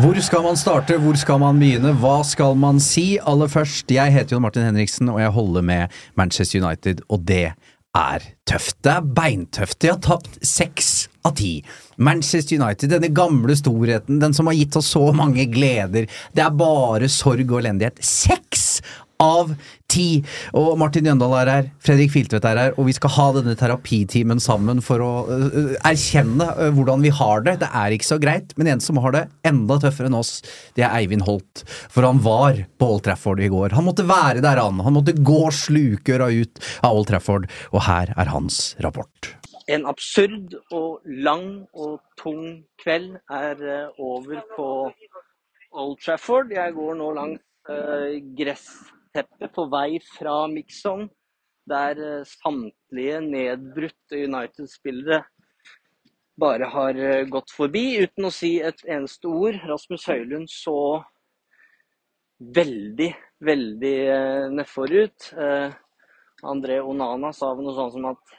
Hvor 0.00 0.20
skal 0.22 0.42
man 0.42 0.56
starte, 0.56 0.96
hvor 1.02 1.16
skal 1.18 1.40
man 1.42 1.58
begynne, 1.60 1.92
hva 1.98 2.20
skal 2.26 2.54
man 2.58 2.78
si? 2.80 3.18
Aller 3.18 3.48
først, 3.50 3.90
jeg 3.90 4.12
heter 4.14 4.36
Jon 4.36 4.44
Martin 4.44 4.68
Henriksen, 4.68 5.08
og 5.08 5.20
jeg 5.22 5.32
holder 5.34 5.64
med 5.66 5.96
Manchester 6.20 6.62
United, 6.62 7.02
og 7.08 7.24
det 7.28 7.52
er 7.96 8.26
tøft. 8.46 8.76
Det 8.84 8.92
er 8.92 9.08
beintøft. 9.16 9.80
De 9.82 9.90
har 9.90 9.98
tapt 10.04 10.38
seks 10.46 11.08
av 11.26 11.34
ti. 11.40 11.64
Manchester 11.96 12.60
United, 12.60 12.92
denne 12.92 13.10
gamle 13.14 13.56
storheten, 13.58 14.20
den 14.22 14.36
som 14.36 14.50
har 14.50 14.58
gitt 14.58 14.78
oss 14.78 14.92
så 14.94 15.10
mange 15.16 15.48
gleder. 15.50 16.06
Det 16.36 16.44
er 16.44 16.60
bare 16.60 17.10
sorg 17.10 17.50
og 17.50 17.62
elendighet. 17.64 17.98
Seks 18.04 18.82
av 19.20 19.52
ti! 19.90 20.08
Og 20.56 20.72
Martin 20.80 21.08
Jøndal 21.08 21.34
er 21.40 21.50
her, 21.50 21.70
Fredrik 21.82 22.12
Filtvedt 22.14 22.46
er 22.48 22.60
her, 22.60 22.76
og 22.78 22.88
vi 22.88 22.94
skal 22.96 23.14
ha 23.16 23.26
denne 23.36 23.56
terapitimen 23.58 24.42
sammen 24.42 24.82
for 24.84 25.02
å 25.04 25.10
uh, 25.28 25.74
erkjenne 25.88 26.46
uh, 26.56 26.68
hvordan 26.76 27.04
vi 27.04 27.12
har 27.14 27.44
det. 27.46 27.58
Det 27.64 27.70
er 27.82 27.96
ikke 27.96 28.10
så 28.12 28.20
greit, 28.22 28.54
men 28.60 28.70
en 28.72 28.84
som 28.84 29.00
har 29.02 29.16
det 29.16 29.24
enda 29.46 29.80
tøffere 29.82 30.10
enn 30.10 30.18
oss, 30.18 30.38
det 30.78 30.86
er 30.86 30.94
Eivind 31.00 31.26
Holt. 31.28 31.64
For 31.92 32.06
han 32.06 32.22
var 32.24 32.62
på 32.80 32.92
Old 32.94 33.04
Trafford 33.06 33.42
i 33.42 33.50
går. 33.52 33.74
Han 33.76 33.86
måtte 33.88 34.06
være 34.08 34.44
der, 34.44 34.62
han. 34.62 34.80
Han 34.86 34.96
måtte 34.96 35.16
gå 35.16 35.42
slukøra 35.54 36.30
ut 36.30 36.62
av 36.80 36.96
Old 36.96 37.10
Trafford, 37.10 37.50
og 37.74 37.84
her 37.86 38.14
er 38.16 38.32
hans 38.32 38.74
rapport. 38.84 39.34
En 39.70 39.84
absurd 39.86 40.56
og 40.74 41.04
lang 41.06 41.66
og 41.78 42.00
tung 42.18 42.64
kveld 42.82 43.14
er 43.30 43.60
eh, 43.62 44.00
over 44.02 44.40
på 44.56 44.66
Old 45.78 46.00
Trafford. 46.02 46.50
Jeg 46.50 46.74
går 46.74 46.96
nå 46.98 47.12
langs 47.14 47.42
eh, 47.70 48.18
gressteppet 49.10 49.52
på 49.54 49.64
vei 49.70 50.00
fra 50.00 50.46
Mixon, 50.48 51.08
der 51.66 51.98
eh, 51.98 52.24
samtlige 52.24 53.20
nedbrutte 53.20 54.16
United-spillere 54.16 55.24
bare 56.40 56.64
har 56.64 56.94
eh, 56.94 57.26
gått 57.28 57.50
forbi 57.50 58.00
uten 58.02 58.26
å 58.26 58.30
si 58.30 58.60
et 58.60 58.82
eneste 58.86 59.28
ord. 59.28 59.58
Rasmus 59.66 60.06
Høylund 60.06 60.48
så 60.50 61.02
veldig, 62.40 63.14
veldig 63.40 63.98
eh, 64.08 64.48
nedfor 64.50 64.90
ut. 64.90 65.32
André 66.42 66.80
Onana 66.80 67.32
sa 67.32 67.52
noe 67.54 67.74
sånt 67.76 67.92
som 67.92 68.06
at 68.14 68.38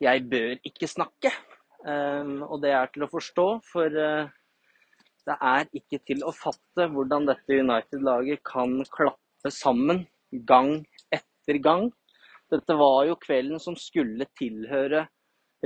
jeg 0.00 0.22
bør 0.30 0.60
ikke 0.62 0.86
snakke. 0.86 1.30
Og 1.84 2.62
det 2.62 2.70
er 2.72 2.86
til 2.94 3.04
å 3.04 3.10
forstå, 3.10 3.44
for 3.66 3.92
det 3.92 5.34
er 5.34 5.66
ikke 5.76 5.98
til 6.06 6.22
å 6.24 6.32
fatte 6.32 6.86
hvordan 6.94 7.26
dette 7.28 7.58
United-laget 7.60 8.40
kan 8.46 8.78
klappe 8.88 9.23
sammen 9.52 10.04
gang 10.48 10.84
etter 11.12 11.60
gang. 11.62 11.90
Dette 12.52 12.76
var 12.78 13.04
jo 13.08 13.18
kvelden 13.20 13.60
som 13.60 13.76
skulle 13.78 14.26
tilhøre 14.38 15.06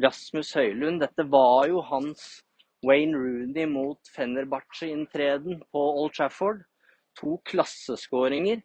Rasmus 0.03 0.55
Høylund. 0.57 1.03
Dette 1.03 1.27
var 1.31 1.69
jo 1.71 1.83
hans 1.87 2.41
Wayne 2.87 3.19
Rooney 3.19 3.67
mot 3.67 4.11
Fenerbahçe-inntreden 4.15 5.61
på 5.73 5.85
Old 6.03 6.15
Trafford. 6.17 6.63
To 7.19 7.39
klasseskåringer. 7.51 8.63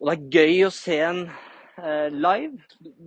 Og 0.00 0.10
det 0.10 0.16
er 0.16 0.34
gøy 0.36 0.66
å 0.66 0.72
se 0.74 0.98
en 1.00 1.22
eh, 1.80 2.12
live. 2.12 2.60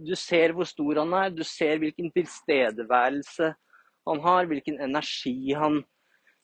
Du 0.07 0.15
ser 0.17 0.55
hvor 0.57 0.65
stor 0.65 1.03
han 1.03 1.13
er, 1.19 1.29
du 1.29 1.43
ser 1.45 1.77
hvilken 1.81 2.09
tilstedeværelse 2.15 3.53
han 4.09 4.21
har, 4.25 4.49
hvilken 4.49 4.79
energi 4.81 5.53
han 5.53 5.83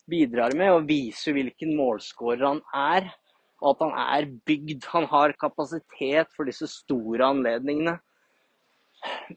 bidrar 0.09 0.53
med, 0.53 0.69
og 0.75 0.89
viser 0.89 1.33
hvilken 1.33 1.73
målskårer 1.79 2.45
han 2.45 2.61
er. 2.77 3.09
Og 3.61 3.71
at 3.71 3.83
han 3.85 3.93
er 4.03 4.29
bygd. 4.47 4.87
Han 4.91 5.07
har 5.11 5.35
kapasitet 5.39 6.33
for 6.35 6.47
disse 6.49 6.67
store 6.71 7.27
anledningene. 7.27 7.97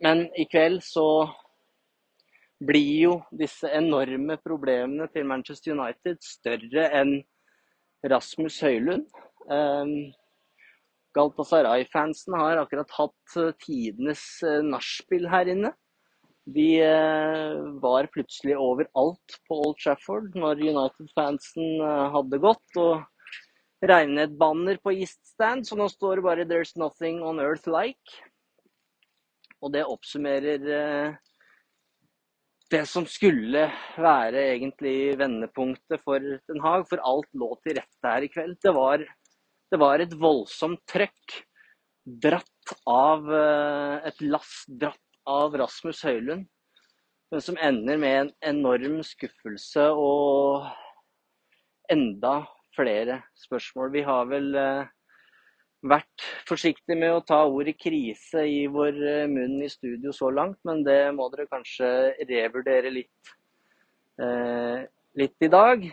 Men 0.03 0.27
i 0.39 0.47
kveld 0.51 0.81
så 0.87 1.29
blir 2.59 2.95
jo 3.05 3.17
disse 3.39 3.71
enorme 3.71 4.39
problemene 4.43 5.07
til 5.13 5.27
Manchester 5.29 5.77
United 5.77 6.19
større 6.25 6.89
enn 6.99 7.21
Rasmus 8.11 8.59
Høylund. 8.65 9.07
Um, 9.47 10.11
Galatasaray-fansen 11.17 12.37
har 12.39 12.61
akkurat 12.61 12.91
hatt 12.99 13.37
eh, 13.41 13.55
tidenes 13.65 14.23
eh, 14.47 14.61
nachspiel 14.65 15.29
her 15.33 15.51
inne. 15.51 15.73
De 16.49 16.69
eh, 16.85 17.57
var 17.83 18.09
plutselig 18.13 18.57
overalt 18.57 19.39
på 19.49 19.59
Old 19.65 19.79
Trafford 19.83 20.37
når 20.39 20.63
United-fansen 20.63 21.83
hadde 22.15 22.43
gått. 22.45 22.81
Og 22.81 23.03
reiv 23.85 24.19
et 24.19 24.35
banner 24.39 24.79
på 24.83 24.93
East 24.97 25.21
Stand, 25.27 25.67
så 25.67 25.77
nå 25.79 25.89
står 25.89 26.17
det 26.17 26.27
bare 26.27 26.45
'There's 26.45 26.77
nothing 26.77 27.23
on 27.23 27.41
earth 27.41 27.69
like'. 27.69 28.19
Og 29.63 29.73
det 29.73 29.85
oppsummerer 29.85 31.19
det 32.71 32.87
som 32.87 33.07
skulle 33.07 33.65
være 33.97 34.43
egentlig 34.55 35.19
vendepunktet 35.19 36.03
for 36.05 36.19
Den 36.21 36.61
Haag, 36.61 36.87
for 36.89 36.99
alt 37.03 37.31
lå 37.35 37.55
til 37.65 37.79
rette 37.79 38.05
her 38.05 38.23
i 38.23 38.29
kveld. 38.29 38.59
Det 38.63 38.75
var 38.75 39.05
det 39.69 39.79
var 39.81 40.01
et 40.01 40.15
voldsomt 40.17 40.81
trøkk 40.89 41.35
dratt 42.25 42.71
av 42.89 43.27
eh, 43.29 44.07
et 44.09 44.23
lass 44.25 44.63
dratt 44.81 45.19
av 45.29 45.57
Rasmus 45.61 46.01
Høylund. 46.09 46.47
Men 47.29 47.43
som 47.45 47.59
ender 47.61 47.99
med 48.01 48.21
en 48.23 48.31
enorm 48.55 49.03
skuffelse 49.05 49.91
og 49.93 50.71
enda 51.93 52.41
flere 52.79 53.21
spørsmål. 53.39 53.91
Vi 53.95 54.05
har 54.07 54.31
vel 54.31 54.49
eh, 54.59 54.91
vært 55.91 56.27
forsiktige 56.49 56.99
med 56.99 57.17
å 57.17 57.25
ta 57.27 57.43
ordet 57.47 57.77
krise 57.83 58.47
i 58.47 58.63
vår 58.71 59.03
eh, 59.03 59.27
munn 59.31 59.59
i 59.65 59.71
studio 59.73 60.15
så 60.15 60.31
langt, 60.35 60.61
men 60.69 60.85
det 60.87 61.01
må 61.19 61.29
dere 61.35 61.51
kanskje 61.51 61.91
revurdere 62.31 62.95
litt, 62.95 63.35
litt 65.19 65.45
i 65.47 65.51
dag. 65.53 65.85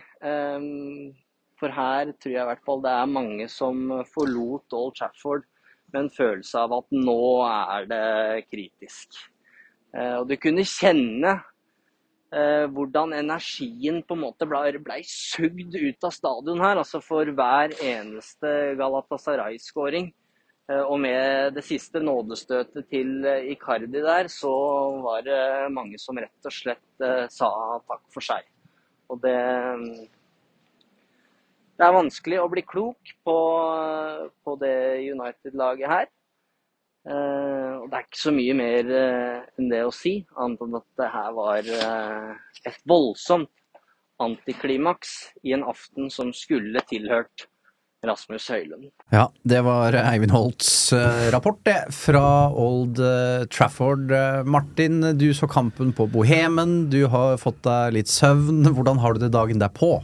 For 1.62 1.72
her 1.72 2.10
tror 2.18 2.34
jeg 2.34 2.42
i 2.42 2.48
hvert 2.50 2.64
fall 2.66 2.82
det 2.82 2.94
er 2.96 3.12
mange 3.12 3.46
som 3.52 3.92
forlot 4.10 4.74
Old 4.74 4.96
Trafford 4.98 5.46
med 5.94 6.06
en 6.06 6.12
følelse 6.12 6.64
av 6.66 6.74
at 6.80 6.98
nå 6.98 7.22
er 7.46 7.88
det 7.92 8.06
kritisk. 8.50 9.20
Eh, 9.96 10.16
og 10.20 10.28
du 10.30 10.36
kunne 10.42 10.66
kjenne 10.68 11.38
eh, 11.38 11.52
hvordan 12.76 13.14
energien 13.16 14.02
på 14.04 14.16
en 14.18 14.24
måte 14.26 14.48
ble, 14.50 14.74
ble 14.84 14.98
sugd 15.08 15.76
ut 15.76 16.08
av 16.08 16.14
stadion 16.16 16.64
her. 16.64 16.82
Altså 16.82 17.00
for 17.04 17.30
hver 17.38 17.76
eneste 17.80 18.52
Galatasaray-skåring. 18.80 20.10
Eh, 20.72 20.82
og 20.82 20.98
med 21.04 21.56
det 21.56 21.64
siste 21.68 22.02
nådestøtet 22.04 22.90
til 22.92 23.24
Icardi 23.54 24.02
der, 24.02 24.28
så 24.32 24.52
var 25.06 25.24
det 25.28 25.40
mange 25.76 26.02
som 26.02 26.20
rett 26.20 26.50
og 26.50 26.56
slett 26.56 27.08
sa 27.32 27.52
takk 27.88 28.04
for 28.14 28.26
seg. 28.34 28.44
Og 29.14 29.22
det 29.22 29.40
det 31.76 31.84
er 31.84 31.96
vanskelig 31.96 32.38
å 32.40 32.48
bli 32.52 32.62
klok 32.64 33.10
på, 33.28 33.36
på 34.48 34.54
det 34.62 34.76
United-laget 35.12 35.92
her. 35.92 36.06
Eh, 37.06 37.74
og 37.78 37.90
det 37.92 38.00
er 38.00 38.06
ikke 38.08 38.18
så 38.18 38.32
mye 38.34 38.54
mer 38.58 38.88
eh, 38.98 39.42
enn 39.60 39.70
det 39.70 39.84
å 39.86 39.94
si, 39.94 40.18
annet 40.42 40.64
enn 40.66 40.78
at 40.80 40.88
det 40.98 41.10
her 41.14 41.36
var 41.38 41.68
eh, 41.78 42.32
et 42.66 42.80
voldsomt 42.90 43.52
antiklimaks 44.24 45.12
i 45.46 45.54
en 45.54 45.66
aften 45.68 46.10
som 46.10 46.32
skulle 46.34 46.82
tilhørt 46.90 47.46
Rasmus 48.06 48.48
Høylund. 48.54 48.90
Ja, 49.14 49.28
det 49.46 49.60
var 49.66 49.98
Eivind 49.98 50.34
Holts 50.34 50.94
rapport, 51.34 51.58
det, 51.66 51.90
fra 51.94 52.52
Old 52.54 53.02
Trafford. 53.52 54.14
Martin, 54.46 55.02
du 55.18 55.32
så 55.34 55.50
kampen 55.50 55.90
på 55.98 56.06
Bohemen, 56.14 56.86
du 56.94 57.08
har 57.12 57.42
fått 57.42 57.64
deg 57.66 57.98
litt 57.98 58.14
søvn. 58.14 58.62
Hvordan 58.70 59.02
har 59.02 59.18
du 59.18 59.26
det 59.26 59.34
dagen 59.34 59.62
derpå? 59.62 59.98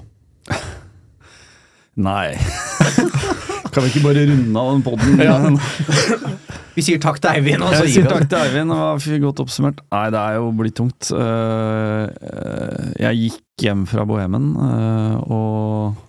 Nei. 2.09 2.33
kan 3.73 3.85
vi 3.85 3.91
ikke 3.91 4.03
bare 4.05 4.25
runde 4.29 4.61
av 4.61 4.69
den 4.71 4.83
poden? 4.85 5.59
Vi 6.75 6.83
sier 6.85 7.01
takk 7.03 7.19
til 7.19 7.33
Eivind, 7.33 7.63
og 7.65 7.73
så 7.73 7.83
Jeg 7.83 7.97
sier 7.97 8.07
takk 8.07 8.29
til 8.31 8.39
Eivind, 8.39 8.71
det 8.71 8.77
var 8.79 9.23
godt 9.25 9.41
oppsummert. 9.43 9.81
Nei, 9.91 10.05
det 10.13 10.21
er 10.21 10.37
jo 10.37 10.53
blitt 10.55 10.77
tungt. 10.79 11.11
Eh, 11.11 12.05
eh, 12.31 12.85
Jeg 13.03 13.19
gikk 13.25 13.65
hjem 13.65 13.83
fra 13.89 14.07
Bohemen, 14.07 14.53
eh, 14.69 15.19
og 15.27 16.07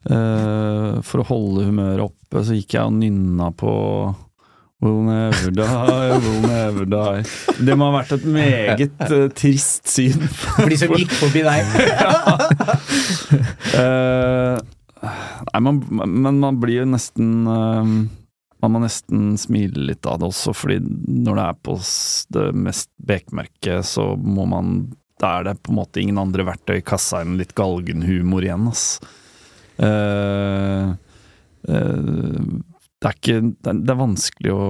for 0.00 1.20
å 1.20 1.24
holde 1.28 1.66
humøret 1.66 2.00
oppe, 2.06 2.40
så 2.40 2.56
gikk 2.56 2.72
jeg 2.78 2.88
og 2.88 2.94
nynna 2.96 3.50
på 3.52 3.72
Will 4.80 5.02
never 5.04 5.50
die, 5.50 6.20
will 6.24 6.40
never 6.40 6.86
die. 6.88 7.24
Det 7.60 7.74
må 7.76 7.90
ha 7.90 7.98
vært 7.98 8.14
et 8.16 8.22
meget 8.24 9.02
uh, 9.12 9.26
trist 9.36 9.90
syn. 9.92 10.22
For 10.32 10.72
de 10.72 10.78
som 10.80 10.94
gikk 10.96 11.12
forbi 11.20 11.44
deg. 11.44 11.68
Eh, 13.70 14.56
nei, 15.00 15.60
man, 15.60 15.80
men 16.06 16.40
man 16.42 16.58
blir 16.60 16.82
jo 16.82 16.88
nesten 16.92 17.46
eh, 17.48 17.92
Man 18.60 18.74
må 18.74 18.82
nesten 18.82 19.38
smile 19.40 19.86
litt 19.88 20.04
av 20.04 20.18
det 20.20 20.28
også, 20.28 20.52
fordi 20.52 20.80
når 20.84 21.38
det 21.38 21.44
er 21.46 21.60
på 21.64 21.76
det 22.36 22.46
mest 22.68 22.90
bekmerke, 23.08 23.80
så 23.86 24.12
må 24.16 24.44
man 24.50 24.90
Da 25.20 25.38
er 25.38 25.48
det 25.48 25.60
på 25.64 25.72
en 25.72 25.80
måte 25.80 26.02
ingen 26.02 26.20
andre 26.20 26.44
verktøy 26.48 26.78
i 26.78 26.84
kassa 26.84 27.22
enn 27.24 27.38
litt 27.40 27.54
galgenhumor 27.56 28.44
igjen, 28.44 28.68
ass. 28.68 29.00
Uh, 29.80 30.92
uh, 31.64 32.40
det 33.00 33.08
er 33.08 33.16
ikke 33.16 33.36
Det 33.48 33.72
er, 33.72 33.96
vanskelig 33.96 34.52
å 34.52 34.64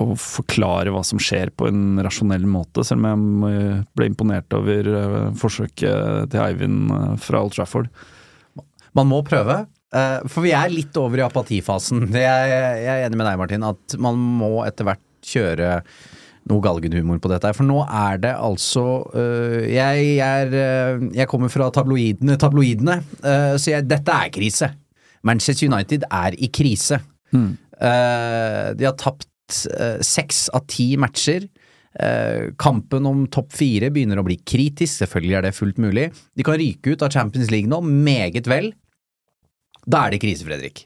å 0.00 0.14
forklare 0.16 0.92
hva 0.94 1.02
som 1.04 1.20
skjer 1.20 1.50
på 1.52 1.66
en 1.68 2.00
rasjonell 2.00 2.46
måte, 2.48 2.84
selv 2.86 3.04
om 3.04 3.44
jeg 3.44 3.82
ble 3.96 4.06
imponert 4.08 4.54
over 4.56 4.88
eh, 4.96 5.16
forsøket 5.36 6.30
til 6.32 6.40
Eivind 6.40 7.18
fra 7.20 7.42
Old 7.44 7.52
Trafford. 7.56 7.90
Man 8.98 9.10
må 9.10 9.20
prøve. 9.26 9.66
eh, 9.94 10.18
For 10.30 10.44
vi 10.46 10.54
er 10.56 10.72
litt 10.72 10.96
over 11.00 11.20
i 11.20 11.26
apatifasen. 11.26 12.08
Jeg, 12.10 12.54
jeg 12.54 12.94
er 12.94 13.06
enig 13.06 13.20
med 13.20 13.28
deg, 13.28 13.38
Martin, 13.40 13.68
at 13.68 13.98
man 14.02 14.18
må 14.18 14.64
etter 14.66 14.88
hvert 14.88 15.04
kjøre 15.26 15.80
noe 16.50 16.64
galgenhumor 16.64 17.20
på 17.22 17.30
dette. 17.30 17.52
For 17.54 17.68
nå 17.68 17.82
er 17.84 18.20
det 18.22 18.32
altså 18.34 18.84
øh, 19.14 19.66
jeg, 19.70 20.14
er, 20.24 20.54
øh, 20.56 21.04
jeg 21.14 21.28
kommer 21.30 21.52
fra 21.52 21.68
tabloidene, 21.74 22.38
tabloidene 22.40 22.96
øh, 23.20 23.56
så 23.60 23.76
jeg, 23.76 23.86
dette 23.90 24.16
er 24.16 24.32
krise. 24.34 24.70
Manchester 25.22 25.68
United 25.68 26.06
er 26.08 26.34
i 26.40 26.48
krise. 26.48 26.98
Eh, 27.80 28.66
de 28.76 28.86
har 28.88 28.96
tapt 29.00 29.28
seks 30.06 30.44
uh, 30.48 30.56
av 30.58 30.64
ti 30.70 30.92
matcher. 31.00 31.44
Uh, 31.90 32.52
kampen 32.60 33.06
om 33.08 33.24
topp 33.34 33.50
fire 33.58 33.88
begynner 33.90 34.20
å 34.20 34.24
bli 34.24 34.36
kritisk, 34.46 35.00
selvfølgelig 35.02 35.36
er 35.36 35.46
det 35.48 35.56
fullt 35.56 35.80
mulig. 35.82 36.04
De 36.38 36.46
kan 36.46 36.56
ryke 36.60 36.94
ut 36.94 37.02
av 37.02 37.10
Champions 37.12 37.50
League 37.52 37.68
nå, 37.68 37.80
meget 37.82 38.46
vel. 38.48 38.70
Da 39.86 40.04
er 40.06 40.14
det 40.14 40.22
krise, 40.22 40.46
Fredrik. 40.48 40.84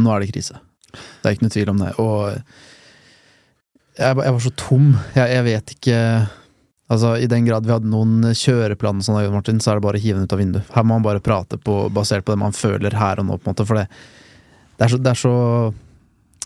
Nå 0.00 0.12
er 0.12 0.24
det 0.24 0.32
krise. 0.32 0.58
Det 0.92 1.28
er 1.28 1.36
ikke 1.36 1.46
noe 1.46 1.54
tvil 1.54 1.72
om 1.72 1.84
det. 1.84 1.92
Og 2.02 2.16
jeg, 3.96 4.16
jeg 4.16 4.34
var 4.36 4.42
så 4.44 4.52
tom. 4.60 4.90
Jeg, 5.16 5.30
jeg 5.32 5.46
vet 5.46 5.78
ikke 5.78 6.00
Altså, 6.86 7.16
I 7.18 7.26
den 7.26 7.42
grad 7.48 7.66
vi 7.66 7.72
hadde 7.74 7.90
noen 7.90 8.28
kjøreplaner, 8.30 9.02
sånn, 9.02 9.18
Martin, 9.34 9.58
så 9.58 9.72
er 9.72 9.78
det 9.80 9.86
bare 9.88 9.98
å 9.98 10.02
hive 10.04 10.20
den 10.20 10.28
ut 10.28 10.34
av 10.36 10.38
vinduet. 10.38 10.68
Her 10.70 10.84
må 10.86 10.94
man 10.94 11.06
bare 11.06 11.22
prate 11.24 11.58
på, 11.58 11.80
basert 11.90 12.22
på 12.22 12.30
det 12.30 12.38
man 12.44 12.54
føler 12.54 12.94
her 12.94 13.18
og 13.18 13.26
nå, 13.26 13.38
på 13.40 13.48
en 13.48 13.56
måte. 13.56 13.66
For 13.66 13.80
det, 13.80 13.88
det, 14.76 14.86
er, 14.86 14.92
så, 14.92 15.00
det, 15.02 15.10
er, 15.10 15.18
så, 15.18 15.32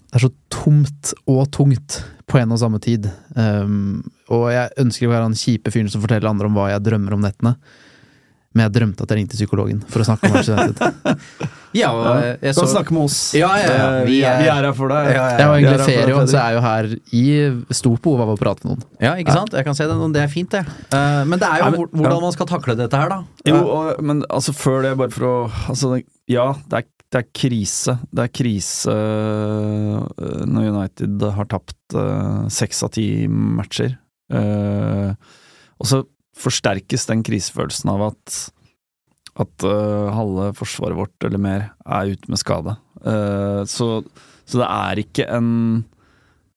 det 0.01 0.17
er 0.17 0.25
så 0.25 0.31
tomt 0.49 1.13
og 1.29 1.43
tungt 1.53 1.99
på 2.31 2.41
en 2.41 2.57
og 2.57 2.63
samme 2.63 2.81
tid. 2.81 3.11
Um, 3.37 4.01
og 4.33 4.47
jeg 4.55 4.73
ønsker 4.81 5.11
å 5.11 5.13
være 5.13 5.29
han 5.29 5.37
kjipe 5.37 5.75
fyren 5.75 5.93
som 5.93 6.01
forteller 6.01 6.31
andre 6.33 6.49
om 6.49 6.57
hva 6.57 6.71
jeg 6.73 6.87
drømmer 6.89 7.19
om 7.19 7.27
nettene. 7.27 7.53
Men 8.50 8.64
jeg 8.67 8.73
drømte 8.81 9.05
at 9.05 9.12
jeg 9.12 9.20
ringte 9.20 9.37
psykologen 9.38 9.79
for 9.87 10.02
å 10.02 10.05
snakke 10.08 10.26
om 10.26 10.32
Manchester 10.35 10.58
United. 10.58 11.50
Ja, 11.70 11.93
og 11.94 12.02
Ja, 12.02 12.31
jeg 12.43 12.55
så 12.56 12.64
kan 12.64 12.70
snakke 12.73 12.94
med 12.97 13.05
oss. 13.06 13.19
Ja, 13.38 13.47
ja, 13.61 13.67
ja. 13.70 13.82
Eh, 14.00 14.06
Vi 14.08 14.14
Vi, 14.17 14.23
er, 14.26 14.41
vi 14.43 14.49
er 14.50 14.64
her 14.67 14.73
for 14.75 14.91
deg. 14.91 15.06
Ja, 15.06 15.12
ja, 15.14 15.37
Jeg 15.38 15.47
har 15.47 15.52
er 15.52 15.61
egentlig 15.61 15.85
ferie, 15.87 16.17
så 16.26 16.35
jeg 16.35 16.41
er 16.41 16.49
jeg 16.49 16.56
jo 16.56 16.62
her 16.64 16.88
i 17.20 17.75
stort 17.79 18.02
behov 18.02 18.23
av 18.25 18.32
å 18.32 18.38
prate 18.41 18.67
med 18.67 18.73
noen. 18.73 18.82
Ja, 18.99 19.12
ikke 19.23 19.37
sant? 19.37 19.55
Jeg 19.55 19.69
kan 19.69 19.79
se 19.79 19.87
det. 19.87 19.99
Det 20.17 20.25
er 20.25 20.32
fint, 20.32 20.50
det. 20.50 20.64
Eh, 20.91 21.20
men 21.31 21.38
det 21.38 21.47
er 21.47 21.62
jo 21.62 21.70
men- 21.76 21.87
hvordan 22.02 22.25
man 22.26 22.35
skal 22.35 22.50
takle 22.50 22.75
dette 22.75 22.99
her, 22.99 23.08
da. 23.14 23.20
Jo, 23.47 23.61
og, 23.70 24.02
men 24.02 24.25
altså 24.26 24.50
før 24.58 24.82
det, 24.88 24.97
bare 24.99 25.14
for 25.14 25.29
å 25.31 25.37
altså, 25.70 26.02
Ja, 26.26 26.49
det 26.67 26.82
er, 26.82 26.88
det 27.14 27.23
er 27.23 27.31
krise. 27.38 27.99
Det 28.11 28.26
er 28.26 28.35
krise 28.35 28.91
øh, 28.91 30.44
når 30.50 30.70
United 30.75 31.23
har 31.38 31.47
tapt 31.55 31.99
seks 32.50 32.82
av 32.82 32.91
ti 32.99 33.06
matcher. 33.31 33.94
Eh, 34.35 35.14
og 35.79 35.87
så 35.87 36.02
forsterkes 36.38 37.09
den 37.11 37.25
krisefølelsen 37.27 37.91
av 37.93 38.11
at 38.12 38.41
at 39.41 39.65
uh, 39.67 40.11
halve 40.15 40.50
forsvaret 40.59 40.99
vårt 40.99 41.27
eller 41.27 41.41
mer 41.41 41.69
er 41.87 42.12
ute 42.15 42.32
med 42.32 42.41
skade. 42.41 42.75
Uh, 43.05 43.62
så, 43.69 44.03
så 44.44 44.61
det 44.61 44.69
er 44.69 45.03
ikke 45.05 45.27
en 45.31 45.53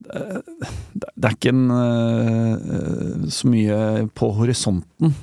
uh, 0.10 0.40
det 0.92 1.28
er 1.28 1.36
ikke 1.38 1.54
en 1.54 3.30
så 3.32 3.48
mye 3.48 3.78
på 4.12 4.28
horisonten. 4.36 5.14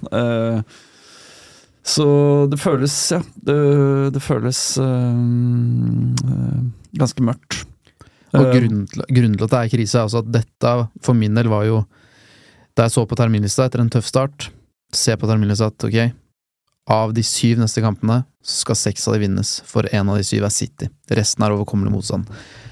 Så 1.91 2.07
det 2.49 2.61
føles, 2.61 2.95
ja 3.13 3.19
Det, 3.35 3.57
det 4.15 4.23
føles 4.25 4.61
ganske 6.97 7.27
mørkt. 7.29 7.61
Og 8.33 8.49
grunnen 8.55 8.87
til, 8.89 9.05
grunnen 9.11 9.37
til 9.37 9.45
at 9.45 9.53
det 9.53 9.61
er 9.61 9.73
krise, 9.75 9.99
er 9.99 10.09
altså 10.09 10.23
at 10.25 10.33
dette 10.39 10.73
for 11.05 11.19
min 11.19 11.37
del 11.37 11.53
var 11.53 11.69
jo 11.69 11.83
Da 12.77 12.87
jeg 12.87 12.95
så 12.95 13.05
på 13.09 13.19
terminlista 13.19 13.67
etter 13.67 13.83
en 13.83 13.91
tøff 13.93 14.09
start, 14.09 14.51
se 14.95 15.15
på 15.19 15.29
terminlista 15.31 15.71
at 15.71 15.87
ok, 15.87 15.99
av 16.91 17.13
de 17.15 17.23
syv 17.27 17.61
neste 17.61 17.83
kampene 17.85 18.23
skal 18.47 18.79
seks 18.79 19.07
av 19.09 19.17
de 19.17 19.25
vinnes, 19.27 19.51
for 19.69 19.87
en 19.95 20.11
av 20.11 20.19
de 20.19 20.27
syv 20.27 20.47
er 20.49 20.55
City. 20.55 20.89
Resten 21.15 21.45
er 21.45 21.55
overkommelig 21.55 21.93
motstand. 21.95 22.31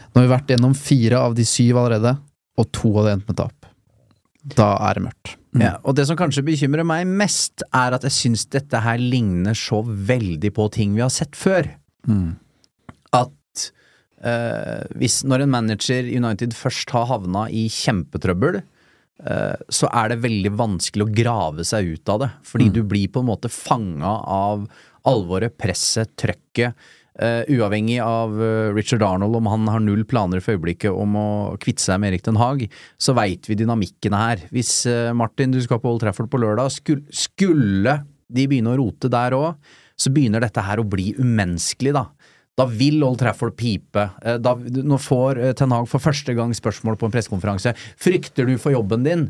Nå 0.08 0.20
har 0.20 0.26
vi 0.26 0.32
vært 0.32 0.54
gjennom 0.54 0.74
fire 0.78 1.20
av 1.20 1.36
de 1.38 1.44
syv 1.46 1.78
allerede, 1.78 2.16
og 2.58 2.70
to 2.74 2.90
av 2.96 3.06
det 3.06 3.16
endte 3.16 3.30
med 3.30 3.38
tap. 3.38 3.68
Da 4.56 4.72
er 4.88 4.98
det 4.98 5.04
mørkt. 5.04 5.34
Mm. 5.54 5.62
Ja, 5.64 5.74
og 5.82 5.96
det 5.96 6.06
som 6.08 6.18
kanskje 6.18 6.44
bekymrer 6.46 6.86
meg 6.86 7.08
mest, 7.08 7.62
er 7.74 7.94
at 7.96 8.04
jeg 8.06 8.16
syns 8.16 8.46
dette 8.52 8.80
her 8.84 9.00
ligner 9.00 9.56
så 9.56 9.80
veldig 9.84 10.50
på 10.56 10.68
ting 10.74 10.96
vi 10.96 11.04
har 11.04 11.12
sett 11.14 11.38
før. 11.38 11.70
mm. 12.08 12.28
At 13.16 13.62
øh, 14.28 14.82
hvis 15.00 15.22
når 15.24 15.46
en 15.46 15.52
manager 15.54 16.04
i 16.04 16.18
United 16.20 16.52
først 16.52 16.90
har 16.92 17.06
havna 17.08 17.46
i 17.48 17.62
kjempetrøbbel, 17.72 18.60
så 19.18 19.88
er 19.90 20.12
det 20.12 20.20
veldig 20.22 20.52
vanskelig 20.54 21.02
å 21.02 21.10
grave 21.10 21.64
seg 21.66 21.88
ut 21.90 22.10
av 22.14 22.20
det. 22.22 22.28
Fordi 22.46 22.68
du 22.70 22.84
blir 22.86 23.10
på 23.10 23.18
en 23.18 23.26
måte 23.26 23.50
fanga 23.50 24.12
av 24.30 24.68
alvoret, 25.08 25.56
presset, 25.58 26.14
trøkket. 26.18 26.78
Uh, 27.18 27.42
uavhengig 27.50 27.96
av 27.98 28.36
eh, 28.38 28.68
Richard 28.76 29.02
Arnold, 29.02 29.34
om 29.34 29.48
han 29.50 29.64
har 29.66 29.82
null 29.82 30.04
planer 30.06 30.38
for 30.38 30.54
øyeblikket 30.54 30.94
om 30.94 31.16
å 31.18 31.30
kvitte 31.58 31.82
seg 31.82 31.98
med 31.98 32.12
Erik 32.12 32.22
Den 32.28 32.38
Haag, 32.38 32.62
så 32.94 33.10
veit 33.18 33.48
vi 33.50 33.56
dynamikkene 33.58 34.20
her. 34.20 34.44
Hvis 34.54 34.70
uh, 34.86 35.10
Martin, 35.18 35.50
du 35.50 35.58
skal 35.64 35.80
på 35.82 35.90
Old 35.90 36.04
Trafford 36.04 36.30
på 36.30 36.38
lørdag, 36.38 36.70
skulle, 36.76 37.02
skulle 37.10 37.96
de 38.30 38.46
begynne 38.46 38.70
å 38.70 38.78
rote 38.78 39.10
der 39.10 39.34
òg, 39.34 39.74
så 39.98 40.14
begynner 40.14 40.46
dette 40.46 40.62
her 40.62 40.78
å 40.78 40.86
bli 40.86 41.10
umenneskelig, 41.18 41.96
da. 41.98 42.04
Da 42.58 42.66
vil 42.66 42.98
Old 43.06 43.20
Trafford 43.20 43.54
pipe. 43.58 44.08
Eh, 44.22 44.40
Da, 44.42 44.56
nå 44.58 44.98
får 44.98 45.38
eh, 45.38 45.54
Ten 45.58 45.72
Hag 45.74 45.86
for 45.90 46.02
første 46.02 46.34
gang 46.34 46.52
spørsmål 46.56 46.98
på 46.98 47.06
en 47.08 47.14
pressekonferanse. 47.14 47.74
Frykter 48.02 48.48
du 48.50 48.56
for 48.58 48.74
jobben 48.74 49.06
din? 49.06 49.28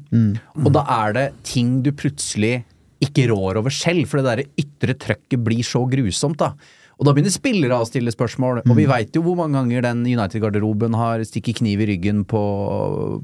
Og 0.65 0.73
da 0.75 0.85
er 1.05 1.13
det 1.17 1.29
ting 1.45 1.83
du 1.85 1.93
plutselig 1.93 2.63
ikke 3.05 3.29
rår 3.31 3.61
over 3.61 3.71
selv, 3.71 4.09
for 4.11 4.19
det 4.19 4.27
derre 4.27 4.49
ytre 4.59 4.97
trøkket 4.99 5.43
blir 5.47 5.63
så 5.63 5.85
grusomt, 5.87 6.41
da. 6.41 6.55
Og 6.99 7.07
da 7.07 7.13
begynner 7.15 7.31
spillere 7.31 7.77
å 7.79 7.87
stille 7.87 8.11
spørsmål, 8.11 8.65
og 8.65 8.73
vi 8.75 8.89
veit 8.91 9.15
jo 9.15 9.21
hvor 9.23 9.37
mange 9.39 9.55
ganger 9.55 9.85
den 9.87 10.01
United-garderoben 10.03 10.97
har 10.99 11.23
stikket 11.23 11.61
kniv 11.61 11.85
i 11.85 11.87
ryggen 11.93 12.25
på, 12.27 12.41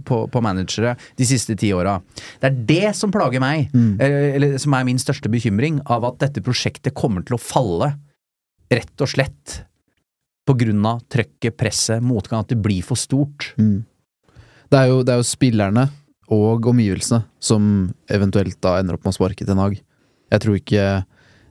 på, 0.07 0.21
på 0.31 0.43
managere 0.47 0.93
de 1.19 1.27
siste 1.27 1.57
ti 1.59 1.73
åra. 1.75 1.97
Det 2.39 2.53
er 2.53 2.61
det 2.71 2.93
som 2.95 3.11
plager 3.11 3.43
meg, 3.43 3.75
eh, 3.99 4.37
eller 4.37 4.55
som 4.63 4.77
er 4.79 4.87
min 4.87 5.03
største 5.03 5.27
bekymring, 5.33 5.81
av 5.91 6.07
at 6.07 6.21
dette 6.23 6.45
prosjektet 6.47 6.95
kommer 6.95 7.27
til 7.27 7.35
å 7.35 7.43
falle, 7.43 7.97
rett 8.71 8.95
og 9.03 9.11
slett 9.11 9.65
på 10.45 10.57
grunn 10.61 10.85
av 10.87 11.01
trøkket, 11.09 11.57
presset, 11.57 12.03
motgang, 12.05 12.45
at 12.45 12.51
det 12.53 12.59
blir 12.61 12.83
for 12.85 12.97
stort. 13.01 13.53
Det 13.57 14.79
er 14.81 14.91
jo, 14.91 15.03
det 15.07 15.15
er 15.15 15.21
jo 15.23 15.27
spillerne 15.29 15.87
og 16.35 16.67
omgivelsene 16.71 17.23
som 17.45 17.67
eventuelt 18.13 18.57
da 18.65 18.79
ender 18.81 18.97
opp 18.99 19.05
med 19.07 19.13
å 19.15 19.19
sparke 19.19 19.45
til 19.47 19.57
Nag. 19.59 19.77
Jeg 20.33 20.41
tror 20.45 20.57
ikke 20.61 20.87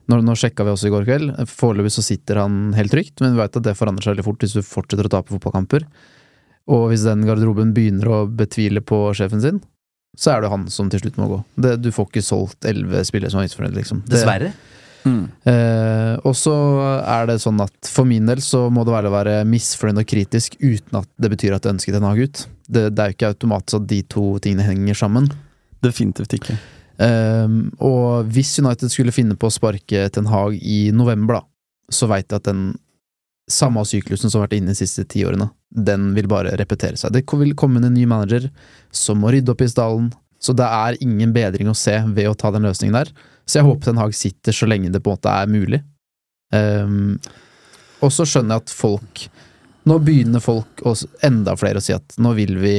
Nå, 0.04 0.18
nå 0.20 0.34
sjekka 0.36 0.66
vi 0.66 0.72
også 0.74 0.90
i 0.90 0.92
går 0.92 1.04
kveld. 1.08 1.30
Foreløpig 1.48 1.88
så 1.94 2.02
sitter 2.04 2.36
han 2.42 2.74
helt 2.76 2.92
trygt, 2.92 3.22
men 3.24 3.32
vi 3.32 3.38
veit 3.40 3.54
at 3.56 3.64
det 3.64 3.72
forandrer 3.78 4.04
seg 4.04 4.12
veldig 4.12 4.24
fort 4.26 4.42
hvis 4.44 4.52
du 4.52 4.60
fortsetter 4.60 5.06
å 5.08 5.12
tape 5.14 5.32
fotballkamper. 5.32 5.86
Og 6.68 6.82
hvis 6.90 7.06
den 7.08 7.22
garderoben 7.24 7.70
begynner 7.72 8.10
å 8.12 8.18
betvile 8.28 8.82
på 8.84 8.98
sjefen 9.16 9.40
sin, 9.40 9.62
så 10.12 10.34
er 10.34 10.44
det 10.44 10.50
han 10.52 10.66
som 10.68 10.90
til 10.92 11.00
slutt 11.00 11.16
må 11.22 11.30
gå. 11.30 11.38
Det, 11.56 11.72
du 11.80 11.88
får 11.96 12.10
ikke 12.10 12.22
solgt 12.26 12.68
elleve 12.68 13.00
spillere 13.08 13.32
som 13.32 13.40
er 13.40 13.48
misfornøyd, 13.48 13.78
liksom. 13.80 14.02
Det- 14.04 14.18
Dessverre. 14.18 14.52
Mm. 15.04 15.24
Eh, 15.50 16.14
og 16.24 16.36
så 16.38 16.54
er 17.04 17.28
det 17.28 17.40
sånn 17.42 17.60
at 17.60 17.90
for 17.92 18.08
min 18.08 18.28
del 18.28 18.40
så 18.44 18.66
må 18.72 18.86
det 18.86 18.94
være 18.94 19.10
å 19.10 19.14
være 19.14 19.34
misfornøyd 19.48 20.00
og 20.00 20.08
kritisk 20.08 20.56
uten 20.62 21.00
at 21.02 21.08
det 21.20 21.30
betyr 21.34 21.56
at 21.56 21.66
jeg 21.66 21.76
ønsker 21.76 21.96
Ten 21.96 22.06
Hag 22.08 22.22
ut. 22.24 22.44
Det, 22.64 22.86
det 22.94 23.02
er 23.02 23.10
jo 23.10 23.18
ikke 23.18 23.32
automatisk 23.34 23.82
at 23.82 23.90
de 23.90 24.00
to 24.14 24.24
tingene 24.44 24.68
henger 24.68 25.00
sammen. 25.04 25.28
Definitivt 25.84 26.38
ikke. 26.38 26.56
Eh, 27.04 27.58
og 27.84 28.30
hvis 28.32 28.56
United 28.62 28.92
skulle 28.92 29.14
finne 29.14 29.36
på 29.36 29.50
å 29.50 29.54
sparke 29.54 30.08
Ten 30.14 30.30
Hag 30.32 30.56
i 30.60 30.88
november, 30.96 31.42
da, 31.42 31.92
så 31.92 32.08
veit 32.10 32.30
jeg 32.30 32.40
at 32.40 32.48
den 32.48 32.72
samme 33.50 33.82
syklusen 33.84 34.30
som 34.30 34.40
har 34.40 34.48
vært 34.48 34.58
inne 34.58 34.72
de 34.72 34.78
siste 34.78 35.04
ti 35.08 35.24
årene, 35.28 35.50
den 35.68 36.12
vil 36.16 36.28
bare 36.30 36.54
repetere 36.56 36.96
seg. 36.96 37.12
Det 37.12 37.26
vil 37.28 37.52
komme 37.58 37.80
inn 37.80 37.90
en 37.90 37.96
ny 37.96 38.06
manager 38.08 38.48
som 38.94 39.20
må 39.20 39.34
rydde 39.34 39.52
opp 39.52 39.64
i 39.64 39.68
stallen, 39.68 40.08
så 40.40 40.54
det 40.56 40.64
er 40.64 40.96
ingen 41.04 41.32
bedring 41.34 41.68
å 41.70 41.76
se 41.76 41.96
ved 42.14 42.28
å 42.28 42.36
ta 42.38 42.52
den 42.54 42.64
løsningen 42.64 42.96
der. 42.96 43.12
Så 43.44 43.60
jeg 43.60 43.66
håper 43.66 43.88
Ten 43.88 44.00
Hag 44.00 44.14
sitter 44.16 44.56
så 44.56 44.68
lenge 44.68 44.92
det 44.92 45.02
på 45.04 45.12
en 45.12 45.18
måte 45.18 45.32
er 45.32 45.50
mulig. 45.50 45.80
Um, 46.54 47.16
og 48.04 48.12
så 48.12 48.26
skjønner 48.28 48.58
jeg 48.58 48.66
at 48.66 48.74
folk 48.74 49.24
Nå 49.84 49.98
begynner 50.00 50.40
folk, 50.40 50.80
og 50.88 50.96
enda 51.26 51.52
flere, 51.60 51.76
å 51.76 51.84
si 51.84 51.92
at 51.92 52.14
nå 52.16 52.30
vil 52.38 52.54
vi 52.56 52.78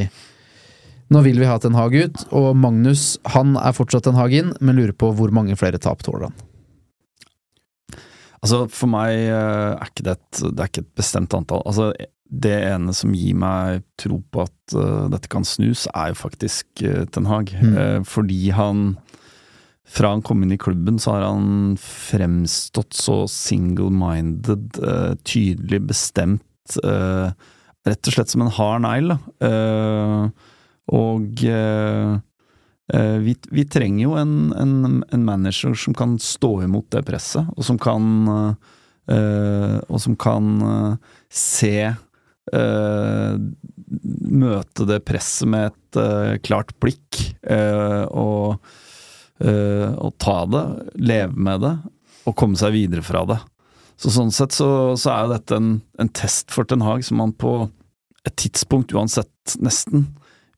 nå 1.13 1.19
vil 1.21 1.37
vi 1.37 1.45
ha 1.45 1.59
Ten 1.61 1.75
Hag 1.77 1.93
ut, 1.93 2.23
og 2.33 2.55
Magnus 2.57 3.19
han 3.35 3.53
er 3.61 3.75
fortsatt 3.77 4.07
Ten 4.07 4.17
Hag 4.17 4.33
inn, 4.33 4.55
men 4.57 4.79
lurer 4.79 4.95
på 4.97 5.11
hvor 5.13 5.29
mange 5.29 5.53
flere 5.59 5.77
tap 5.77 6.01
tåler 6.01 6.31
han. 6.31 6.39
Altså, 8.41 8.63
for 8.73 8.89
meg 8.89 9.13
eh, 9.13 9.71
er 9.75 9.91
ikke 9.91 10.05
det 10.07 10.15
et, 10.17 10.41
det 10.41 10.63
er 10.63 10.71
ikke 10.71 10.83
et 10.83 10.97
bestemt 10.97 11.37
antall. 11.37 11.61
Altså, 11.69 11.91
det 12.25 12.55
ene 12.71 12.93
som 12.97 13.13
gir 13.13 13.37
meg 13.37 13.83
tro 14.01 14.17
på 14.33 14.43
at 14.47 14.73
uh, 14.73 15.05
dette 15.13 15.29
kan 15.29 15.45
snus, 15.45 15.85
er 15.93 16.11
jo 16.11 16.17
faktisk 16.19 16.81
uh, 16.81 17.03
Ten 17.13 17.29
Hag. 17.29 17.53
Mm. 17.61 17.75
Uh, 17.77 17.99
fordi 18.05 18.49
han 18.53 18.95
Fra 19.85 20.09
han 20.15 20.23
kom 20.25 20.43
inn 20.43 20.55
i 20.55 20.57
klubben, 20.57 20.97
så 20.99 21.15
har 21.15 21.27
han 21.27 21.75
fremstått 21.81 22.95
så 22.97 23.23
single-minded, 23.29 24.79
eh, 24.81 25.13
tydelig 25.23 25.81
bestemt. 25.91 26.41
eh, 26.83 27.29
rett 27.85 28.07
og 28.07 28.13
slett 28.13 28.29
som 28.29 28.41
en 28.41 28.49
hard 28.49 28.81
negl. 28.81 29.11
Eh, 29.39 30.29
og 30.89 31.43
vi, 33.25 33.33
vi 33.49 33.63
trenger 33.65 34.03
jo 34.03 34.15
en, 34.17 34.53
en, 34.53 35.03
en 35.09 35.25
manager 35.25 35.73
som 35.73 35.93
kan 35.93 36.19
stå 36.21 36.63
imot 36.63 36.89
det 36.93 37.05
presset, 37.05 37.45
og 37.57 37.65
som 37.65 37.79
kan 37.81 38.57
Og 39.05 39.99
som 40.01 40.15
kan 40.17 40.97
se 41.29 41.93
Uh, 42.53 43.37
Møte 44.05 44.85
det 44.89 44.99
presset 45.07 45.49
med 45.49 45.71
et 45.71 45.97
uh, 46.01 46.33
klart 46.45 46.73
blikk, 46.81 47.21
Uh, 47.45 48.09
og, 48.09 48.71
eh, 49.43 49.91
og 49.95 50.15
ta 50.21 50.37
det, 50.49 50.63
leve 50.99 51.33
med 51.35 51.63
det, 51.65 51.75
og 52.25 52.37
komme 52.39 52.59
seg 52.59 52.75
videre 52.75 53.05
fra 53.05 53.25
det. 53.29 53.39
Så 54.01 54.11
sånn 54.11 54.33
sett 54.35 54.55
så, 54.55 54.67
så 54.99 55.11
er 55.13 55.25
jo 55.25 55.33
dette 55.35 55.57
en, 55.59 55.71
en 56.01 56.11
test 56.11 56.51
for 56.51 56.67
Ten 56.67 56.83
Hag 56.83 57.05
som 57.07 57.21
han 57.23 57.31
på 57.35 57.57
et 58.25 58.35
tidspunkt, 58.41 58.93
uansett 58.95 59.55
nesten, 59.61 60.09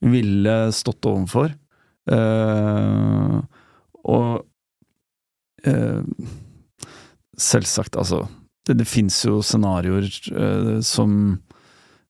ville 0.02 0.56
stått 0.76 1.06
overfor. 1.10 1.52
Uh, 2.08 3.42
og 4.08 4.46
uh, 5.68 6.04
selvsagt, 7.36 7.98
altså 8.00 8.22
Det, 8.64 8.78
det 8.80 8.88
fins 8.88 9.18
jo 9.26 9.42
scenarioer 9.44 10.08
uh, 10.32 10.78
som 10.80 11.42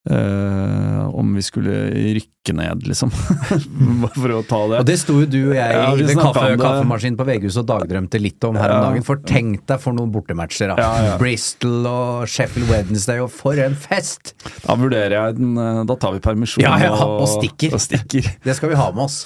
eh, 0.10 1.04
Om 1.18 1.34
vi 1.38 1.42
skulle 1.46 1.74
rykke 2.18 2.54
ned, 2.56 2.84
liksom. 2.88 3.12
Bare 4.04 4.14
for 4.16 4.34
å 4.38 4.42
ta 4.48 4.60
det. 4.72 4.80
Og 4.82 4.88
det 4.88 4.96
sto 5.02 5.16
jo 5.22 5.28
du 5.28 5.40
og 5.50 5.56
jeg 5.58 5.76
Ja, 5.78 5.90
ved 5.98 6.14
kaffe, 6.20 6.46
kaffemaskinen 6.62 7.18
på 7.20 7.26
VG-huset 7.28 7.62
og 7.64 7.68
dagdrømte 7.72 8.22
litt 8.22 8.48
om 8.48 8.60
her 8.60 8.74
om 8.78 8.86
dagen. 8.88 9.06
For 9.08 9.20
tenk 9.28 9.66
deg 9.70 9.82
for 9.84 9.98
noen 9.98 10.12
bortematcher, 10.14 10.72
da. 10.74 10.78
Ja, 10.80 11.10
ja. 11.12 11.18
Bristol 11.22 11.88
og 11.90 12.28
Sheffield 12.32 12.70
Wednesday, 12.72 13.20
og 13.24 13.32
for 13.34 13.60
en 13.64 13.76
fest! 13.78 14.34
Da 14.64 14.78
vurderer 14.80 15.18
jeg 15.18 15.38
den 15.42 15.58
eh, 15.60 15.84
Da 15.90 15.98
tar 16.00 16.16
vi 16.16 16.24
permisjon 16.24 16.64
Ja, 16.66 16.78
og 17.04 17.28
stikker. 17.38 17.76
Og 17.78 17.84
stikker. 17.84 18.32
Det 18.48 18.56
skal 18.58 18.72
vi 18.74 18.80
ha 18.80 18.88
med 18.96 19.06
oss. 19.10 19.20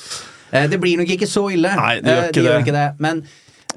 Eh, 0.52 0.66
Det 0.72 0.82
blir 0.82 0.98
nok 1.02 1.14
ikke 1.18 1.30
så 1.30 1.46
ille. 1.54 1.72
Nei, 1.78 1.96
det 2.04 2.18
gjør 2.18 2.28
ikke 2.32 2.42
De 2.42 2.48
det. 2.50 2.58
ikke 2.66 2.78
det. 2.80 2.88
Men 3.04 3.24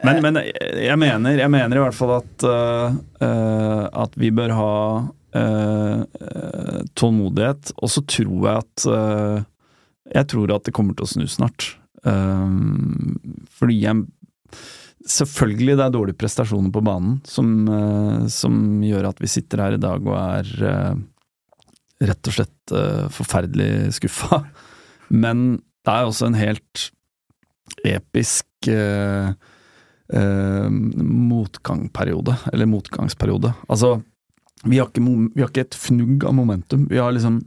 Men, 0.04 0.18
men 0.25 0.37
jeg, 0.44 0.96
mener, 1.00 1.37
jeg 1.38 1.50
mener 1.52 1.78
i 1.78 1.82
hvert 1.84 1.94
fall 1.96 2.11
at 2.18 2.44
uh, 2.44 3.84
At 4.04 4.16
vi 4.20 4.28
bør 4.34 4.50
ha 4.58 4.73
tålmodighet. 6.94 7.72
Og 7.82 7.90
så 7.90 8.02
tror 8.06 8.46
jeg 8.46 8.60
at 8.60 8.84
øh, 8.86 9.38
Jeg 10.14 10.28
tror 10.30 10.52
at 10.54 10.64
det 10.68 10.74
kommer 10.76 10.94
til 10.94 11.06
å 11.06 11.10
snu 11.10 11.26
snart. 11.30 11.76
Fordi 12.04 13.78
jeg 13.80 14.04
Selvfølgelig 15.04 15.74
det 15.76 15.84
er 15.84 15.92
dårlige 15.92 16.16
prestasjoner 16.16 16.70
på 16.72 16.80
banen 16.84 17.18
som, 17.28 17.66
som 18.32 18.54
gjør 18.80 19.10
at 19.10 19.18
vi 19.20 19.28
sitter 19.28 19.60
her 19.60 19.76
i 19.76 19.80
dag 19.82 20.00
og 20.00 20.14
er 20.16 20.46
rett 22.08 22.30
og 22.30 22.36
slett 22.38 22.72
forferdelig 23.12 23.92
skuffa. 23.98 24.38
Men 25.24 25.58
det 25.84 25.92
er 25.92 26.08
også 26.08 26.30
en 26.30 26.38
helt 26.38 26.86
episk 27.84 28.68
eh, 28.68 29.32
eh, 30.12 30.68
motgangsperiode, 30.70 32.36
eller 32.52 32.70
motgangsperiode. 32.70 33.52
Altså, 33.68 33.98
vi 34.64 34.78
har, 34.80 34.88
ikke, 34.88 35.04
vi 35.35 35.42
har 35.42 35.50
ikke 35.50 35.66
et 35.66 35.76
fnugg 35.78 36.25
av 36.26 36.37
momentum. 36.37 36.87
Vi 36.90 37.00
har 37.00 37.12
liksom 37.14 37.42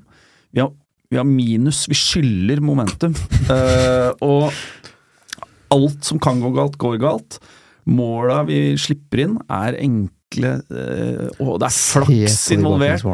Vi 0.54 0.62
har, 0.62 0.72
vi 1.10 1.18
har 1.18 1.26
minus. 1.28 1.86
Vi 1.90 1.96
skylder 1.98 2.62
momentum. 2.64 3.16
uh, 3.50 4.12
og 4.30 4.54
alt 5.74 6.06
som 6.08 6.20
kan 6.24 6.40
gå 6.42 6.54
galt, 6.56 6.78
går 6.80 6.98
galt. 7.02 7.40
Måla 7.88 8.42
vi 8.48 8.78
slipper 8.80 9.24
inn, 9.24 9.36
er 9.52 9.78
enkle, 9.80 10.58
uh, 10.72 11.28
og 11.44 11.60
det 11.62 11.70
er 11.70 11.76
flaks 11.76 12.40
involvert. 12.56 13.06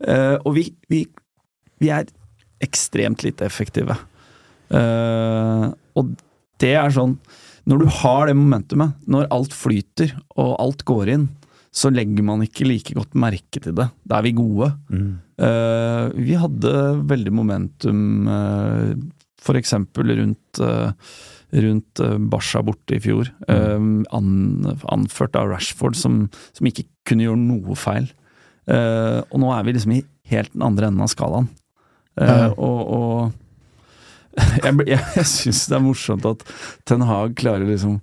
Eh, 0.00 0.36
og 0.48 0.54
vi, 0.56 0.64
vi, 0.88 1.02
vi 1.80 1.90
er 1.92 2.08
ekstremt 2.64 3.24
lite 3.26 3.44
effektive. 3.44 3.96
Uh, 4.70 5.68
og 5.98 6.14
det 6.62 6.76
er 6.78 6.92
sånn 6.94 7.16
Når 7.66 7.80
du 7.82 7.88
har 7.98 8.28
det 8.28 8.36
momentumet, 8.38 8.94
når 9.10 9.26
alt 9.34 9.54
flyter 9.56 10.12
og 10.38 10.54
alt 10.62 10.84
går 10.88 11.10
inn, 11.16 11.26
så 11.70 11.90
legger 11.94 12.24
man 12.26 12.42
ikke 12.42 12.66
like 12.66 12.94
godt 12.96 13.14
merke 13.14 13.60
til 13.62 13.74
det. 13.78 13.86
Da 14.02 14.18
er 14.18 14.26
vi 14.26 14.32
gode. 14.34 14.72
Eh, 14.90 16.06
vi 16.18 16.38
hadde 16.38 16.72
veldig 17.08 17.32
momentum 17.32 18.26
uh, 18.26 18.94
for 19.40 19.58
eksempel 19.60 20.10
rundt 20.18 20.60
uh, 20.60 20.90
rundt 21.50 22.00
Basha 22.30 22.62
borte 22.62 22.94
i 22.94 23.00
fjor, 23.02 23.30
eh, 23.50 23.80
an, 24.14 24.28
anført 24.92 25.34
av 25.38 25.48
Rashford, 25.50 25.96
som, 25.98 26.28
som 26.54 26.68
ikke 26.68 26.84
kunne 27.08 27.26
gjøre 27.26 27.40
noe 27.42 27.74
feil. 27.78 28.06
Uh, 28.70 29.18
og 29.32 29.40
nå 29.42 29.48
er 29.50 29.64
vi 29.66 29.72
liksom 29.74 29.94
i 29.96 30.02
helt 30.30 30.52
den 30.54 30.62
andre 30.62 30.90
enden 30.90 31.02
av 31.02 31.10
skalaen. 31.10 31.48
Eh, 32.20 32.28
Ja. 32.28 32.50
Og, 32.54 32.80
og 32.94 33.32
jeg, 34.62 34.74
jeg, 34.86 35.00
jeg 35.16 35.26
syns 35.26 35.64
det 35.66 35.74
er 35.74 35.82
morsomt 35.82 36.26
at 36.28 36.44
Ten 36.86 37.02
Hag 37.08 37.34
klarer 37.40 37.66
liksom 37.66 37.98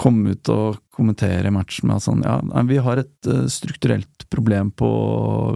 komme 0.00 0.32
ut 0.34 0.48
og 0.52 0.78
kommentere 0.96 1.50
matchen 1.52 1.88
med 1.90 1.98
at 2.00 2.04
sånn 2.06 2.22
Ja, 2.24 2.38
vi 2.68 2.78
har 2.80 3.00
et 3.02 3.28
eh, 3.28 3.44
strukturelt 3.52 4.26
problem 4.30 4.68
på 4.78 4.88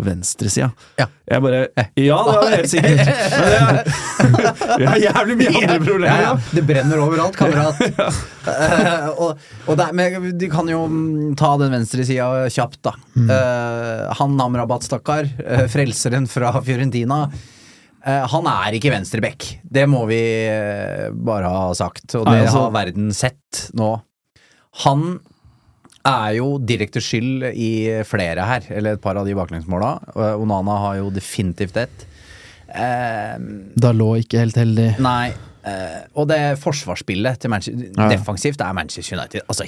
venstresida. 0.02 0.70
Ja. 0.98 1.06
Jeg 1.30 1.42
bare 1.44 1.60
Ja, 2.00 2.16
det 2.26 2.34
er 2.42 2.54
helt 2.58 2.72
sikkert! 2.72 3.10
Men 4.18 4.34
det 4.34 4.44
er, 4.50 4.78
vi 4.82 4.88
har 4.88 4.98
jævlig 5.04 5.36
mye 5.40 5.52
andre 5.60 5.76
problemer. 5.84 6.08
Ja, 6.10 6.26
ja. 6.26 6.32
Det 6.58 6.64
brenner 6.68 7.02
overalt, 7.06 7.38
kamerat. 7.40 7.82
Eh, 8.44 9.06
og, 9.16 9.38
og 9.70 9.76
det, 9.80 9.84
er- 9.86 9.94
men 9.96 10.26
du 10.36 10.42
kan 10.52 10.68
jo 10.68 10.82
mm, 10.84 11.30
ta 11.40 11.54
den 11.62 11.72
venstresida 11.72 12.42
kjapt, 12.52 12.76
da. 12.84 12.92
Eh, 13.16 14.02
han 14.18 14.34
Namrabat, 14.36 14.84
stakkar. 14.84 15.30
Uh, 15.40 15.62
frelseren 15.72 16.26
fra 16.28 16.50
Fiorentina. 16.66 17.22
eh, 18.04 18.26
han 18.34 18.50
er 18.52 18.76
ikke 18.76 18.92
venstreback. 18.92 19.46
Det 19.64 19.86
må 19.88 20.02
vi 20.12 20.20
eh, 20.50 21.08
bare 21.16 21.48
ha 21.54 21.70
sagt. 21.78 22.04
Og 22.18 22.26
det 22.28 22.34
Nei, 22.34 22.42
altså- 22.44 22.66
har 22.66 22.76
verden 22.76 23.08
sett 23.16 23.64
nå. 23.80 23.94
Han 24.82 25.20
er 26.04 26.34
jo 26.36 26.58
direkte 26.60 27.00
skyld 27.00 27.46
i 27.54 27.68
flere 28.04 28.44
her, 28.44 28.66
eller 28.74 28.96
et 28.98 29.00
par 29.04 29.16
av 29.16 29.24
de 29.28 29.32
baklengsmåla. 29.38 29.94
Eh, 30.16 30.34
Onana 30.42 30.74
har 30.82 30.96
jo 31.00 31.10
definitivt 31.14 31.76
ett. 31.80 32.06
Eh, 32.68 33.38
Da 33.80 33.92
lå 33.94 34.10
ikke 34.20 34.42
helt 34.42 34.56
heldig. 34.58 34.88
Nei. 35.00 35.32
eh, 35.64 36.00
og 36.18 36.26
det 36.28 36.58
forsvarsspillet 36.60 37.38
til 37.40 37.50
Manchester 37.52 37.86
Ja. 37.96 38.08
defensivt 38.10 38.60
er 38.60 38.72
Manchester 38.76 39.16
United 39.16 39.40
Altså 39.48 39.64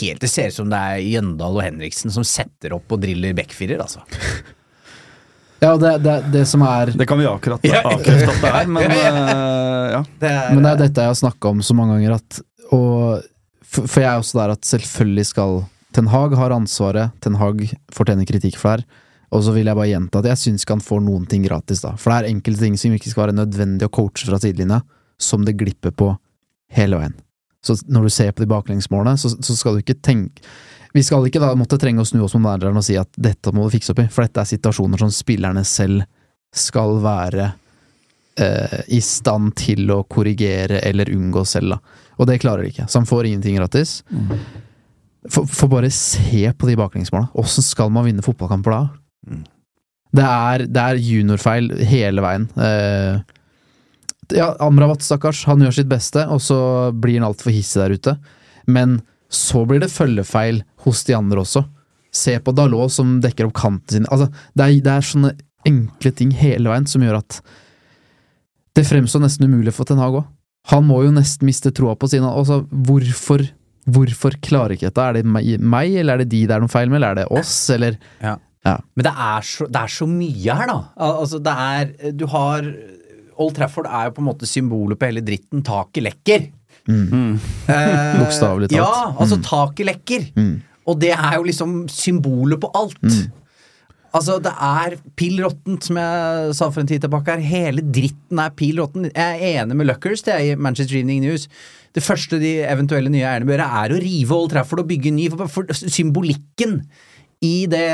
helt 0.00 0.20
Det 0.20 0.30
ser 0.30 0.48
ut 0.48 0.54
som 0.56 0.70
det 0.72 0.78
er 0.78 0.96
Jøndal 1.04 1.54
og 1.60 1.62
Henriksen 1.62 2.10
som 2.10 2.24
setter 2.24 2.72
opp 2.74 2.90
og 2.90 3.00
driller 3.04 3.34
backfirer, 3.38 3.78
altså. 3.84 4.00
Ja, 5.62 5.76
det, 5.76 5.92
det, 6.02 6.16
det 6.32 6.44
som 6.48 6.62
er 6.62 6.90
Det 6.94 7.06
kan 7.10 7.18
vi 7.18 7.26
akkurat 7.26 7.60
avkrefte 7.68 8.30
at 8.30 8.42
det 8.42 8.50
er, 8.54 8.66
men 8.66 8.90
uh, 8.96 9.90
ja. 9.92 10.02
Det 10.22 10.30
er, 10.30 10.54
Men 10.54 10.62
det 10.64 10.70
er 10.72 10.82
dette 10.86 11.04
jeg 11.06 11.12
har 11.12 11.18
snakka 11.22 11.50
om 11.54 11.62
så 11.66 11.74
mange 11.78 11.98
ganger, 11.98 12.14
at 12.18 12.40
og, 12.72 13.22
for, 13.68 13.88
for 13.88 14.02
jeg 14.02 14.10
er 14.10 14.22
også 14.22 14.40
der 14.40 14.54
at 14.56 14.64
selvfølgelig 14.68 15.28
skal 15.32 15.60
Ten 15.96 16.08
Hag 16.12 16.34
har 16.36 16.52
ansvaret, 16.52 17.14
Ten 17.24 17.38
Hag 17.40 17.62
fortjener 17.94 18.28
kritikk 18.28 18.58
for 18.60 18.76
det 18.76 18.84
her, 18.84 19.04
Og 19.30 19.44
så 19.44 19.52
vil 19.52 19.68
jeg 19.68 19.76
bare 19.76 19.90
gjenta 19.90 20.22
at 20.22 20.30
jeg 20.30 20.40
syns 20.40 20.64
ikke 20.64 20.78
han 20.78 20.84
får 20.84 21.00
noen 21.04 21.26
ting 21.28 21.44
gratis, 21.44 21.82
da. 21.84 21.94
For 22.00 22.10
det 22.10 22.18
er 22.18 22.32
enkelte 22.32 22.64
ting 22.64 22.78
som 22.80 22.94
ikke 22.96 23.10
skal 23.12 23.26
være 23.26 23.36
nødvendig 23.36 23.84
å 23.84 23.92
coache 23.92 24.24
fra 24.24 24.38
sidelinja, 24.40 24.80
som 25.20 25.44
det 25.44 25.58
glipper 25.60 25.92
på 25.92 26.14
hele 26.72 26.96
veien. 27.00 27.16
Så 27.64 27.76
når 27.90 28.06
du 28.06 28.14
ser 28.14 28.32
på 28.32 28.44
de 28.44 28.48
baklengsmålene, 28.48 29.18
så, 29.20 29.34
så 29.34 29.56
skal 29.58 29.76
du 29.76 29.82
ikke 29.82 29.98
tenke 30.00 30.44
Vi 30.94 31.02
skal 31.04 31.26
ikke 31.26 31.42
da 31.42 31.50
måtte 31.58 31.76
trenge 31.80 32.00
å 32.00 32.08
snu 32.08 32.22
oss 32.24 32.32
mot 32.38 32.46
manageren 32.46 32.78
og 32.78 32.86
si 32.86 32.96
at 32.96 33.10
dette 33.20 33.52
må 33.52 33.66
du 33.66 33.74
fikse 33.74 33.92
opp 33.92 34.00
i, 34.00 34.08
for 34.08 34.24
dette 34.24 34.40
er 34.40 34.48
situasjoner 34.54 35.02
som 35.02 35.12
spillerne 35.12 35.64
selv 35.68 36.06
skal 36.56 36.96
være 37.04 37.50
eh, 38.40 38.78
i 38.96 39.00
stand 39.04 39.52
til 39.60 39.90
å 39.92 40.04
korrigere 40.08 40.80
eller 40.88 41.12
unngå 41.12 41.44
selv, 41.44 41.76
da. 41.76 42.06
Og 42.18 42.28
det 42.28 42.40
klarer 42.42 42.64
de 42.64 42.72
ikke. 42.72 42.88
Så 42.90 43.00
han 43.00 43.08
får 43.08 43.28
ingenting 43.28 43.58
gratis. 43.60 44.00
For, 45.30 45.46
for 45.46 45.70
bare 45.70 45.90
se 45.94 46.48
på 46.54 46.68
de 46.68 46.76
baklengsmåla. 46.78 47.30
Åssen 47.38 47.66
skal 47.66 47.92
man 47.94 48.06
vinne 48.08 48.24
fotballkamper 48.24 48.74
da? 48.74 48.82
Det 50.18 50.24
er, 50.24 50.64
det 50.66 50.84
er 50.84 51.02
juniorfeil 51.02 51.70
hele 51.86 52.24
veien. 52.24 52.46
Eh, 52.56 53.18
ja, 54.38 54.50
Amrabat, 54.64 55.04
stakkars, 55.04 55.44
han 55.48 55.62
gjør 55.64 55.78
sitt 55.78 55.90
beste, 55.90 56.24
og 56.32 56.40
så 56.44 56.58
blir 56.96 57.18
han 57.18 57.28
altfor 57.28 57.52
hissig 57.54 57.82
der 57.82 57.96
ute. 57.96 58.16
Men 58.68 59.00
så 59.32 59.64
blir 59.68 59.82
det 59.84 59.92
følgefeil 59.92 60.62
hos 60.84 61.04
de 61.08 61.16
andre 61.16 61.44
også. 61.44 61.64
Se 62.14 62.38
på 62.40 62.54
Dalot 62.56 62.92
som 62.92 63.18
dekker 63.24 63.48
opp 63.48 63.56
kanten 63.58 63.98
sin. 63.98 64.08
Altså, 64.08 64.30
det, 64.56 64.64
er, 64.64 64.80
det 64.84 64.94
er 64.94 65.08
sånne 65.10 65.34
enkle 65.68 66.12
ting 66.16 66.32
hele 66.38 66.70
veien 66.70 66.88
som 66.88 67.04
gjør 67.04 67.20
at 67.20 67.40
det 68.78 68.86
fremstår 68.86 69.24
nesten 69.24 69.48
umulig 69.50 69.74
for 69.74 69.88
Ten 69.88 70.00
Hag 70.00 70.20
òg. 70.20 70.26
Han 70.72 70.84
må 70.88 71.02
jo 71.06 71.12
nesten 71.16 71.48
miste 71.48 71.72
troa 71.72 71.94
på 71.96 72.08
sine 72.12 72.28
altså, 72.28 72.60
hvorfor, 72.70 73.46
hvorfor 73.88 74.36
klarer 74.44 74.76
ikke 74.76 74.90
dette? 74.90 75.06
Er 75.06 75.18
det 75.18 75.24
meg, 75.24 75.94
eller 75.96 76.18
er 76.18 76.24
det 76.24 76.28
de 76.34 76.42
det 76.46 76.56
er 76.56 76.60
noe 76.64 76.72
feil 76.72 76.90
med, 76.92 77.00
eller 77.00 77.14
er 77.14 77.22
det 77.22 77.40
oss, 77.40 77.54
eller 77.74 77.96
Men 78.68 79.04
det 79.06 79.12
er, 79.14 79.46
så, 79.48 79.64
det 79.72 79.80
er 79.80 79.92
så 79.94 80.06
mye 80.10 80.56
her, 80.60 80.68
da. 80.68 80.78
Altså, 81.08 81.38
det 81.40 81.54
er 81.56 82.12
Du 82.12 82.26
har 82.28 82.66
Old 83.38 83.54
Trafford 83.56 83.86
er 83.86 84.08
jo 84.08 84.16
på 84.16 84.20
en 84.24 84.26
måte 84.28 84.48
symbolet 84.50 84.98
på 84.98 85.06
hele 85.08 85.22
dritten. 85.24 85.62
Taket 85.64 86.02
lekker. 86.04 86.48
Mm. 86.90 87.38
Eh, 87.70 88.16
Bokstavelig 88.18 88.68
talt. 88.72 88.80
Ja, 88.80 89.12
altså 89.14 89.36
Mm. 89.38 89.44
taket 89.46 89.86
lekker. 89.86 90.24
Mm. 90.34 90.54
Og 90.88 90.98
det 90.98 91.12
er 91.14 91.36
jo 91.36 91.44
liksom 91.46 91.74
symbolet 91.88 92.58
på 92.60 92.70
alt. 92.74 92.98
Mm. 93.00 93.30
Altså, 94.18 94.38
det 94.42 94.50
er 94.50 94.96
pill 95.18 95.38
råttent, 95.44 95.84
som 95.86 95.98
jeg 96.00 96.54
sa 96.58 96.68
for 96.72 96.82
en 96.82 96.88
tid 96.90 97.04
tilbake 97.04 97.36
her. 97.36 97.44
Hele 97.44 97.84
dritten 97.84 98.40
er 98.42 98.54
pill 98.58 98.80
råtten. 98.82 99.10
Jeg 99.12 99.36
er 99.36 99.60
enig 99.62 99.76
med 99.78 99.86
Luckers 99.86 100.24
det 100.26 100.34
er 100.34 100.46
i 100.46 100.56
Manchester 100.58 100.98
Evening 100.98 101.22
News. 101.22 101.46
Det 101.94 102.02
første 102.04 102.40
de 102.42 102.56
eventuelle 102.66 103.12
nye 103.12 103.22
eierne 103.26 103.46
bør 103.46 103.60
gjøre, 103.60 103.84
er 103.84 103.94
å 103.94 104.00
rive 104.02 104.34
Old 104.34 104.50
Trafford 104.54 104.82
og 104.82 104.90
bygge 104.90 105.14
ny. 105.14 105.28
For, 105.30 105.52
for 105.52 105.78
symbolikken 105.78 106.80
i 107.44 107.68
det 107.70 107.86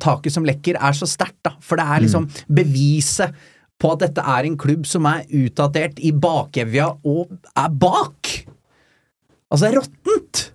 taket 0.00 0.32
som 0.32 0.48
lekker, 0.48 0.80
er 0.80 0.96
så 0.96 1.08
sterkt, 1.10 1.42
da. 1.44 1.52
For 1.60 1.76
det 1.76 1.84
er 1.84 2.06
liksom 2.06 2.30
beviset 2.48 3.36
på 3.76 3.92
at 3.92 4.06
dette 4.06 4.24
er 4.24 4.48
en 4.48 4.56
klubb 4.56 4.88
som 4.88 5.04
er 5.10 5.26
utdatert 5.36 6.00
i 6.00 6.14
bakevja 6.16 6.94
og 7.04 7.36
er 7.52 7.80
bak! 7.84 8.36
Altså, 9.52 9.66
det 9.66 9.72
er 9.74 9.80
råttent! 9.82 10.46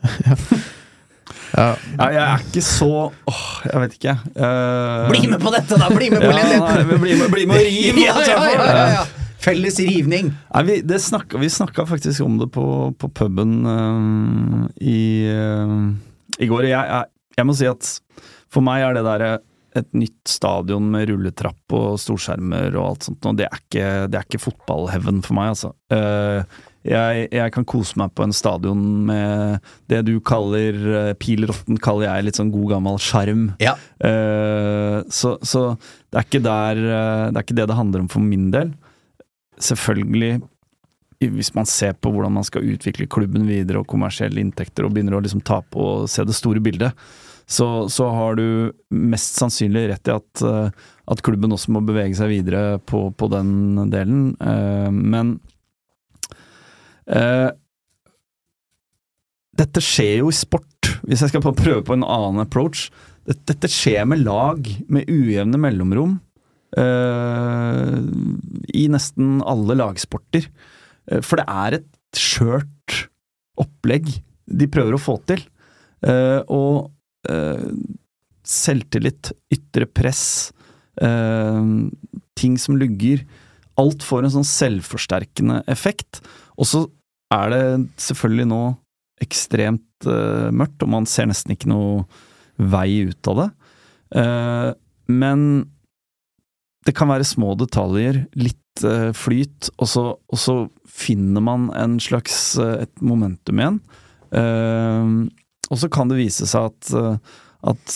Ja, 1.54 1.68
Ja, 1.98 2.08
jeg 2.14 2.22
er 2.24 2.44
ikke 2.44 2.62
så 2.64 2.90
Åh, 3.10 3.42
jeg 3.66 3.82
vet 3.84 3.96
ikke. 3.98 4.14
Uh, 4.36 5.08
Bli 5.10 5.24
med 5.32 5.42
på 5.42 5.52
dette, 5.54 5.78
da! 5.80 5.90
Bli 5.92 6.10
med 6.12 6.24
på 6.24 6.30
ja, 6.30 6.44
nei, 6.62 6.84
bli, 6.90 7.16
med, 7.18 7.26
bli 7.32 7.46
med 7.50 7.58
og 7.58 7.66
riv! 7.66 8.00
ja, 8.06 8.16
ja, 8.26 8.38
ja, 8.54 8.68
ja, 8.68 8.86
ja. 8.98 9.04
Felles 9.40 9.78
rivning. 9.80 10.32
Nei, 10.52 10.64
vi, 10.68 10.80
det 10.84 11.00
snakka, 11.00 11.40
vi 11.40 11.48
snakka 11.50 11.86
faktisk 11.88 12.26
om 12.26 12.36
det 12.42 12.50
på, 12.52 12.64
på 13.00 13.12
puben 13.16 13.60
uh, 13.64 14.66
i, 14.76 15.00
uh, 15.32 15.78
i 16.38 16.50
går. 16.50 16.68
Jeg, 16.68 16.76
jeg, 16.76 17.14
jeg 17.40 17.48
må 17.48 17.56
si 17.56 17.70
at 17.70 17.94
for 18.50 18.66
meg 18.66 18.84
er 18.84 18.98
det 18.98 19.06
der 19.06 19.26
et 19.78 19.92
nytt 19.94 20.26
stadion 20.28 20.88
med 20.90 21.08
rulletrapp 21.10 21.74
og 21.76 21.98
storskjermer 22.02 22.74
og 22.74 22.86
alt 22.88 23.06
sånt, 23.06 23.26
og 23.26 23.38
det 23.38 23.46
er 23.46 23.60
ikke, 23.60 23.86
det 24.10 24.18
er 24.18 24.26
ikke 24.26 24.42
fotballheaven 24.42 25.22
for 25.26 25.38
meg, 25.38 25.52
altså. 25.54 25.72
Eh, 25.94 26.58
jeg, 26.86 27.26
jeg 27.34 27.52
kan 27.52 27.66
kose 27.68 27.98
meg 28.00 28.12
på 28.16 28.24
en 28.24 28.32
stadion 28.32 28.80
med 29.08 29.66
det 29.92 30.00
du 30.08 30.14
kaller 30.24 30.76
uh, 30.80 31.12
pil 31.20 31.44
kaller 31.84 32.06
jeg 32.06 32.26
litt 32.26 32.40
sånn 32.40 32.52
god 32.54 32.76
gammel 32.76 33.00
sjarm. 33.02 33.50
Ja. 33.60 33.74
Uh, 34.00 35.04
så, 35.12 35.36
så 35.44 35.74
det 36.10 36.18
er 36.18 36.26
ikke 36.26 36.42
der 36.42 36.78
eh, 36.80 37.26
Det 37.30 37.38
er 37.38 37.44
ikke 37.44 37.56
det 37.58 37.68
det 37.70 37.78
handler 37.78 38.02
om 38.02 38.08
for 38.10 38.24
min 38.24 38.48
del. 38.54 38.72
Selvfølgelig, 39.60 40.40
hvis 41.20 41.52
man 41.54 41.68
ser 41.68 41.94
på 41.94 42.10
hvordan 42.10 42.34
man 42.34 42.46
skal 42.46 42.66
utvikle 42.66 43.08
klubben 43.10 43.46
videre 43.46 43.82
og 43.82 43.88
kommersielle 43.90 44.40
inntekter, 44.42 44.86
og 44.86 44.96
begynner 44.96 45.18
å 45.18 45.22
liksom 45.22 45.44
ta 45.46 45.60
på 45.62 45.84
og 46.00 46.08
se 46.10 46.24
det 46.26 46.34
store 46.34 46.62
bildet, 46.64 46.96
så, 47.50 47.88
så 47.90 48.08
har 48.14 48.38
du 48.38 48.72
mest 48.94 49.38
sannsynlig 49.38 49.88
rett 49.90 50.10
i 50.10 50.14
at, 50.14 50.42
eh, 50.46 50.90
at 51.10 51.22
klubben 51.26 51.54
også 51.54 51.74
må 51.74 51.82
bevege 51.86 52.14
seg 52.18 52.30
videre 52.30 52.78
på, 52.86 53.08
på 53.10 53.30
den 53.32 53.90
delen. 53.90 54.32
Eh, 54.38 54.90
men 54.90 55.36
eh, 57.16 57.50
dette 59.60 59.82
skjer 59.84 60.20
jo 60.22 60.30
i 60.30 60.36
sport, 60.36 60.90
hvis 61.04 61.24
jeg 61.24 61.32
skal 61.32 61.44
prøve 61.44 61.82
på 61.86 61.96
en 61.96 62.06
annen 62.06 62.42
approach. 62.44 62.88
Dette, 63.28 63.42
dette 63.52 63.70
skjer 63.70 64.06
med 64.08 64.22
lag 64.24 64.66
med 64.92 65.10
ujevne 65.10 65.60
mellomrom 65.60 66.18
uh, 66.78 67.96
i 68.72 68.86
nesten 68.92 69.40
alle 69.46 69.76
lagsporter. 69.80 70.46
Uh, 71.10 71.20
for 71.20 71.40
det 71.40 71.46
er 71.48 71.78
et 71.80 71.90
skjørt 72.16 73.04
opplegg 73.60 74.08
de 74.50 74.70
prøver 74.72 74.96
å 74.96 75.02
få 75.02 75.18
til. 75.30 75.44
Uh, 76.06 76.40
og 76.48 76.96
selvtillit, 78.48 79.28
ytre 79.52 79.84
press, 79.84 80.22
ting 82.40 82.54
som 82.58 82.78
lugger. 82.80 83.20
Alt 83.78 84.00
får 84.02 84.24
en 84.24 84.32
sånn 84.38 84.48
selvforsterkende 84.48 85.58
effekt. 85.70 86.22
Og 86.56 86.70
så 86.70 86.80
er 87.30 87.52
det 87.52 87.64
selvfølgelig 88.02 88.48
nå 88.50 88.62
ekstremt 89.20 90.08
uh, 90.08 90.48
mørkt, 90.54 90.82
og 90.84 90.92
man 90.94 91.08
ser 91.08 91.28
nesten 91.30 91.54
ikke 91.54 91.70
noe 91.70 92.04
vei 92.60 93.04
ut 93.10 93.30
av 93.30 93.42
det. 93.42 93.50
Uh, 94.16 94.70
men 95.10 95.44
det 96.86 96.94
kan 96.96 97.10
være 97.10 97.28
små 97.28 97.54
detaljer, 97.60 98.24
litt 98.40 98.84
uh, 98.86 99.10
flyt, 99.16 99.70
og 99.76 99.90
så, 99.90 100.06
og 100.16 100.40
så 100.40 100.56
finner 100.88 101.44
man 101.44 101.68
en 101.76 101.98
slags 102.02 102.56
et 102.58 102.92
momentum 103.04 103.60
igjen. 103.60 103.78
Og 105.70 105.78
så 105.78 105.88
kan 105.90 106.10
det 106.10 106.18
vise 106.18 106.46
seg 106.50 106.66
at, 106.66 106.90
at 107.70 107.94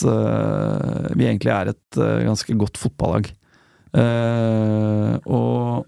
vi 1.15 1.27
egentlig 1.27 1.51
er 1.51 1.71
et 1.71 1.97
ganske 1.97 2.55
godt 2.59 2.79
fotballag. 2.79 3.27
Og 5.27 5.85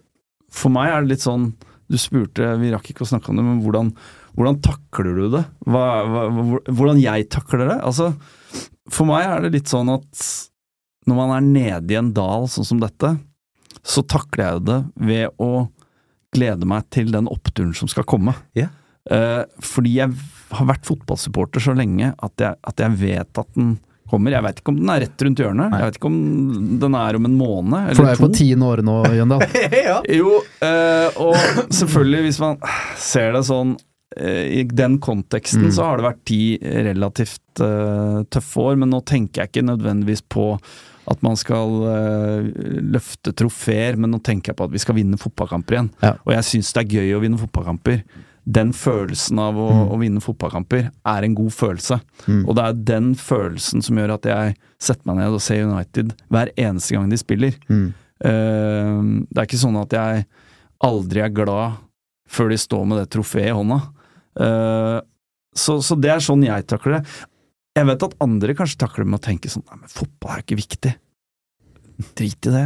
for 0.52 0.76
meg 0.76 0.92
er 0.92 1.04
det 1.04 1.14
litt 1.14 1.26
sånn 1.26 1.50
Du 1.88 1.98
spurte, 2.02 2.50
vi 2.60 2.74
rakk 2.74 2.90
ikke 2.92 3.06
å 3.06 3.10
snakke 3.10 3.32
om 3.32 3.40
det, 3.40 3.46
men 3.48 3.62
hvordan, 3.64 3.94
hvordan 4.36 4.60
takler 4.66 5.16
du 5.16 5.26
det? 5.38 5.44
Hva, 5.70 5.86
hva, 6.04 6.26
hvordan 6.68 7.00
jeg 7.00 7.30
takler 7.32 7.64
det? 7.64 7.78
Altså, 7.88 8.12
for 8.92 9.08
meg 9.10 9.24
er 9.28 9.46
det 9.46 9.54
litt 9.56 9.72
sånn 9.72 9.92
at 9.94 10.26
når 11.08 11.20
man 11.22 11.34
er 11.38 11.48
nede 11.48 11.96
i 11.96 12.00
en 12.00 12.12
dal 12.16 12.50
sånn 12.52 12.68
som 12.68 12.82
dette, 12.84 13.14
så 13.88 14.04
takler 14.04 14.50
jeg 14.50 14.66
det 14.68 14.80
ved 15.08 15.40
å 15.40 15.70
glede 16.36 16.68
meg 16.68 16.90
til 16.92 17.14
den 17.14 17.30
oppturen 17.32 17.72
som 17.78 17.88
skal 17.88 18.06
komme. 18.08 18.36
Yeah. 18.58 18.74
Eh, 19.08 19.44
fordi 19.64 19.96
jeg 20.02 20.12
har 20.52 20.68
vært 20.68 20.88
fotballsupporter 20.88 21.64
så 21.64 21.76
lenge 21.78 22.12
at 22.12 22.44
jeg, 22.44 22.60
at 22.68 22.84
jeg 22.84 23.00
vet 23.00 23.40
at 23.40 23.54
den 23.56 23.78
kommer. 24.10 24.34
Jeg 24.36 24.44
vet 24.46 24.62
ikke 24.62 24.72
om 24.74 24.80
den 24.80 24.92
er 24.94 25.04
rett 25.06 25.24
rundt 25.28 25.42
hjørnet. 25.44 25.76
Jeg 25.78 25.90
vet 25.92 26.00
ikke 26.00 26.10
om 26.12 26.18
den 26.82 26.98
er 27.00 27.18
om 27.20 27.28
en 27.30 27.38
måned 27.40 27.92
For 27.96 28.04
du 28.04 28.10
er 28.10 28.16
jo 28.18 28.24
på 28.26 28.30
tiende 28.38 28.70
året 28.72 28.88
nå, 28.88 28.96
Jøndal. 29.18 29.46
ja. 29.90 29.98
Jo, 30.18 30.32
eh, 30.66 31.20
og 31.24 31.38
selvfølgelig 31.74 32.24
hvis 32.28 32.40
man 32.44 32.58
ser 33.02 33.34
det 33.38 33.44
sånn 33.48 33.76
eh, 34.18 34.44
I 34.60 34.66
den 34.72 35.00
konteksten 35.04 35.68
Mm. 35.68 35.74
så 35.76 35.88
har 35.90 35.98
det 36.02 36.08
vært 36.10 36.22
ti 36.30 36.42
relativt 36.62 37.64
eh, 37.66 38.20
tøffe 38.34 38.62
år, 38.70 38.78
men 38.84 38.94
nå 38.94 39.02
tenker 39.10 39.44
jeg 39.44 39.52
ikke 39.54 39.66
nødvendigvis 39.72 40.24
på 40.32 40.52
at 41.08 41.22
man 41.24 41.38
skal 41.40 41.70
løfte 42.84 43.32
trofeer, 43.32 43.96
men 43.96 44.12
nå 44.12 44.18
tenker 44.20 44.52
jeg 44.52 44.58
på 44.60 44.66
at 44.68 44.74
vi 44.74 44.82
skal 44.84 44.98
vinne 44.98 45.16
fotballkamper 45.20 45.78
igjen. 45.78 45.90
Ja. 46.04 46.10
Og 46.26 46.34
jeg 46.36 46.48
syns 46.50 46.74
det 46.76 46.82
er 46.84 46.98
gøy 46.98 47.14
å 47.16 47.22
vinne 47.24 47.40
fotballkamper. 47.40 48.02
Den 48.48 48.70
følelsen 48.72 49.40
av 49.44 49.58
å, 49.60 49.68
Mm. 49.74 49.90
å 49.92 49.98
vinne 50.00 50.22
fotballkamper 50.24 50.86
er 51.06 51.24
en 51.28 51.36
god 51.36 51.52
følelse. 51.52 51.98
Mm. 52.28 52.44
Og 52.48 52.56
det 52.56 52.64
er 52.64 52.78
den 52.96 53.10
følelsen 53.20 53.84
som 53.84 53.98
gjør 54.00 54.14
at 54.14 54.24
jeg 54.30 54.56
setter 54.80 55.04
meg 55.10 55.18
ned 55.20 55.34
og 55.36 55.42
ser 55.44 55.66
United 55.66 56.14
hver 56.32 56.52
eneste 56.56 56.96
gang 56.96 57.10
de 57.12 57.18
spiller. 57.20 57.58
Mm. 57.68 57.90
Uh, 58.24 59.26
det 59.30 59.38
er 59.42 59.46
ikke 59.50 59.60
sånn 59.62 59.76
at 59.82 59.92
jeg 59.94 60.26
aldri 60.88 61.22
er 61.26 61.34
glad 61.36 61.76
før 62.28 62.50
de 62.50 62.58
står 62.58 62.86
med 62.88 62.98
det 63.02 63.10
trofeet 63.14 63.52
i 63.52 63.58
hånda. 63.58 63.82
Uh, 64.40 65.02
så, 65.58 65.80
så 65.84 65.98
det 66.00 66.12
er 66.14 66.24
sånn 66.24 66.46
jeg 66.46 66.66
takler 66.70 67.00
det. 67.00 67.04
Jeg 67.78 67.86
vet 67.92 68.04
at 68.08 68.16
andre 68.24 68.56
kanskje 68.58 68.80
takler 68.82 69.04
det 69.06 69.12
med 69.12 69.20
å 69.20 69.26
tenke 69.28 69.52
sånn 69.52 69.64
Nei, 69.68 69.78
men 69.84 69.92
fotball 69.92 70.32
er 70.34 70.40
jo 70.42 70.46
ikke 70.48 70.62
viktig. 70.64 70.96
Drit 72.18 72.48
i 72.50 72.54
det. 72.54 72.66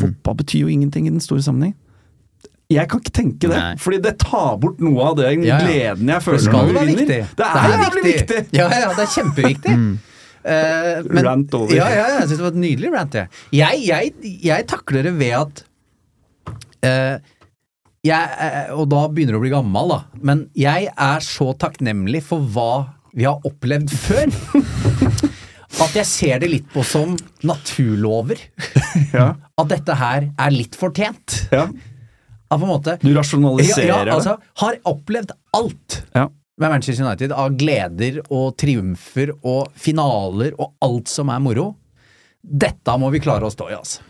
Fotball 0.00 0.36
betyr 0.40 0.64
jo 0.64 0.72
ingenting 0.72 1.06
i 1.06 1.12
den 1.12 1.22
store 1.22 1.42
sammenheng. 1.44 1.74
Jeg 2.70 2.86
kan 2.90 3.00
ikke 3.02 3.12
tenke 3.16 3.48
det, 3.50 3.56
Nei. 3.58 3.72
fordi 3.82 3.98
det 4.04 4.12
tar 4.22 4.52
bort 4.62 4.78
noe 4.84 5.08
av 5.08 5.16
den 5.18 5.42
Ja, 5.42 5.56
ja. 5.58 5.66
gleden 5.66 6.06
jeg 6.12 6.20
Det 6.20 6.22
føler 6.22 6.52
når 6.54 6.68
du 6.68 6.76
vinner. 6.78 7.00
viktig. 7.00 7.18
Det 7.40 7.48
er 7.48 7.74
jævlig 7.74 8.04
viktig! 8.06 8.38
Ja, 8.54 8.68
ja, 8.70 8.92
det 8.94 9.02
er 9.06 9.12
kjempeviktig. 9.16 9.74
Mm. 9.80 9.98
uh, 10.46 11.02
men- 11.12 11.24
Rant 11.26 11.54
over. 11.58 11.74
Ja, 11.76 11.88
ja, 11.92 12.04
jeg 12.14 12.28
syns 12.30 12.38
det 12.38 12.44
var 12.46 12.54
et 12.54 12.60
nydelig 12.62 12.92
rant. 12.94 13.12
Jeg, 13.18 13.28
jeg, 13.52 13.82
jeg, 13.90 14.36
jeg 14.46 14.66
takler 14.70 15.02
det 15.10 15.12
ved 15.18 15.34
at 15.36 15.60
uh, 16.86 17.18
jeg, 18.00 18.30
eh, 18.40 18.70
Og 18.72 18.86
da 18.88 19.02
begynner 19.12 19.36
du 19.36 19.40
å 19.40 19.42
bli 19.42 19.50
gammel, 19.52 19.90
da. 19.92 19.98
Men 20.24 20.46
jeg 20.56 20.88
er 20.96 21.20
så 21.26 21.50
takknemlig 21.60 22.22
for 22.24 22.40
hva 22.54 22.70
vi 23.12 23.26
har 23.28 23.42
opplevd 23.44 23.90
før. 23.92 24.30
At 25.84 25.94
jeg 25.94 26.06
ser 26.08 26.40
det 26.42 26.48
litt 26.50 26.70
på 26.72 26.82
som 26.86 27.12
naturlover. 27.46 28.40
Ja. 29.12 29.34
At 29.60 29.68
dette 29.70 29.94
her 30.00 30.30
er 30.32 30.50
litt 30.54 30.74
fortjent. 30.80 31.42
Ja. 31.52 31.66
At 32.50 32.58
på 32.58 32.66
en 32.66 32.72
måte 32.72 32.96
Du 33.02 33.12
rasjonaliserer 33.14 33.88
ja, 33.88 34.00
ja, 34.06 34.16
altså, 34.16 34.36
Har 34.62 34.78
opplevd 34.90 35.32
alt. 35.56 36.00
Ja. 36.16 36.26
med 36.60 36.70
Manchester 36.74 37.06
United 37.06 37.32
av 37.32 37.54
gleder 37.56 38.18
og 38.28 38.56
triumfer 38.60 39.30
og 39.40 39.70
finaler 39.80 40.52
og 40.60 40.74
alt 40.84 41.08
som 41.08 41.30
er 41.32 41.40
moro. 41.40 41.70
Dette 42.40 42.96
må 43.00 43.08
vi 43.14 43.20
klare 43.22 43.48
å 43.48 43.52
stå 43.52 43.70
i, 43.70 43.76
altså. 43.78 44.04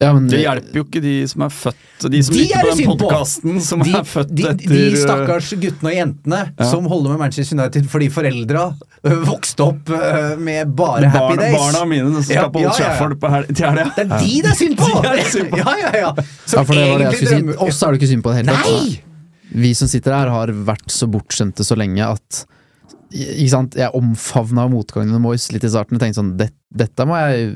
Ja, 0.00 0.14
men 0.16 0.30
Det 0.32 0.38
hjelper 0.40 0.78
jo 0.78 0.82
ikke 0.86 1.00
de 1.04 1.14
som 1.28 1.42
er 1.44 1.50
født 1.52 2.06
De 2.08 2.20
som 2.24 2.32
De 2.32 2.40
lytter 2.40 2.56
er 2.56 2.70
på 2.70 2.76
den 2.78 2.86
podkasten, 3.02 3.58
som 3.60 3.82
De, 3.84 3.90
er 3.98 4.06
født 4.08 4.30
de, 4.32 4.46
etter 4.48 4.72
de 4.72 4.78
øh, 4.86 4.94
stakkars 4.96 5.50
guttene 5.60 5.90
og 5.90 5.96
jentene 5.98 6.38
som 6.70 6.86
holder 6.88 7.12
med 7.12 7.20
Manchester 7.26 7.58
United 7.58 7.90
fordi 7.92 8.08
foreldra 8.14 8.62
øh, 9.04 9.18
vokste 9.28 9.66
opp 9.66 9.92
øh, 9.92 10.38
med 10.40 10.72
bare 10.78 11.04
happy 11.04 11.18
barna, 11.18 11.42
days. 11.42 11.56
barna 11.58 11.84
mine 11.90 12.14
som 12.16 12.24
skal 12.30 12.48
på 12.54 12.62
Old 12.62 12.70
ja, 12.70 12.72
ja, 12.72 12.78
ja. 12.80 12.86
Trafford 12.86 13.16
på 13.20 13.32
hel 13.34 13.46
til 13.50 13.66
helga. 13.66 13.84
Det 13.98 14.06
er 14.06 14.24
de 14.24 14.40
det 14.40 14.50
er 14.54 14.58
synd 14.62 14.78
på! 14.80 14.88
De 15.04 15.12
er 15.12 15.30
synd 15.34 15.52
på. 15.52 15.60
Ja, 15.60 15.76
ja, 15.82 15.92
ja. 15.98 16.14
Ja, 16.16 16.62
for 16.64 16.72
det 16.78 16.86
var 16.88 17.04
det 17.04 17.10
jeg 17.10 17.20
skulle 17.20 17.36
si. 17.36 17.58
Oss 17.68 17.82
er 17.82 17.92
det 17.92 18.00
ikke 18.00 18.10
synd 18.14 18.24
på 18.24 18.32
i 18.32 18.38
det 18.38 18.40
hele 18.40 18.56
tatt. 18.56 18.96
Vi 19.66 19.74
som 19.74 19.90
sitter 19.90 20.16
her, 20.16 20.32
har 20.32 20.54
vært 20.72 20.88
så 20.94 21.10
bortskjemte 21.10 21.66
så 21.66 21.76
lenge 21.76 22.08
at 22.08 22.44
ikke 23.10 23.50
sant? 23.50 23.74
Jeg 23.74 23.90
omfavna 23.98 24.68
motgangen 24.70 25.10
med 25.16 25.20
Moyes 25.24 25.48
litt 25.52 25.64
i 25.66 25.70
starten 25.72 25.96
og 25.96 26.02
tenkte 26.02 26.20
sånn 26.20 26.36
det, 26.38 26.50
Dette 26.70 27.02
må 27.08 27.16
jeg 27.18 27.48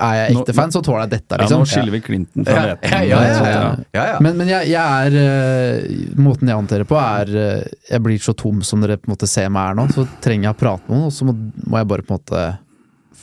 Er 0.00 0.14
jeg 0.16 0.30
ekte 0.32 0.52
Nå- 0.52 0.56
fan, 0.56 0.70
så 0.72 0.80
tåler 0.80 1.02
jeg 1.04 1.10
dette, 1.18 1.36
Ja, 1.36 1.42
liksom. 1.42 1.60
nå 1.60 1.66
skiller 1.68 1.92
vi 1.92 2.00
Clinton 2.00 2.46
fra 2.48 2.54
Ja, 2.54 2.62
Veten. 2.72 2.90
ja, 2.90 3.02
ja, 3.04 3.18
ja, 3.20 3.26
ja. 3.28 3.50
Ja. 3.52 3.76
ja, 3.98 4.04
ja. 4.14 4.18
Men, 4.24 4.38
men 4.40 4.48
jeg, 4.48 4.70
jeg 4.72 5.06
er 5.06 5.18
øh, 5.20 6.16
Måten 6.16 6.48
jeg 6.48 6.56
håndterer 6.56 6.88
på, 6.88 6.96
er 6.96 7.34
øh, 7.36 7.66
Jeg 7.90 8.02
blir 8.06 8.18
så 8.24 8.32
tom 8.40 8.62
som 8.64 8.80
dere 8.80 8.96
på 8.96 9.10
en 9.10 9.14
måte 9.16 9.28
ser 9.28 9.50
meg 9.52 9.68
her 9.68 9.76
nå. 9.76 9.88
Så 9.92 10.06
trenger 10.24 10.48
jeg 10.48 10.56
å 10.56 10.60
prate 10.64 10.88
med 10.88 10.96
noen, 10.96 11.10
og 11.10 11.12
så 11.18 11.28
må, 11.28 11.36
må 11.68 11.82
jeg 11.82 11.90
bare 11.92 12.06
på 12.08 12.14
en 12.16 12.20
måte 12.22 12.46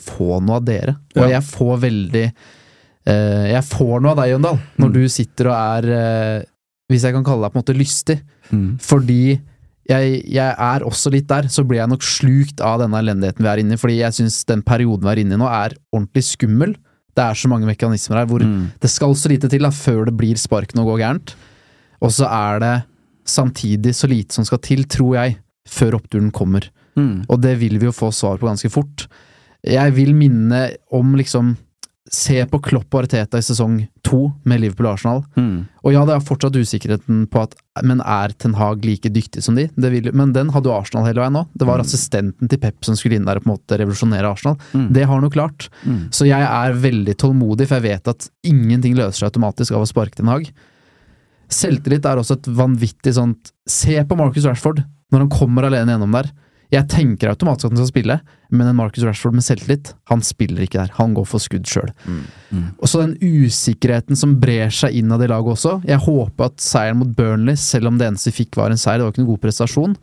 få 0.10 0.40
noe 0.46 0.60
av 0.62 0.66
dere. 0.70 0.96
Og 1.18 1.26
jeg 1.34 1.42
får 1.50 1.82
veldig 1.90 2.26
øh, 3.10 3.46
Jeg 3.56 3.64
får 3.74 4.02
noe 4.06 4.14
av 4.14 4.22
deg, 4.22 4.32
Jøndal, 4.36 4.60
når 4.78 4.90
Mm. 4.90 4.94
du 4.94 5.08
sitter 5.10 5.50
og 5.50 5.58
er 5.58 5.90
øh, 5.98 6.44
Hvis 6.90 7.04
jeg 7.06 7.14
kan 7.18 7.24
kalle 7.26 7.46
deg 7.46 7.54
på 7.54 7.58
en 7.60 7.64
måte 7.66 7.78
lystig. 7.78 8.20
Mm. 8.54 8.70
Fordi 8.82 9.22
jeg, 9.90 10.20
jeg 10.30 10.54
er 10.54 10.84
også 10.86 11.10
litt 11.14 11.28
der, 11.30 11.48
så 11.50 11.64
blir 11.66 11.80
jeg 11.82 11.90
nok 11.92 12.04
slukt 12.06 12.62
av 12.62 12.80
denne 12.84 13.00
elendigheten 13.02 13.42
vi 13.46 13.50
er 13.52 13.62
inne 13.64 13.74
i. 13.76 13.80
Fordi 13.82 13.98
jeg 14.00 14.16
syns 14.20 14.44
den 14.50 14.62
perioden 14.66 15.08
vi 15.08 15.12
er 15.16 15.22
inne 15.24 15.38
i 15.38 15.42
nå, 15.42 15.48
er 15.50 15.74
ordentlig 15.96 16.24
skummel. 16.30 16.76
Det 17.18 17.24
er 17.26 17.36
så 17.42 17.50
mange 17.52 17.68
mekanismer 17.68 18.22
her 18.22 18.28
hvor 18.30 18.44
Mm. 18.46 18.70
det 18.80 18.90
skal 18.94 19.16
så 19.18 19.28
lite 19.32 19.50
til 19.50 19.66
da, 19.66 19.72
før 19.74 20.06
det 20.06 20.16
blir 20.16 20.38
sparken 20.40 20.80
og 20.80 20.92
går 20.94 21.00
gærent. 21.02 21.34
Og 22.02 22.12
så 22.16 22.30
er 22.30 22.60
det 22.64 22.76
samtidig 23.28 23.94
så 23.96 24.08
lite 24.08 24.34
som 24.34 24.46
skal 24.48 24.62
til, 24.64 24.84
tror 24.88 25.16
jeg, 25.18 25.38
før 25.68 25.98
oppturen 26.00 26.32
kommer. 26.32 26.70
Mm. 26.96 27.26
Og 27.30 27.42
det 27.42 27.58
vil 27.60 27.78
vi 27.80 27.86
jo 27.90 27.92
få 27.96 28.12
svar 28.16 28.38
på 28.40 28.48
ganske 28.48 28.70
fort. 28.72 29.08
Jeg 29.66 29.94
vil 29.98 30.14
minne 30.16 30.70
om 30.96 31.16
liksom 31.20 31.58
Se 32.10 32.40
på 32.50 32.58
Klopp 32.64 32.96
og 32.96 33.04
Arteta 33.04 33.38
i 33.38 33.44
sesong 33.46 33.82
to 34.08 34.32
med 34.48 34.64
Liverpool 34.64 34.88
og 34.88 34.96
Arsenal. 34.96 35.20
Mm. 35.38 35.68
Og 35.84 35.94
ja, 35.94 36.06
det 36.08 36.16
er 36.16 36.24
fortsatt 36.26 36.56
usikkerheten 36.58 37.26
på 37.30 37.44
at 37.44 37.54
Men 37.86 38.02
er 38.02 38.34
Ten 38.36 38.56
Hag 38.58 38.84
like 38.84 39.12
dyktig 39.14 39.44
som 39.46 39.56
de? 39.56 39.68
Det 39.76 39.92
vil, 39.94 40.10
men 40.18 40.34
den 40.36 40.50
hadde 40.52 40.68
jo 40.68 40.74
Arsenal 40.76 41.06
hele 41.06 41.22
veien 41.22 41.38
nå. 41.38 41.46
Det 41.54 41.68
var 41.70 41.84
assistenten 41.84 42.50
til 42.50 42.60
Pep 42.60 42.88
som 42.88 42.98
skulle 42.98 43.20
inn 43.20 43.28
der 43.28 43.40
og 43.40 43.46
på 43.46 43.52
en 43.52 43.54
måte 43.54 43.78
revolusjonere 43.80 44.32
Arsenal. 44.32 44.58
Mm. 44.74 44.90
Det 44.96 45.06
har 45.06 45.14
han 45.14 45.28
jo 45.28 45.32
klart. 45.36 45.70
Mm. 45.86 46.02
Så 46.16 46.28
jeg 46.28 46.50
er 46.50 46.82
veldig 46.88 47.16
tålmodig, 47.22 47.70
for 47.70 47.80
jeg 47.80 47.94
vet 47.94 48.12
at 48.12 48.28
ingenting 48.48 48.98
løser 48.98 49.22
seg 49.22 49.30
automatisk 49.30 49.78
av 49.78 49.86
å 49.86 49.92
sparke 49.92 50.20
Ten 50.20 50.32
Hag. 50.32 50.50
Selvtillit 51.50 52.06
er 52.06 52.20
også 52.22 52.40
et 52.40 52.52
vanvittig 52.60 53.16
sånt 53.18 53.54
Se 53.70 53.96
på 54.06 54.18
Marcus 54.18 54.46
Rashford 54.46 54.84
når 55.10 55.24
han 55.24 55.32
kommer 55.34 55.66
alene 55.68 55.94
gjennom 55.96 56.14
der. 56.20 56.30
Jeg 56.70 56.86
tenker 56.86 57.32
automatisk 57.32 57.66
at 57.66 57.74
han 57.74 57.80
skal 57.80 57.90
spille, 57.90 58.16
men 58.54 58.68
en 58.70 58.78
Marcus 58.78 59.02
Rashford 59.06 59.34
med 59.34 59.46
selvtillit, 59.46 59.90
han 60.12 60.22
spiller 60.26 60.62
ikke 60.68 60.78
der. 60.84 60.92
Han 61.00 61.16
går 61.18 61.26
for 61.26 61.42
skudd 61.42 61.66
sjøl. 61.66 61.90
Og 62.78 62.86
så 62.90 63.02
den 63.02 63.16
usikkerheten 63.18 64.20
som 64.20 64.36
brer 64.42 64.70
seg 64.74 64.94
inn 65.00 65.10
av 65.12 65.22
det 65.22 65.32
laget 65.32 65.56
også. 65.56 65.80
Jeg 65.90 66.04
håper 66.06 66.52
at 66.52 66.62
seieren 66.62 67.02
mot 67.02 67.10
Burnley, 67.18 67.58
selv 67.58 67.90
om 67.90 67.98
det 67.98 68.06
eneste 68.12 68.30
vi 68.30 68.44
fikk 68.44 68.60
var 68.62 68.70
en 68.70 68.78
seier, 68.78 69.00
det 69.02 69.08
var 69.08 69.16
ikke 69.16 69.24
noen 69.24 69.32
god 69.34 69.44
prestasjon, 69.48 69.98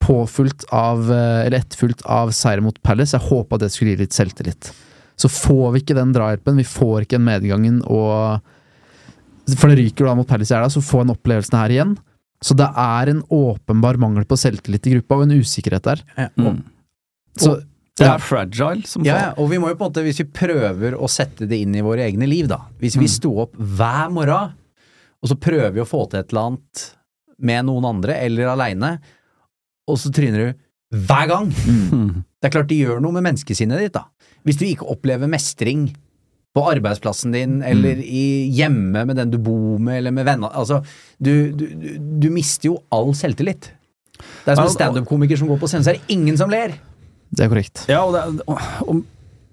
påfulgt 0.00 0.64
av, 0.72 1.10
eh, 1.12 1.44
eller 1.44 1.60
etterfulgt 1.60 2.04
av 2.06 2.32
seier 2.32 2.64
mot 2.64 2.82
Palace, 2.82 3.12
jeg 3.12 3.28
håper 3.28 3.60
det 3.60 3.72
skulle 3.74 3.92
gi 3.92 4.02
litt 4.06 4.16
selvtillit. 4.16 4.72
Så 5.18 5.28
får 5.28 5.72
vi 5.74 5.82
ikke 5.82 5.98
den 5.98 6.14
drahjelpen, 6.14 6.56
vi 6.56 6.64
får 6.64 7.04
ikke 7.04 7.18
den 7.18 7.28
medgangen 7.28 7.82
og 7.84 8.40
For 9.48 9.70
det 9.72 9.78
ryker 9.78 10.04
da 10.04 10.12
mot 10.12 10.28
Palace 10.28 10.52
i 10.52 10.56
helga, 10.58 10.68
så 10.68 10.82
får 10.84 11.06
en 11.06 11.14
opplevelsen 11.14 11.54
her 11.56 11.72
igjen. 11.72 11.94
Så 12.44 12.54
det 12.54 12.68
er 12.78 13.10
en 13.10 13.22
åpenbar 13.34 13.98
mangel 13.98 14.24
på 14.28 14.36
selvtillit 14.38 14.86
i 14.86 14.92
gruppa, 14.96 15.16
og 15.18 15.24
en 15.26 15.40
usikkerhet 15.42 15.82
der. 15.88 16.02
Mm. 16.38 16.60
Så 17.38 17.56
Det 17.98 18.06
er 18.06 18.20
fragile 18.22 18.86
som 18.86 19.02
Ja, 19.04 19.14
faen. 19.14 19.24
ja, 19.24 19.30
og 19.42 19.48
vi 19.50 19.58
må 19.58 19.68
jo 19.72 19.74
på 19.74 19.84
en 19.86 19.90
måte, 19.90 20.04
hvis 20.06 20.20
vi 20.22 20.28
prøver 20.30 20.94
å 20.94 21.08
sette 21.10 21.48
det 21.50 21.58
inn 21.64 21.74
i 21.74 21.82
våre 21.82 22.04
egne 22.06 22.28
liv, 22.30 22.46
da. 22.46 22.60
Hvis 22.78 22.94
vi 23.00 23.08
sto 23.10 23.32
opp 23.42 23.56
hver 23.58 24.06
morgen, 24.14 24.52
og 25.18 25.28
så 25.32 25.34
prøver 25.34 25.72
vi 25.74 25.82
å 25.82 25.88
få 25.88 26.04
til 26.10 26.20
et 26.20 26.30
eller 26.30 26.52
annet 26.52 26.84
med 27.42 27.66
noen 27.66 27.84
andre, 27.90 28.14
eller 28.22 28.52
aleine, 28.52 28.92
og 29.88 29.98
så 29.98 30.12
tryner 30.14 30.38
du 30.52 30.98
hver 31.08 31.26
gang. 31.26 31.50
Mm. 31.66 32.24
Det 32.38 32.46
er 32.46 32.54
klart 32.54 32.68
det 32.70 32.78
gjør 32.78 33.00
noe 33.02 33.12
med 33.18 33.26
menneskesinnet 33.26 33.82
ditt, 33.82 33.92
da. 33.98 34.04
Hvis 34.46 34.58
du 34.60 34.64
ikke 34.68 34.86
opplever 34.86 35.26
mestring 35.26 35.88
på 36.58 36.64
arbeidsplassen 36.72 37.34
din, 37.36 37.58
eller 37.62 38.00
i 38.02 38.26
hjemme 38.58 39.04
med 39.06 39.20
den 39.22 39.30
du 39.30 39.38
bor 39.38 39.78
med, 39.78 40.00
eller 40.02 40.14
med 40.16 40.26
venner 40.26 40.50
Altså, 40.58 40.80
du, 41.22 41.52
du, 41.54 41.66
du, 42.18 42.28
mister 42.34 42.72
jo 42.72 42.78
all 42.94 43.12
selvtillit. 43.14 43.70
Det 44.18 44.50
er 44.50 44.58
som 44.58 44.66
en 44.66 44.74
standup-komiker 44.74 45.38
som 45.38 45.50
går 45.52 45.60
på 45.62 45.70
scenen, 45.70 45.86
så 45.86 45.94
er 45.94 46.00
det 46.00 46.16
ingen 46.18 46.38
som 46.40 46.50
ler. 46.50 46.74
Det 47.30 47.44
er 47.46 47.52
korrekt. 47.52 47.84
Ja, 47.90 48.02
og 48.08 48.16
det, 48.16 48.24
er- 48.24 48.82
og, 48.88 49.04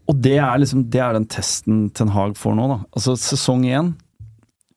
og 0.09 0.21
det 0.23 0.37
er 0.39 0.59
liksom 0.61 0.85
Det 0.93 1.01
er 1.03 1.15
den 1.17 1.25
testen 1.29 1.89
Ten 1.97 2.13
Hag 2.15 2.35
får 2.39 2.55
nå, 2.57 2.67
da. 2.71 2.77
Altså, 2.95 3.15
sesong 3.19 3.65
én, 3.69 3.93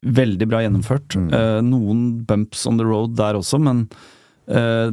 veldig 0.05 0.49
bra 0.51 0.61
gjennomført. 0.65 1.17
Eh, 1.19 1.61
noen 1.67 2.03
bumps 2.29 2.67
on 2.71 2.79
the 2.81 2.87
road 2.87 3.17
der 3.19 3.39
også, 3.39 3.59
men 3.63 3.87
eh, 4.47 4.91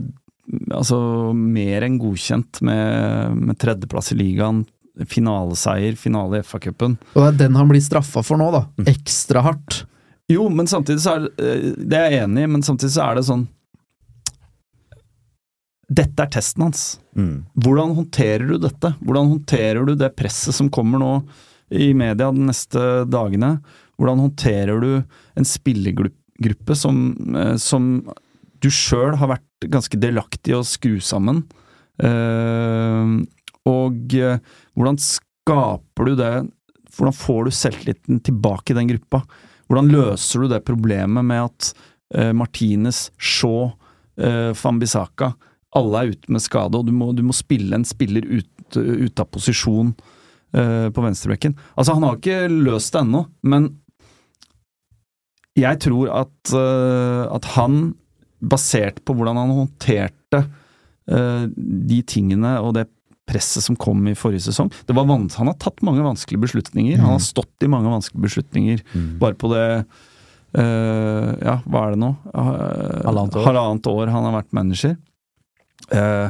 altså 0.73 0.99
mer 1.35 1.85
enn 1.85 1.99
godkjent 2.01 2.61
med, 2.65 3.35
med 3.49 3.59
tredjeplass 3.61 4.13
i 4.15 4.19
ligaen. 4.19 4.63
Finaleseier, 5.11 5.97
finale 5.99 6.39
i 6.39 6.45
FA-cupen. 6.45 6.95
Og 7.15 7.19
det 7.21 7.27
er 7.33 7.41
den 7.45 7.57
han 7.59 7.67
blir 7.67 7.83
straffa 7.83 8.23
for 8.23 8.39
nå, 8.39 8.47
da. 8.53 8.61
Ekstra 8.87 9.43
hardt. 9.45 9.83
Jo, 10.31 10.47
men 10.49 10.69
samtidig 10.69 11.03
så 11.03 11.17
er 11.17 11.25
det 11.27 11.45
eh, 11.45 11.65
Det 11.77 11.97
er 11.99 12.07
jeg 12.09 12.23
enig 12.25 12.45
i, 12.45 12.51
men 12.55 12.63
samtidig 12.65 12.95
så 12.95 13.03
er 13.05 13.19
det 13.19 13.27
sånn 13.27 13.43
Dette 15.85 16.23
er 16.23 16.31
testen 16.33 16.63
hans. 16.65 16.85
Hvordan 17.13 17.91
håndterer 17.93 18.47
du 18.49 18.55
dette? 18.57 18.95
Hvordan 19.05 19.27
håndterer 19.35 19.85
du 19.85 19.93
det 19.99 20.15
presset 20.17 20.57
som 20.57 20.71
kommer 20.73 20.97
nå 20.97 21.11
i 21.69 21.91
media 21.93 22.31
de 22.33 22.47
neste 22.47 22.81
dagene? 23.05 23.59
Hvordan 23.99 24.23
håndterer 24.23 24.81
du 24.81 24.89
en 25.37 25.45
spillergruppe 25.47 26.75
som, 26.75 27.03
eh, 27.37 27.53
som 27.61 28.01
du 28.65 28.69
sjøl 28.73 29.13
har 29.21 29.35
vært 29.35 29.69
ganske 29.69 29.99
delaktig 30.01 30.55
i 30.55 30.57
å 30.57 30.65
skru 30.65 30.97
sammen? 31.05 31.43
Eh, 32.01 33.13
og 33.69 34.13
eh, 34.17 34.37
hvordan 34.75 34.99
skaper 35.01 36.09
du 36.09 36.15
det 36.19 36.35
Hvordan 36.95 37.15
får 37.17 37.39
du 37.43 37.51
selvtilliten 37.51 38.19
tilbake 38.23 38.71
i 38.71 38.77
den 38.77 38.87
gruppa? 38.87 39.19
Hvordan 39.67 39.89
løser 39.91 40.45
du 40.45 40.47
det 40.47 40.61
problemet 40.63 41.25
med 41.27 41.41
at 41.49 41.71
uh, 42.15 42.29
Martinez, 42.31 43.09
Shaw, 43.19 43.73
uh, 44.15 44.53
Fambisaka 44.55 45.33
alle 45.75 46.01
er 46.01 46.13
ute 46.13 46.31
med 46.31 46.43
skade, 46.43 46.79
og 46.79 46.87
du 46.87 46.93
må, 46.95 47.09
du 47.11 47.23
må 47.25 47.35
spille 47.35 47.75
en 47.75 47.83
spiller 47.87 48.25
ut, 48.29 48.77
ut 48.77 49.19
av 49.21 49.27
posisjon 49.27 49.91
uh, 49.91 50.87
på 50.87 51.03
venstrebekken. 51.03 51.57
Altså, 51.75 51.97
han 51.97 52.07
har 52.07 52.19
ikke 52.19 52.45
løst 52.51 52.95
det 52.95 53.03
ennå, 53.03 53.25
men 53.43 53.73
jeg 55.59 55.79
tror 55.83 56.11
at, 56.23 56.55
uh, 56.55 57.27
at 57.35 57.51
han, 57.55 57.79
basert 58.45 58.99
på 59.07 59.15
hvordan 59.15 59.39
han 59.39 59.51
håndterte 59.55 60.39
eh, 61.09 61.45
de 61.55 61.99
tingene 62.05 62.51
og 62.61 62.75
det 62.75 62.83
presset 63.25 63.65
som 63.65 63.77
kom 63.79 64.03
i 64.07 64.15
forrige 64.17 64.45
sesong 64.45 64.69
det 64.85 64.95
var 64.95 65.07
vans 65.09 65.35
Han 65.39 65.49
har 65.49 65.57
tatt 65.61 65.81
mange 65.85 66.03
vanskelige 66.05 66.43
beslutninger. 66.45 66.99
Han 67.01 67.15
har 67.15 67.23
stått 67.23 67.65
i 67.65 67.69
mange 67.71 67.89
vanskelige 67.89 68.27
beslutninger 68.27 68.83
bare 69.21 69.37
på 69.39 69.49
det 69.53 69.65
uh, 70.57 71.31
Ja, 71.41 71.57
hva 71.65 71.87
er 71.87 71.95
det 71.95 72.01
nå? 72.03 72.11
Uh, 72.29 73.01
Halvannet 73.07 73.39
år. 73.39 73.47
halvannet 73.49 73.89
år 73.91 74.13
han 74.13 74.27
har 74.29 74.37
vært 74.37 74.55
manager. 74.55 74.95
Uh, 75.89 76.29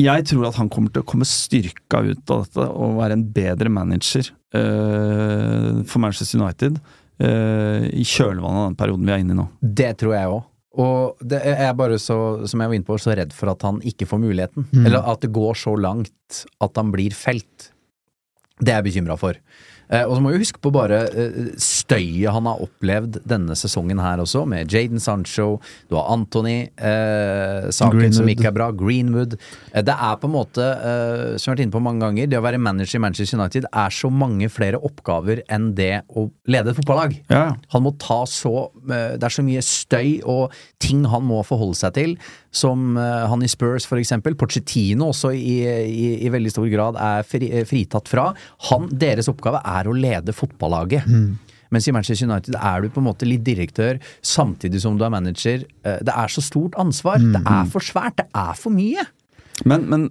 jeg 0.00 0.24
tror 0.30 0.48
at 0.48 0.56
han 0.56 0.70
kommer 0.72 0.94
til 0.94 1.04
å 1.04 1.10
komme 1.10 1.26
styrka 1.28 2.00
ut 2.06 2.32
av 2.32 2.46
dette 2.46 2.64
og 2.70 2.96
være 3.02 3.18
en 3.18 3.26
bedre 3.34 3.70
manager 3.70 4.30
for 4.52 6.00
Manchester 6.02 6.40
United 6.40 6.78
i 7.22 8.02
kjølvannet 8.04 8.58
av 8.58 8.66
den 8.66 8.78
perioden 8.80 9.06
vi 9.06 9.12
er 9.14 9.22
inne 9.22 9.36
i 9.36 9.38
nå. 9.38 9.46
Det 9.60 9.92
tror 10.00 10.16
jeg 10.16 10.32
òg. 10.32 10.40
Og 10.80 11.20
det 11.20 11.40
er 11.44 11.74
bare 11.76 11.98
så, 12.00 12.16
som 12.48 12.62
jeg 12.62 12.70
var 12.70 12.78
inne 12.78 12.88
på, 12.88 12.96
så 13.00 13.16
redd 13.18 13.34
for 13.36 13.52
at 13.52 13.64
han 13.66 13.82
ikke 13.84 14.08
får 14.08 14.22
muligheten. 14.22 14.68
Mm. 14.70 14.86
Eller 14.86 15.04
at 15.12 15.24
det 15.24 15.32
går 15.34 15.58
så 15.58 15.74
langt 15.76 16.44
at 16.64 16.80
han 16.80 16.92
blir 16.94 17.12
felt. 17.16 17.72
Det 18.62 18.72
er 18.72 18.80
jeg 18.80 18.88
bekymra 18.88 19.18
for. 19.20 19.36
Eh, 19.92 20.06
og 20.06 20.16
så 20.16 20.24
må 20.24 20.32
vi 20.32 20.40
huske 20.40 20.60
på 20.62 20.72
bare 20.72 21.02
eh, 21.10 21.38
støyet 21.60 22.32
han 22.32 22.48
har 22.48 22.62
opplevd 22.64 23.20
denne 23.28 23.56
sesongen 23.58 24.00
her 24.02 24.22
også, 24.22 24.44
med 24.48 24.72
Jaden 24.72 25.02
Sancho, 25.02 25.58
du 25.90 25.98
har 25.98 26.08
Anthony, 26.14 26.70
eh, 26.80 27.68
saken 27.74 28.16
som 28.16 28.30
ikke 28.32 28.48
er 28.48 28.56
bra, 28.56 28.70
Greenwood. 28.72 29.36
Det 29.72 29.94
er 29.94 30.20
på 30.20 30.28
en 30.28 30.34
måte, 30.34 30.62
som 30.62 31.50
jeg 31.50 31.50
har 31.50 31.56
vært 31.56 31.64
inne 31.66 31.74
på 31.74 31.82
mange 31.84 32.04
ganger, 32.04 32.30
det 32.30 32.38
å 32.38 32.44
være 32.44 32.60
manager 32.62 32.98
i 32.98 33.02
Manchester 33.04 33.38
United 33.40 33.68
er 33.68 33.94
så 33.94 34.10
mange 34.12 34.48
flere 34.52 34.80
oppgaver 34.80 35.42
enn 35.52 35.72
det 35.76 36.04
å 36.16 36.26
lede 36.50 36.72
et 36.72 36.78
fotballag. 36.78 37.16
Ja, 37.32 37.44
Han 37.74 37.84
må 37.84 37.94
ta 38.00 38.22
så 38.28 38.70
Det 38.84 39.22
er 39.22 39.32
så 39.32 39.44
mye 39.44 39.62
støy 39.64 40.22
og 40.28 40.54
ting 40.82 41.04
han 41.08 41.24
må 41.26 41.40
forholde 41.46 41.78
seg 41.78 41.94
til, 41.96 42.14
som 42.52 42.96
han 42.96 43.44
i 43.44 43.50
Spurs 43.50 43.86
for 43.88 44.00
eksempel. 44.00 44.36
Pochettino 44.38 45.10
også 45.12 45.32
i, 45.36 45.56
i, 45.64 46.08
i 46.26 46.32
veldig 46.32 46.52
stor 46.52 46.68
grad 46.72 46.98
er 47.00 47.26
fri, 47.26 47.48
fritatt 47.68 48.10
fra. 48.12 48.30
Han, 48.70 48.88
deres 48.92 49.30
oppgave 49.32 49.62
er 49.64 49.81
å 49.90 49.94
lede 49.96 50.32
fotballaget. 50.36 51.08
Mens 51.72 51.86
i 51.88 51.92
Manchester 51.96 52.28
United 52.28 52.54
er 52.60 52.82
du 52.84 52.90
på 52.92 53.00
en 53.00 53.06
måte 53.08 53.24
litt 53.24 53.44
direktør 53.46 53.96
samtidig 54.20 54.82
som 54.84 54.98
du 55.00 55.04
er 55.06 55.10
manager. 55.14 55.64
Eh, 55.84 55.98
Det 56.04 56.12
er 56.12 56.28
så 56.28 56.42
stort 56.44 56.74
ansvar. 56.76 57.16
Det 57.18 57.40
er 57.46 57.64
for 57.72 57.80
svært. 57.80 58.16
Det 58.20 58.26
er 58.34 58.52
for 58.54 58.70
mye. 58.70 59.06
Men, 59.64 59.88
men 59.88 60.04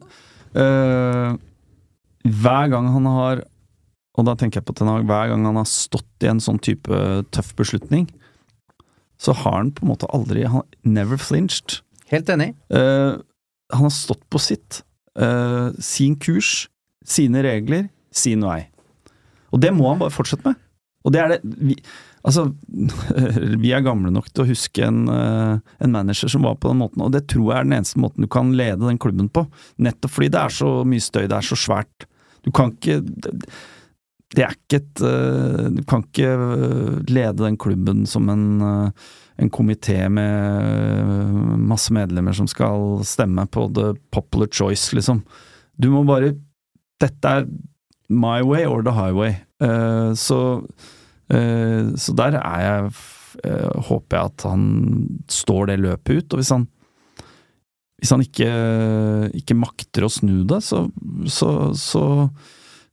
øh, 0.57 1.37
hver 2.41 2.67
gang 2.69 2.87
han 2.93 3.05
har 3.05 3.43
Og 4.17 4.25
da 4.27 4.33
tenker 4.35 4.59
jeg 4.59 4.65
på 4.67 4.73
Ten 4.75 4.87
Hag, 4.91 5.05
hver 5.07 5.29
gang 5.31 5.45
han 5.47 5.55
har 5.55 5.65
stått 5.65 6.25
i 6.25 6.27
en 6.27 6.41
sånn 6.43 6.59
type 6.59 6.91
tøff 7.31 7.53
beslutning, 7.55 8.09
så 9.17 9.31
har 9.31 9.55
han 9.55 9.69
på 9.71 9.85
en 9.85 9.91
måte 9.93 10.09
aldri 10.11 10.43
han, 10.51 10.65
Never 10.83 11.15
flinched. 11.17 11.77
Helt 12.11 12.27
enig. 12.29 12.49
Uh, 12.67 13.21
han 13.71 13.87
har 13.87 13.93
stått 13.95 14.25
på 14.29 14.37
sitt. 14.43 14.81
Uh, 15.15 15.71
sin 15.79 16.17
kurs, 16.19 16.67
sine 17.07 17.39
regler, 17.47 17.87
sin 18.11 18.43
vei. 18.43 18.65
Og 19.51 19.61
det 19.63 19.73
må 19.75 19.89
han 19.89 20.01
bare 20.01 20.13
fortsette 20.13 20.47
med. 20.47 20.59
Og 21.01 21.13
det 21.13 21.21
er 21.21 21.35
det 21.35 21.41
vi, 21.43 21.75
Altså, 22.21 22.43
vi 23.63 23.71
er 23.73 23.81
gamle 23.81 24.11
nok 24.13 24.27
til 24.29 24.43
å 24.43 24.51
huske 24.51 24.83
en, 24.85 25.07
eh, 25.09 25.55
en 25.81 25.93
manager 25.95 26.29
som 26.29 26.43
var 26.45 26.59
på 26.61 26.69
den 26.69 26.77
måten, 26.83 27.01
og 27.01 27.15
det 27.15 27.23
tror 27.31 27.47
jeg 27.47 27.55
er 27.57 27.65
den 27.65 27.77
eneste 27.79 28.01
måten 28.03 28.21
du 28.21 28.29
kan 28.29 28.51
lede 28.53 28.85
den 28.85 28.99
klubben 29.01 29.25
på. 29.33 29.47
Nettopp 29.81 30.13
fordi 30.13 30.29
det 30.35 30.43
er 30.43 30.53
så 30.53 30.69
mye 30.85 31.01
støy, 31.01 31.23
det 31.25 31.39
er 31.39 31.47
så 31.47 31.57
svært. 31.57 32.05
Du 32.45 32.51
kan 32.53 32.75
ikke 32.75 33.01
Det, 34.31 34.45
er 34.45 34.53
ikke 34.53 34.77
et 34.79 35.01
eh, 35.05 35.65
Du 35.73 35.81
kan 35.89 36.05
ikke 36.05 36.29
eh, 36.29 37.01
lede 37.09 37.41
den 37.41 37.57
klubben 37.57 38.05
som 38.09 38.29
en 38.29 38.93
en 39.41 39.49
komité 39.49 40.09
med 40.09 41.33
masse 41.57 41.93
medlemmer 41.93 42.35
som 42.35 42.47
skal 42.49 43.01
stemme 43.07 43.47
på 43.49 43.65
the 43.73 43.93
popular 44.13 44.47
choice, 44.51 44.93
liksom. 44.95 45.23
Du 45.77 45.89
må 45.89 46.03
bare 46.05 46.35
Dette 47.01 47.25
er 47.25 47.47
my 48.11 48.41
way 48.43 48.65
or 48.67 48.83
the 48.83 48.93
highway. 48.93 49.37
Uh, 49.61 50.13
så, 50.13 50.61
uh, 51.31 51.95
så 51.95 52.13
der 52.17 52.37
er 52.41 52.61
jeg 52.65 52.91
uh, 53.47 53.81
Håper 53.87 54.17
jeg 54.17 54.31
at 54.33 54.45
han 54.49 54.65
står 55.31 55.71
det 55.71 55.79
løpet 55.79 56.21
ut. 56.21 56.33
Og 56.33 56.41
hvis 56.43 56.53
han 56.53 56.67
hvis 58.01 58.09
han 58.15 58.23
ikke, 58.25 58.49
ikke 59.37 59.53
makter 59.61 60.07
å 60.07 60.09
snu 60.09 60.39
det, 60.49 60.57
så, 60.65 60.87
så, 61.29 61.69
så, 61.77 62.01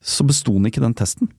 så 0.04 0.26
besto 0.28 0.52
han 0.52 0.68
ikke 0.68 0.82
den 0.84 0.96
testen. 0.98 1.30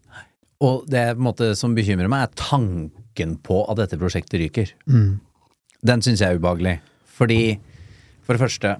Og 0.65 0.87
det 0.89 1.03
på 1.13 1.21
en 1.21 1.27
måte 1.27 1.51
som 1.55 1.75
bekymrer 1.77 2.09
meg, 2.09 2.25
er 2.25 2.39
tanken 2.49 3.35
på 3.45 3.61
at 3.69 3.77
dette 3.77 3.99
prosjektet 4.01 4.41
ryker. 4.41 4.73
Mm. 4.89 5.19
Den 5.85 6.01
syns 6.01 6.23
jeg 6.23 6.33
er 6.33 6.41
ubehagelig. 6.41 6.79
Fordi, 7.13 7.59
for 8.25 8.33
det 8.33 8.41
første, 8.41 8.73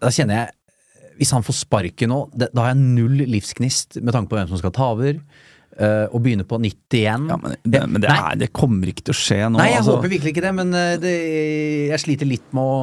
da 0.00 0.12
kjenner 0.14 0.40
jeg 0.40 0.56
Hvis 1.18 1.30
han 1.36 1.44
får 1.46 1.54
sparken 1.62 2.10
nå, 2.10 2.20
det, 2.34 2.48
da 2.54 2.64
har 2.66 2.72
jeg 2.74 2.82
null 2.82 3.20
livsgnist 3.30 4.00
med 4.02 4.12
tanke 4.16 4.32
på 4.32 4.38
hvem 4.40 4.48
som 4.50 4.58
skal 4.58 4.72
ta 4.74 4.88
over. 4.96 5.20
eh, 5.78 6.06
og 6.10 6.20
begynne 6.22 6.44
på 6.46 6.58
nytt 6.62 6.94
igjen. 6.98 7.28
Ja, 7.30 7.36
men 7.42 7.54
det, 7.62 7.80
men 7.90 8.02
det, 8.02 8.10
er, 8.10 8.36
det 8.38 8.48
kommer 8.54 8.90
ikke 8.90 9.04
til 9.08 9.14
å 9.14 9.18
skje 9.18 9.38
nå. 9.48 9.58
Nei, 9.58 9.70
jeg 9.72 9.80
altså. 9.82 9.96
håper 9.96 10.12
virkelig 10.12 10.34
ikke 10.34 10.44
det, 10.46 10.52
men 10.58 10.74
eh, 10.78 10.92
det, 11.02 11.14
jeg 11.92 12.02
sliter 12.04 12.30
litt 12.30 12.46
med 12.54 12.62
å 12.62 12.76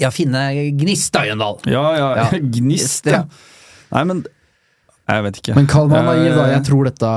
Ja, 0.00 0.10
finne 0.14 0.40
gnist, 0.74 1.12
da, 1.14 1.22
Jøndal. 1.28 1.60
Ja, 1.70 1.84
ja, 1.98 2.08
Ja. 2.18 2.26
gnist, 2.58 3.06
Ja. 3.10 3.24
Nei, 3.94 4.04
men 4.10 4.24
Jeg 5.06 5.22
vet 5.26 5.36
ikke. 5.38 5.54
Men 5.54 5.66
kall 5.70 5.90
meg 5.92 6.02
naiv, 6.08 6.30
da. 6.34 6.46
Eh, 6.48 6.54
Jeg 6.56 6.64
tror 6.66 6.88
dette 6.88 7.10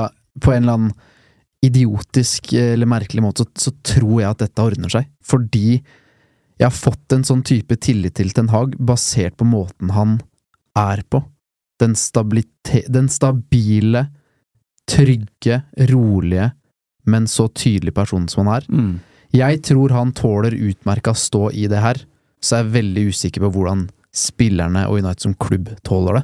på 0.44 0.52
en 0.54 0.62
eller 0.62 0.76
annen 0.78 0.92
idiotisk 1.66 2.52
eller 2.54 2.86
merkelig 2.86 3.22
måte, 3.24 3.42
så, 3.42 3.70
så 3.70 3.72
tror 3.82 4.20
jeg 4.20 4.28
at 4.30 4.42
dette 4.44 4.62
ordner 4.62 4.92
seg. 4.92 5.08
Fordi 5.26 5.80
jeg 6.58 6.66
har 6.66 6.74
fått 6.74 7.12
en 7.14 7.24
sånn 7.24 7.42
type 7.46 7.76
tillit 7.80 8.14
til 8.18 8.30
Ten 8.34 8.48
Hag 8.50 8.74
basert 8.82 9.36
på 9.38 9.46
måten 9.46 9.92
han 9.94 10.16
er 10.76 11.02
på. 11.10 11.22
Den, 11.78 11.94
den 12.90 13.08
stabile, 13.08 14.08
trygge, 14.90 15.62
rolige, 15.90 16.50
men 17.06 17.26
så 17.30 17.46
tydelige 17.54 17.94
personen 17.94 18.28
som 18.28 18.46
han 18.46 18.56
er. 18.62 18.66
mm. 18.72 18.96
Jeg 19.36 19.58
tror 19.60 19.92
han 19.92 20.10
tåler 20.16 20.54
utmerka 20.56 21.12
stå 21.12 21.50
i 21.52 21.66
det 21.68 21.82
her, 21.84 21.98
så 22.40 22.56
jeg 22.56 22.64
er 22.64 22.70
veldig 22.78 23.02
usikker 23.12 23.42
på 23.44 23.50
hvordan 23.52 23.82
spillerne 24.16 24.86
og 24.88 25.02
United 25.02 25.20
som 25.26 25.34
klubb 25.36 25.68
tåler 25.84 26.16
det. 26.16 26.22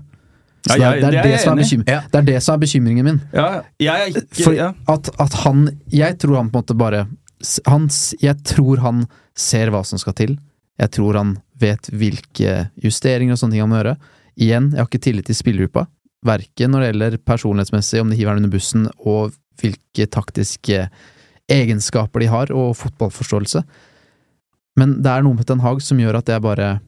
Så 0.64 0.78
Ja, 0.78 0.78
det, 0.78 0.80
jeg- 0.80 0.88
er, 0.88 0.94
det, 0.94 1.04
er 1.04 1.10
det 1.10 1.18
er 1.18 1.22
det, 1.22 1.28
er 1.28 1.58
jeg 1.60 1.84
Ja. 1.86 2.00
det 2.10 2.18
er 2.18 2.22
det 2.22 2.42
som 2.42 2.54
er 2.54 2.58
bekymringen 2.64 3.04
min. 3.04 3.20
Ja, 3.34 3.60
jeg 3.78 4.14
ikke 4.14 4.42
For 4.44 4.74
at, 4.94 5.10
at 5.20 5.32
han 5.44 5.68
Jeg 5.92 6.18
tror 6.18 6.36
han 6.36 6.48
på 6.50 6.56
en 6.58 6.62
måte 6.64 6.74
bare 6.78 7.06
han, 7.66 7.88
Jeg 8.22 8.36
tror 8.44 8.76
han 8.80 9.04
ser 9.38 9.72
hva 9.74 9.82
som 9.86 10.00
skal 10.00 10.16
til. 10.18 10.36
Jeg 10.80 10.90
tror 10.96 11.18
han 11.18 11.34
vet 11.60 11.88
hvilke 11.94 12.68
justeringer 12.82 13.34
og 13.34 13.40
sånne 13.40 13.56
ting 13.56 13.64
han 13.64 13.70
må 13.70 13.80
gjøre. 13.80 13.96
Igjen, 14.34 14.70
jeg 14.72 14.82
har 14.82 14.88
ikke 14.90 15.04
tillit 15.06 15.28
til 15.30 15.38
spillergruppa. 15.38 15.86
Verken 16.24 16.72
når 16.72 16.80
det 16.80 16.88
gjelder 16.88 17.18
personlighetsmessig, 17.28 18.00
om 18.02 18.10
de 18.10 18.18
hiver 18.18 18.34
den 18.34 18.46
under 18.46 18.54
bussen, 18.54 18.88
og 18.98 19.34
hvilke 19.60 20.08
taktiske 20.10 20.86
egenskaper 21.52 22.24
de 22.24 22.30
har, 22.32 22.50
og 22.54 22.74
fotballforståelse. 22.80 23.62
Men 24.80 24.98
det 25.04 25.12
er 25.12 25.22
noe 25.22 25.38
med 25.38 25.46
Ten 25.46 25.62
Hag 25.62 25.82
som 25.84 26.00
gjør 26.02 26.18
at 26.18 26.30
jeg 26.32 26.42
bare 26.42 26.78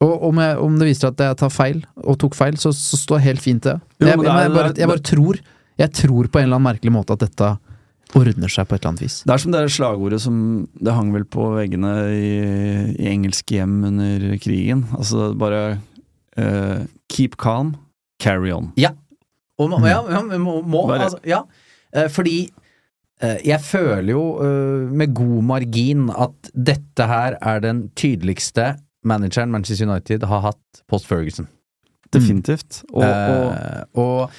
Og 0.00 0.22
om, 0.30 0.38
jeg, 0.40 0.56
om 0.56 0.76
det 0.80 0.86
viser 0.88 1.10
at 1.10 1.20
jeg 1.20 1.36
tar 1.36 1.50
feil, 1.52 1.82
og 2.00 2.16
tok 2.22 2.36
feil, 2.38 2.56
så, 2.56 2.72
så 2.72 2.96
står 2.96 3.18
jeg 3.18 3.26
helt 3.26 3.42
fint, 3.44 3.66
det. 3.66 3.74
Jo, 4.00 4.06
jeg, 4.06 4.16
jeg, 4.16 4.24
jeg, 4.24 4.52
bare, 4.54 4.72
jeg 4.78 4.88
bare 4.88 5.04
tror 5.04 5.40
Jeg 5.82 5.92
tror 5.98 6.30
på 6.30 6.40
en 6.40 6.46
eller 6.46 6.56
annen 6.56 6.70
merkelig 6.70 6.94
måte 6.94 7.16
at 7.18 7.26
dette 7.26 7.50
ordner 8.18 8.50
seg 8.50 8.68
på 8.68 8.76
et 8.76 8.82
eller 8.82 8.92
annet 8.92 9.04
vis. 9.04 9.18
Det 9.26 9.34
er 9.34 9.42
som 9.42 9.54
det 9.54 9.62
slagordet 9.74 10.20
som 10.22 10.36
Det 10.80 10.94
hang 10.96 11.12
vel 11.14 11.26
på 11.30 11.50
veggene 11.56 11.92
i, 12.14 12.32
i 12.96 13.10
engelske 13.10 13.58
hjem 13.58 13.76
under 13.90 14.26
krigen. 14.42 14.86
Altså 14.96 15.30
bare 15.38 15.62
uh, 16.38 16.86
Keep 17.12 17.38
calm, 17.40 17.74
carry 18.22 18.52
on. 18.54 18.72
Og 19.60 19.70
må, 19.72 19.82
ja, 19.84 20.00
ja, 20.08 20.22
må, 20.40 20.60
må 20.64 20.86
altså, 20.94 21.18
ja. 21.28 21.42
Eh, 21.92 22.06
fordi 22.08 22.46
eh, 23.20 23.40
jeg 23.44 23.60
føler 23.60 24.14
jo 24.14 24.22
med 24.88 25.12
god 25.12 25.42
margin 25.44 26.06
at 26.14 26.48
dette 26.54 27.08
her 27.10 27.36
er 27.42 27.60
den 27.60 27.82
tydeligste 27.92 28.70
manageren 29.04 29.52
Manchester 29.52 29.90
United 29.90 30.24
har 30.30 30.46
hatt 30.46 30.80
post 30.88 31.10
Ferguson. 31.10 31.50
Definitivt. 32.14 32.80
Og, 32.94 33.04
og 33.04 33.52
Eh, 33.60 33.82
og 34.00 34.30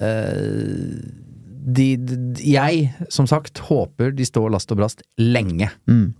eh, 0.00 1.27
de, 1.68 1.88
de, 2.00 2.16
jeg, 2.48 2.88
som 3.12 3.28
sagt, 3.28 3.60
håper 3.68 4.14
de 4.16 4.26
står 4.26 4.48
last 4.54 4.72
og 4.72 4.80
brast 4.80 5.04
lenge. 5.20 5.70
Mm. 5.90 6.14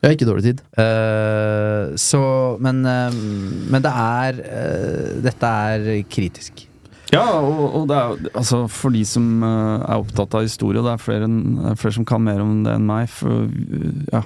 Jeg 0.00 0.08
har 0.08 0.16
ikke 0.16 0.28
dårlig 0.30 0.46
tid. 0.46 0.64
Uh, 0.80 1.92
så 2.00 2.22
Men, 2.64 2.80
uh, 2.88 3.12
men 3.70 3.84
det 3.84 3.92
er 3.92 4.40
uh, 4.40 5.20
Dette 5.20 5.46
er 5.46 5.88
kritisk. 6.08 6.66
Ja, 7.10 7.24
og, 7.42 7.60
og 7.74 7.88
det 7.90 7.96
er 7.98 8.36
altså 8.38 8.62
for 8.70 8.94
de 8.94 9.00
som 9.02 9.42
er 9.42 9.96
opptatt 9.98 10.36
av 10.38 10.44
historie, 10.46 10.78
og 10.78 10.86
det 10.86 10.92
er 10.92 11.02
flere, 11.02 11.26
en, 11.26 11.56
er 11.72 11.74
flere 11.74 11.96
som 11.96 12.06
kan 12.06 12.22
mer 12.22 12.38
om 12.38 12.60
det 12.62 12.76
enn 12.78 12.86
meg. 12.86 13.10
For 13.10 13.48
uh, 13.50 14.04
ja, 14.14 14.22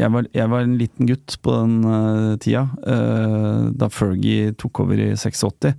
jeg 0.00 0.10
var, 0.14 0.30
jeg 0.34 0.52
var 0.54 0.64
en 0.64 0.78
liten 0.80 1.10
gutt 1.10 1.36
på 1.44 1.58
den 1.60 2.38
tida, 2.42 2.64
eh, 2.88 3.68
da 3.76 3.90
Fergie 3.92 4.54
tok 4.56 4.80
over 4.86 5.02
i 5.02 5.10
86. 5.12 5.76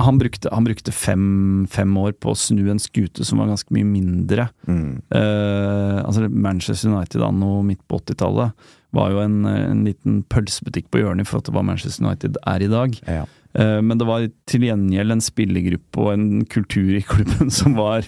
Han 0.00 0.16
brukte, 0.18 0.48
han 0.50 0.64
brukte 0.64 0.92
fem, 0.96 1.66
fem 1.70 1.90
år 2.00 2.14
på 2.16 2.32
å 2.32 2.38
snu 2.38 2.62
en 2.72 2.80
skute 2.80 3.24
som 3.28 3.38
var 3.38 3.50
ganske 3.50 3.68
mye 3.76 3.84
mindre. 3.84 4.46
Eh, 4.66 5.98
altså 6.00 6.28
Manchester 6.30 6.88
United 6.90 7.22
anno 7.22 7.58
midt 7.66 7.82
på 7.88 7.98
80-tallet 8.00 8.52
var 8.94 9.10
jo 9.12 9.20
en, 9.24 9.40
en 9.44 9.82
liten 9.84 10.22
pølsebutikk 10.30 10.88
på 10.94 11.02
hjørnet 11.02 11.28
for 11.28 11.40
at 11.42 11.48
det 11.48 11.54
hva 11.56 11.64
Manchester 11.66 12.06
United 12.06 12.38
er 12.46 12.64
i 12.64 12.70
dag. 12.72 12.96
Ja. 13.10 13.24
Eh, 13.58 13.80
Men 13.84 13.98
det 14.00 14.06
var 14.08 14.24
til 14.50 14.64
gjengjeld 14.68 15.14
en 15.16 15.22
spillergruppe 15.24 16.00
og 16.00 16.12
en 16.14 16.26
kultur 16.50 16.94
i 16.96 17.02
klubben 17.04 17.50
som 17.54 17.76
var 17.78 18.06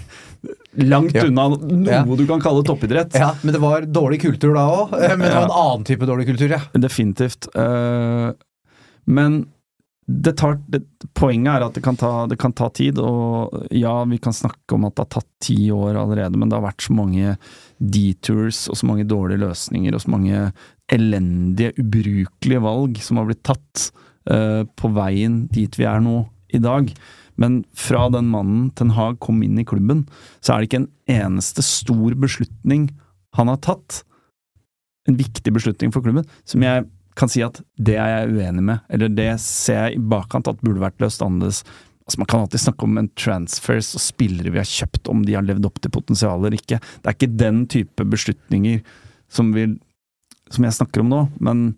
langt 0.81 1.13
Ja. 1.17 1.27
unna 1.29 1.49
noe 1.53 1.91
Ja. 1.91 2.03
du 2.05 2.25
kan 2.27 2.41
kalle 2.41 2.65
toppidrett. 2.67 3.15
Ja, 3.19 3.35
men 3.43 3.53
det 3.53 3.61
var 3.63 3.83
dårlig 3.83 4.23
kultur 4.25 4.55
da 4.57 4.65
òg. 4.79 4.97
Men 4.97 5.27
det 5.27 5.35
var 5.35 5.45
en 5.51 5.59
annen 5.61 5.85
type 5.85 6.07
dårlig 6.09 6.27
kultur, 6.33 6.49
ja. 6.57 6.63
Definitivt. 6.73 7.51
Eh, 7.55 8.33
Men 9.07 9.45
det 10.07 10.37
tar, 10.39 10.61
det, 10.71 10.85
poenget 11.19 11.51
er 11.51 11.65
at 11.67 11.75
det 11.75 11.83
kan, 11.83 11.97
ta, 11.99 12.11
det 12.31 12.39
kan 12.39 12.53
ta 12.55 12.69
tid, 12.71 13.01
og 13.03 13.67
ja, 13.75 13.95
vi 14.07 14.21
kan 14.23 14.35
snakke 14.37 14.77
om 14.77 14.87
at 14.87 14.95
det 14.95 15.03
har 15.03 15.13
tatt 15.17 15.29
ti 15.43 15.57
år 15.75 15.99
allerede, 15.99 16.39
men 16.39 16.51
det 16.51 16.55
har 16.55 16.67
vært 16.69 16.87
så 16.87 16.95
mange 16.95 17.35
detours 17.83 18.67
og 18.71 18.79
så 18.79 18.87
mange 18.87 19.09
dårlige 19.11 19.43
løsninger 19.43 19.97
og 19.97 20.05
så 20.05 20.13
mange 20.15 20.45
elendige, 20.95 21.75
ubrukelige 21.83 22.63
valg 22.63 23.03
som 23.03 23.19
har 23.19 23.27
blitt 23.27 23.43
tatt 23.47 23.89
uh, 24.31 24.63
på 24.79 24.93
veien 24.95 25.45
dit 25.51 25.75
vi 25.75 25.89
er 25.91 26.03
nå 26.05 26.21
i 26.55 26.63
dag. 26.63 26.93
Men 27.37 27.61
fra 27.77 28.07
den 28.15 28.31
mannen 28.31 28.71
Ten 28.79 28.95
Hag 28.95 29.19
kom 29.25 29.43
inn 29.43 29.59
i 29.59 29.67
klubben, 29.67 30.07
så 30.39 30.55
er 30.55 30.63
det 30.63 30.71
ikke 30.71 30.85
en 30.85 30.93
eneste 31.19 31.67
stor 31.67 32.15
beslutning 32.15 32.93
han 33.37 33.51
har 33.51 33.59
tatt, 33.65 34.05
en 35.11 35.19
viktig 35.19 35.53
beslutning 35.55 35.93
for 35.95 36.07
klubben, 36.07 36.25
som 36.49 36.63
jeg 36.65 36.87
kan 37.17 37.31
si 37.33 37.43
at 37.45 37.61
det 37.81 37.97
er 38.01 38.13
jeg 38.13 38.37
uenig 38.37 38.65
med, 38.71 38.87
eller 38.93 39.13
det 39.13 39.31
ser 39.43 39.87
jeg 39.87 39.97
i 39.97 40.07
bakkant 40.13 40.51
at 40.51 40.63
burde 40.65 40.83
vært 40.83 41.01
løst 41.03 41.25
annerledes. 41.25 41.63
Altså 42.07 42.21
Man 42.23 42.29
kan 42.31 42.45
alltid 42.45 42.63
snakke 42.63 42.87
om 42.87 43.01
en 43.01 43.11
transfers 43.19 43.91
og 43.99 44.05
spillere 44.05 44.53
vi 44.55 44.61
har 44.61 44.69
kjøpt, 44.69 45.11
om 45.11 45.25
de 45.27 45.35
har 45.35 45.47
levd 45.47 45.67
opp 45.67 45.81
til 45.83 45.93
potensialet 45.95 46.47
eller 46.47 46.61
ikke. 46.61 46.79
Det 46.79 47.11
er 47.11 47.19
ikke 47.19 47.39
den 47.41 47.65
type 47.73 48.07
beslutninger 48.13 48.83
som, 49.33 49.51
vi, 49.57 49.67
som 50.55 50.69
jeg 50.69 50.77
snakker 50.77 51.03
om 51.03 51.11
nå, 51.11 51.23
men 51.43 51.69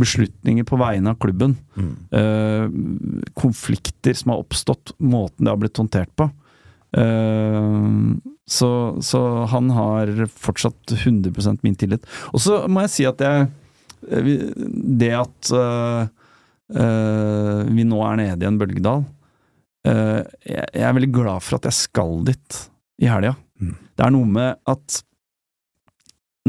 beslutninger 0.00 0.64
på 0.64 0.78
vegne 0.80 1.12
av 1.12 1.20
klubben. 1.20 1.58
Mm. 1.76 1.92
Eh, 2.16 3.30
konflikter 3.36 4.16
som 4.16 4.32
har 4.32 4.44
oppstått, 4.46 4.94
måten 4.96 5.44
det 5.44 5.52
har 5.52 5.60
blitt 5.60 5.80
håndtert 5.82 6.14
på. 6.16 6.30
Eh, 6.96 7.90
så, 8.50 8.70
så 9.04 9.20
han 9.52 9.70
har 9.76 10.14
fortsatt 10.32 10.96
100% 10.96 11.60
min 11.66 11.76
tillit. 11.76 12.06
Og 12.32 12.40
så 12.42 12.64
må 12.70 12.86
jeg 12.86 12.94
si 12.96 13.10
at 13.10 13.20
jeg 13.22 13.50
Det 14.04 15.10
at 15.18 15.50
eh, 15.56 16.08
eh, 16.76 17.60
vi 17.70 17.84
nå 17.88 18.00
er 18.06 18.20
nede 18.20 18.46
i 18.46 18.48
en 18.48 18.58
bølgedal 18.60 19.04
eh, 19.86 20.22
jeg, 20.46 20.66
er 20.80 20.96
veldig 20.96 21.12
glad 21.14 21.44
for 21.44 21.58
at 21.58 21.68
jeg 21.68 21.78
skal 21.78 22.20
dit 22.28 22.58
i 23.00 23.08
helga. 23.10 23.34
Mm. 23.60 23.76
Det 23.96 24.06
er 24.06 24.14
noe 24.16 24.28
med 24.28 24.60
at 24.68 25.00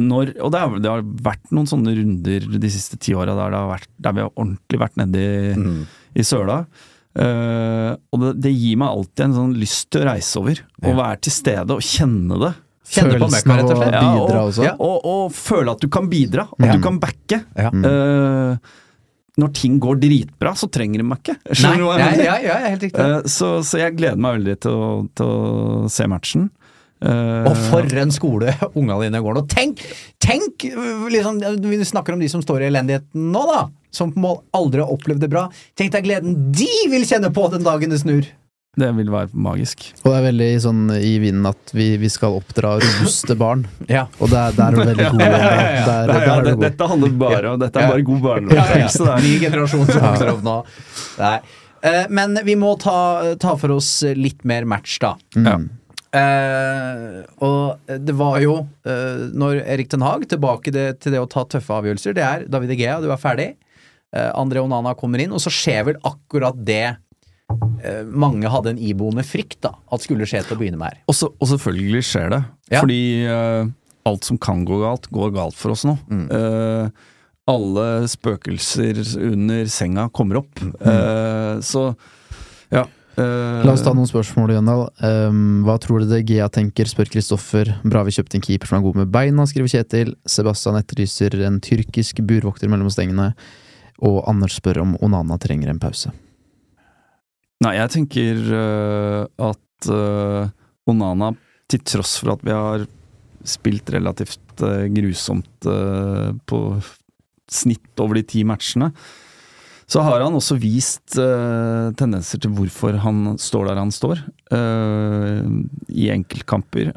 når 0.02 0.30
Og 0.40 0.54
det, 0.54 0.60
er, 0.60 0.76
det 0.80 0.90
har 0.90 1.02
vært 1.04 1.50
noen 1.52 1.68
sånne 1.68 1.92
runder 1.98 2.46
de 2.64 2.70
siste 2.72 2.96
ti 2.98 3.12
åra 3.14 3.34
der, 3.36 3.84
der 4.00 4.14
vi 4.16 4.24
har 4.24 4.32
ordentlig 4.40 4.80
vært 4.80 4.98
nede 5.02 5.20
i, 5.20 5.52
Mm. 5.60 5.82
i 6.16 6.24
søla. 6.26 6.62
Uh, 7.12 7.92
og 8.16 8.22
det, 8.24 8.30
det 8.46 8.54
gir 8.56 8.78
meg 8.80 8.88
alltid 8.88 9.26
en 9.26 9.36
sånn 9.36 9.56
lyst 9.60 9.90
til 9.92 10.06
å 10.06 10.08
reise 10.08 10.40
over. 10.40 10.62
Og 10.80 10.96
være 10.96 11.20
til 11.28 11.36
stede 11.36 11.76
og 11.76 11.84
kjenne 11.84 12.40
det. 12.40 12.54
Kjenner 12.92 13.20
på 13.24 13.32
møkka, 13.32 13.58
rett 13.62 13.72
og 13.72 13.82
slett. 13.82 13.96
Ja, 13.96 14.12
og, 14.20 14.32
også. 14.44 14.64
ja, 14.68 14.76
og, 14.78 15.06
og 15.08 15.34
føle 15.36 15.72
at 15.76 15.84
du 15.84 15.88
kan 15.92 16.10
bidra, 16.12 16.48
at 16.60 16.66
Ja. 16.68 16.76
du 16.78 16.84
kan 16.84 17.00
backe. 17.00 17.42
Ja. 17.56 17.72
Eh, 17.72 18.72
når 19.40 19.54
ting 19.56 19.78
går 19.80 20.00
dritbra, 20.02 20.52
så 20.60 20.68
trenger 20.68 21.00
de 21.00 21.06
meg 21.08 21.22
ikke. 21.24 21.38
Nei, 21.40 21.56
Skjønner 21.56 21.80
du 21.80 21.86
hva 21.88 21.94
ja, 21.98 22.06
jeg 22.10 22.18
mener? 22.18 22.26
ja, 22.28 22.40
ja, 22.44 22.58
helt 22.74 22.84
riktig. 22.84 23.06
Uh, 23.06 23.22
så, 23.32 23.52
så 23.64 23.80
jeg 23.80 23.96
gleder 23.96 24.20
meg 24.20 24.36
veldig 24.42 24.56
til 24.68 24.76
å, 24.76 24.90
til 25.18 25.30
å 25.32 25.86
se 25.90 26.08
matchen. 26.12 26.50
Uh, 27.02 27.48
Og 27.50 27.56
for 27.72 27.96
en 27.98 28.12
skole 28.14 28.52
unga 28.78 29.00
dine 29.02 29.22
går 29.24 29.40
nå. 29.40 29.46
Tenk, 29.50 29.80
tenk 30.22 30.68
liksom, 31.10 31.40
Vi 31.64 31.80
snakker 31.90 32.14
om 32.14 32.22
de 32.22 32.28
som 32.30 32.44
står 32.44 32.62
i 32.66 32.68
elendigheten 32.70 33.32
nå, 33.34 33.46
da. 33.50 33.64
Som 33.92 34.12
på 34.14 34.22
mål 34.24 34.38
aldri 34.56 34.84
har 34.84 34.92
opplevd 34.94 35.24
det 35.24 35.32
bra. 35.32 35.48
Tenk 35.80 35.96
deg 35.96 36.06
gleden 36.06 36.36
de 36.56 36.68
vil 36.92 37.08
kjenne 37.08 37.32
på 37.34 37.48
den 37.56 37.66
dagen 37.66 37.92
det 37.92 38.04
snur! 38.04 38.28
Det 38.80 38.88
vil 38.96 39.10
være 39.12 39.30
magisk. 39.36 39.82
Og 40.06 40.06
det 40.14 40.18
er 40.20 40.26
veldig 40.30 40.50
sånn 40.64 40.84
i 40.96 41.10
vinden 41.20 41.50
at 41.50 41.74
vi, 41.76 41.90
vi 42.00 42.08
skal 42.14 42.38
oppdra 42.40 42.78
robuste 42.80 43.36
barn. 43.40 43.66
Ja. 43.92 44.06
Og 44.24 44.30
der, 44.32 44.54
der 44.56 44.70
er 44.70 44.78
du 44.78 44.80
veldig 44.86 45.10
god. 45.12 45.24
Ja, 45.26 45.42
Der, 45.42 45.42
Ja, 45.42 46.06
der 46.08 46.14
ja, 46.28 46.36
er 46.38 46.46
det, 46.46 46.54
god. 46.56 46.64
dette 46.70 46.88
handler 46.94 47.18
bare 47.26 47.52
om 47.52 47.60
Dette 47.60 47.82
er 47.84 47.92
bare 47.92 48.06
god 48.08 48.22
barneoppdragelse. 48.28 49.10
Ny 49.26 49.34
generasjon 49.44 49.86
som 49.90 50.06
vokser 50.06 50.32
opp 50.36 50.46
nå. 50.48 50.56
Nei. 51.20 51.36
Eh, 51.82 52.06
Men 52.14 52.40
vi 52.48 52.56
må 52.56 52.72
ta, 52.80 52.96
ta 53.42 53.58
for 53.60 53.76
oss 53.76 53.92
litt 54.16 54.46
mer 54.48 54.64
match, 54.70 55.00
da. 55.04 55.16
Ja. 55.36 55.58
Mm. 55.60 55.70
Eh, 56.12 57.22
og 57.48 57.92
det 58.08 58.16
var 58.20 58.40
jo, 58.44 58.56
eh, 58.88 59.22
når 59.32 59.62
Erik 59.64 59.92
Ten 59.92 60.04
Hag 60.04 60.26
tilbake 60.32 60.72
det, 60.76 60.88
til 61.04 61.14
det 61.16 61.22
å 61.24 61.28
ta 61.32 61.44
tøffe 61.48 61.72
avgjørelser, 61.78 62.16
det 62.18 62.26
er 62.28 62.44
David 62.52 62.74
Egea, 62.76 62.98
du 63.04 63.08
er 63.14 63.20
ferdig. 63.22 63.50
Eh, 64.12 64.28
André 64.36 64.60
Onana 64.64 64.92
kommer 65.00 65.24
inn, 65.24 65.32
og 65.32 65.40
så 65.44 65.52
skjer 65.56 65.86
vel 65.88 66.00
akkurat 66.08 66.58
det 66.68 66.98
mange 68.12 68.50
hadde 68.54 68.76
en 68.76 68.82
iboende 68.82 69.24
frykt 69.26 69.60
da, 69.66 69.72
at 69.92 70.04
skulle 70.04 70.28
skje 70.30 70.44
til 70.46 70.56
å 70.56 70.60
begynne 70.60 70.80
med 70.82 70.94
her. 70.94 71.00
Og, 71.10 71.18
så, 71.18 71.32
og 71.34 71.50
selvfølgelig 71.50 72.04
skjer 72.06 72.30
det. 72.34 72.42
Ja. 72.72 72.84
Fordi 72.84 73.02
uh, 73.26 73.72
alt 74.10 74.28
som 74.28 74.38
kan 74.42 74.62
gå 74.68 74.78
galt, 74.84 75.10
går 75.14 75.34
galt 75.36 75.58
for 75.58 75.74
oss 75.74 75.86
nå. 75.88 75.96
Mm. 76.12 76.28
Uh, 76.30 77.10
alle 77.50 78.08
spøkelser 78.10 79.02
under 79.32 79.70
senga 79.72 80.08
kommer 80.14 80.42
opp. 80.44 80.62
Eh, 80.62 81.60
så 81.66 81.88
ja. 82.70 82.86
eh, 83.18 83.64
La 83.66 83.74
oss 83.74 83.84
ta 83.86 83.96
noen 83.98 84.10
spørsmål, 84.10 84.54
Jøndal. 84.56 84.86
Um, 85.02 85.64
hva 85.66 85.80
tror 85.82 86.04
du 86.04 86.12
det 86.12 86.24
Gea 86.30 86.48
tenker, 86.54 86.90
spør 86.90 87.10
Kristoffer. 87.12 87.74
Bra 87.84 88.06
vi 88.08 88.16
kjøpte 88.16 88.38
en 88.40 88.46
keeper 88.46 88.70
som 88.70 88.80
er 88.80 88.86
god 88.86 89.02
med 89.04 89.14
beina, 89.14 89.48
skriver 89.50 89.74
Kjetil. 89.74 90.14
Sebastian 90.30 90.80
etterlyser 90.80 91.40
en 91.48 91.60
tyrkisk 91.64 92.22
burvokter 92.28 92.72
mellom 92.72 92.92
stengene. 92.94 93.32
Og 94.06 94.22
Anders 94.30 94.58
spør 94.62 94.84
om 94.86 94.96
Onana 95.02 95.38
trenger 95.42 95.74
en 95.74 95.82
pause. 95.82 96.14
Nei, 97.62 97.76
jeg 97.78 97.94
tenker 97.94 98.40
uh, 98.58 99.24
at 99.52 99.90
uh, 99.94 100.50
Onana, 100.90 101.32
til 101.70 101.84
tross 101.86 102.18
for 102.20 102.34
at 102.34 102.42
vi 102.46 102.56
har 102.56 102.88
spilt 103.48 103.92
relativt 103.94 104.64
uh, 104.66 104.88
grusomt 104.92 105.68
på 106.50 106.62
snitt 107.52 108.02
over 108.02 108.18
de 108.18 108.26
ti 108.26 108.42
matchene, 108.48 108.90
så 109.92 110.02
har 110.08 110.24
han 110.24 110.38
også 110.38 110.56
vist 110.56 111.18
tendenser 112.00 112.40
til 112.40 112.54
hvorfor 112.56 112.96
han 113.04 113.34
står 113.42 113.68
der 113.68 113.80
han 113.82 113.92
står, 113.92 114.22
i 115.92 116.06
enkeltkamper. 116.14 116.94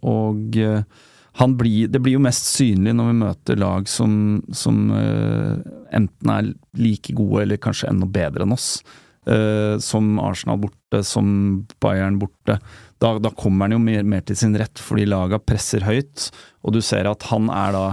og 0.00 0.56
blir, 1.60 1.90
det 1.92 2.00
blir 2.00 2.16
jo 2.16 2.24
mest 2.24 2.48
synlig 2.54 2.96
når 2.96 3.10
vi 3.10 3.18
møter 3.20 3.60
lag 3.60 3.84
som, 3.92 4.40
som 4.48 4.88
enten 4.96 6.32
er 6.38 6.48
like 6.80 7.12
gode 7.20 7.44
eller 7.44 7.60
kanskje 7.60 7.92
enda 7.92 8.08
bedre 8.08 8.48
enn 8.48 8.56
oss. 8.56 8.78
Eh, 9.26 9.78
som 9.82 10.20
Arsenal 10.22 10.60
borte, 10.62 11.00
som 11.02 11.66
Bayern 11.82 12.20
borte. 12.20 12.60
Da, 13.02 13.16
da 13.18 13.32
kommer 13.34 13.66
han 13.66 13.74
jo 13.74 13.80
mer, 13.82 14.04
mer 14.06 14.22
til 14.22 14.38
sin 14.38 14.54
rett, 14.54 14.78
fordi 14.78 15.08
laga 15.10 15.40
presser 15.42 15.82
høyt, 15.82 16.28
og 16.62 16.76
du 16.76 16.80
ser 16.84 17.08
at 17.10 17.26
han 17.32 17.50
er 17.50 17.74
da 17.74 17.86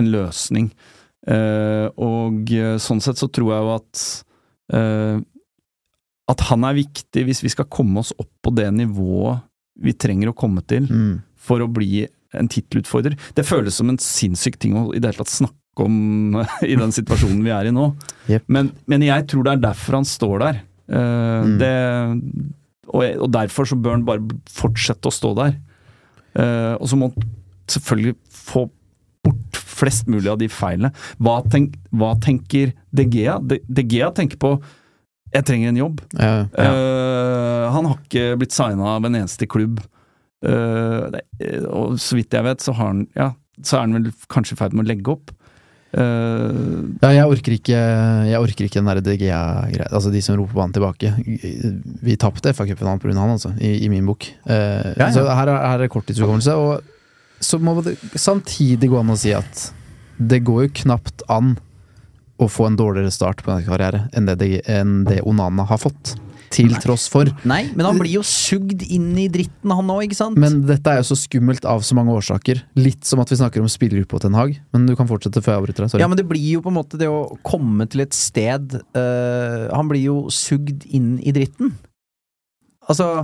en 0.00 0.08
løsning. 0.14 0.70
Eh, 1.28 1.86
og 2.00 2.48
eh, 2.56 2.78
sånn 2.80 3.04
sett 3.04 3.20
så 3.20 3.28
tror 3.28 3.52
jeg 3.52 3.66
jo 3.66 3.74
at 3.76 4.06
eh, 4.72 5.20
at 6.32 6.42
han 6.48 6.64
er 6.64 6.78
viktig 6.80 7.26
hvis 7.28 7.42
vi 7.44 7.50
skal 7.52 7.68
komme 7.70 8.00
oss 8.00 8.14
opp 8.16 8.30
på 8.42 8.52
det 8.56 8.70
nivået 8.74 9.42
vi 9.82 9.92
trenger 9.92 10.30
å 10.30 10.36
komme 10.36 10.64
til 10.66 10.88
Mm. 10.88 11.20
for 11.36 11.60
å 11.60 11.68
bli 11.70 12.06
en 12.32 12.48
tittelutfordrer. 12.48 13.18
Det 13.36 13.44
føles 13.44 13.74
som 13.76 13.90
en 13.92 13.98
sinnssyk 14.00 14.56
ting 14.58 14.74
å 14.78 14.88
i 14.94 15.00
det 15.00 15.10
hele 15.10 15.20
tatt 15.20 15.32
snakke 15.32 15.58
om 15.80 16.36
i 16.72 16.74
den 16.76 16.92
situasjonen 16.92 17.40
vi 17.44 17.52
er 17.54 17.68
i 17.70 17.72
nå. 17.74 17.88
Yep. 18.28 18.44
Men, 18.52 18.72
men 18.90 19.02
jeg 19.06 19.26
tror 19.30 19.46
det 19.46 19.52
er 19.56 19.62
derfor 19.70 20.00
han 20.00 20.08
står 20.08 20.38
der. 20.46 20.60
Uh, 20.92 21.40
Mm. 21.42 21.58
det, 21.58 21.70
og, 22.92 23.02
og 23.24 23.28
derfor 23.32 23.64
så 23.64 23.76
bør 23.80 23.94
han 23.96 24.04
bare 24.04 24.20
fortsette 24.52 25.08
å 25.08 25.14
stå 25.14 25.30
der. 25.38 25.54
Uh, 26.36 26.74
og 26.76 26.88
så 26.90 26.98
må 26.98 27.08
han 27.12 27.30
selvfølgelig 27.72 28.16
få 28.28 28.66
bort 29.24 29.56
flest 29.56 30.10
mulig 30.10 30.28
av 30.28 30.38
de 30.42 30.48
feilene. 30.52 30.90
Hva, 31.22 31.38
tenk, 31.48 31.78
hva 31.94 32.12
tenker 32.20 32.74
De 32.92 33.06
Gea? 33.08 33.38
De, 33.40 33.60
De 33.64 33.84
Gea 33.88 34.10
tenker 34.12 34.36
på 34.42 34.56
'jeg 35.32 35.46
trenger 35.48 35.68
en 35.70 35.80
jobb'. 35.80 36.00
Ja, 36.18 36.32
ja. 36.58 36.72
Uh, 36.76 37.72
han 37.72 37.86
har 37.88 37.96
ikke 38.02 38.36
blitt 38.36 38.52
signa 38.52 38.96
av 38.98 39.06
en 39.08 39.14
eneste 39.16 39.46
klubb. 39.48 39.80
Og 40.42 41.94
så 42.02 42.18
vidt 42.18 42.34
jeg 42.34 42.44
vet, 42.44 42.60
så, 42.60 42.74
har 42.76 42.90
han, 42.90 43.06
ja, 43.16 43.30
så 43.62 43.78
er 43.78 43.86
han 43.86 43.94
vel 43.96 44.10
kanskje 44.28 44.56
i 44.56 44.60
ferd 44.60 44.74
med 44.76 44.84
å 44.84 44.90
legge 44.90 45.14
opp. 45.14 45.32
Eh, 45.92 46.60
Ja, 47.02 47.10
jeg 47.12 47.26
orker 47.28 47.52
ikke 47.56 47.80
Jeg 48.30 48.38
orker 48.40 48.64
ikke 48.64 48.80
den 48.80 48.88
der 48.88 49.00
DGA-greia. 49.04 49.88
Altså 49.90 50.12
de 50.12 50.22
som 50.24 50.38
roper 50.40 50.56
på 50.56 50.64
han 50.64 50.72
tilbake. 50.72 51.12
Vi 52.02 52.16
tapte 52.16 52.54
FA-cupfinalen 52.56 53.02
pga. 53.02 53.12
han, 53.18 53.34
altså, 53.36 53.52
i, 53.60 53.84
i 53.84 53.90
min 53.92 54.06
bok. 54.08 54.28
Uh, 54.48 54.92
Ja, 54.96 55.08
ja. 55.08 55.10
Så 55.12 55.26
her 55.28 55.52
er, 55.52 55.60
her 55.74 55.84
er 55.84 55.92
korttidshukommelse. 55.92 56.54
Og 56.56 56.80
så 57.42 57.58
må 57.58 57.76
det 57.82 57.96
samtidig 58.14 58.88
gå 58.90 58.98
an 59.00 59.12
å 59.12 59.18
si 59.18 59.34
at 59.36 59.68
det 60.22 60.42
går 60.46 60.66
jo 60.68 60.74
knapt 60.84 61.24
an 61.32 61.56
å 62.42 62.46
få 62.50 62.68
en 62.68 62.76
dårligere 62.78 63.10
start 63.14 63.42
på 63.44 63.50
en 63.54 63.64
karriere 63.66 64.04
enn 64.16 64.26
det, 64.28 64.38
enn 64.70 65.02
det 65.08 65.20
Onana 65.26 65.64
har 65.68 65.80
fått. 65.82 66.14
Til 66.52 66.72
tross 66.82 67.08
for. 67.12 67.28
Nei, 67.48 67.62
men 67.72 67.86
han 67.88 68.00
blir 68.00 68.18
jo 68.18 68.24
sugd 68.26 68.84
inn 68.84 69.10
i 69.20 69.28
dritten, 69.32 69.72
han 69.72 69.92
òg, 69.92 70.04
ikke 70.06 70.18
sant? 70.18 70.38
Men 70.40 70.62
dette 70.68 70.92
er 70.92 71.00
jo 71.00 71.08
så 71.12 71.18
skummelt 71.18 71.66
av 71.68 71.84
så 71.86 71.96
mange 71.98 72.14
årsaker. 72.16 72.62
Litt 72.78 73.08
som 73.08 73.22
at 73.22 73.32
vi 73.32 73.40
snakker 73.40 73.64
om 73.64 73.70
spillergruppa 73.72 74.20
til 74.20 74.28
Ten 74.28 74.38
Hag. 74.38 74.56
Men 74.74 74.88
du 74.88 74.94
kan 74.98 75.10
fortsette 75.10 75.42
før 75.42 75.56
jeg 75.56 75.62
avbryter 75.62 75.86
deg. 75.86 75.92
Sorry. 75.94 76.04
Ja, 76.04 76.10
men 76.12 76.20
det 76.20 76.28
blir 76.30 76.48
jo 76.58 76.64
på 76.64 76.72
en 76.72 76.78
måte 76.78 77.00
det 77.00 77.10
å 77.10 77.22
komme 77.46 77.88
til 77.90 78.04
et 78.04 78.16
sted 78.16 78.76
uh, 78.96 79.68
Han 79.72 79.90
blir 79.90 80.04
jo 80.04 80.16
sugd 80.32 80.86
inn 80.92 81.16
i 81.22 81.34
dritten. 81.34 81.74
Altså 82.90 83.22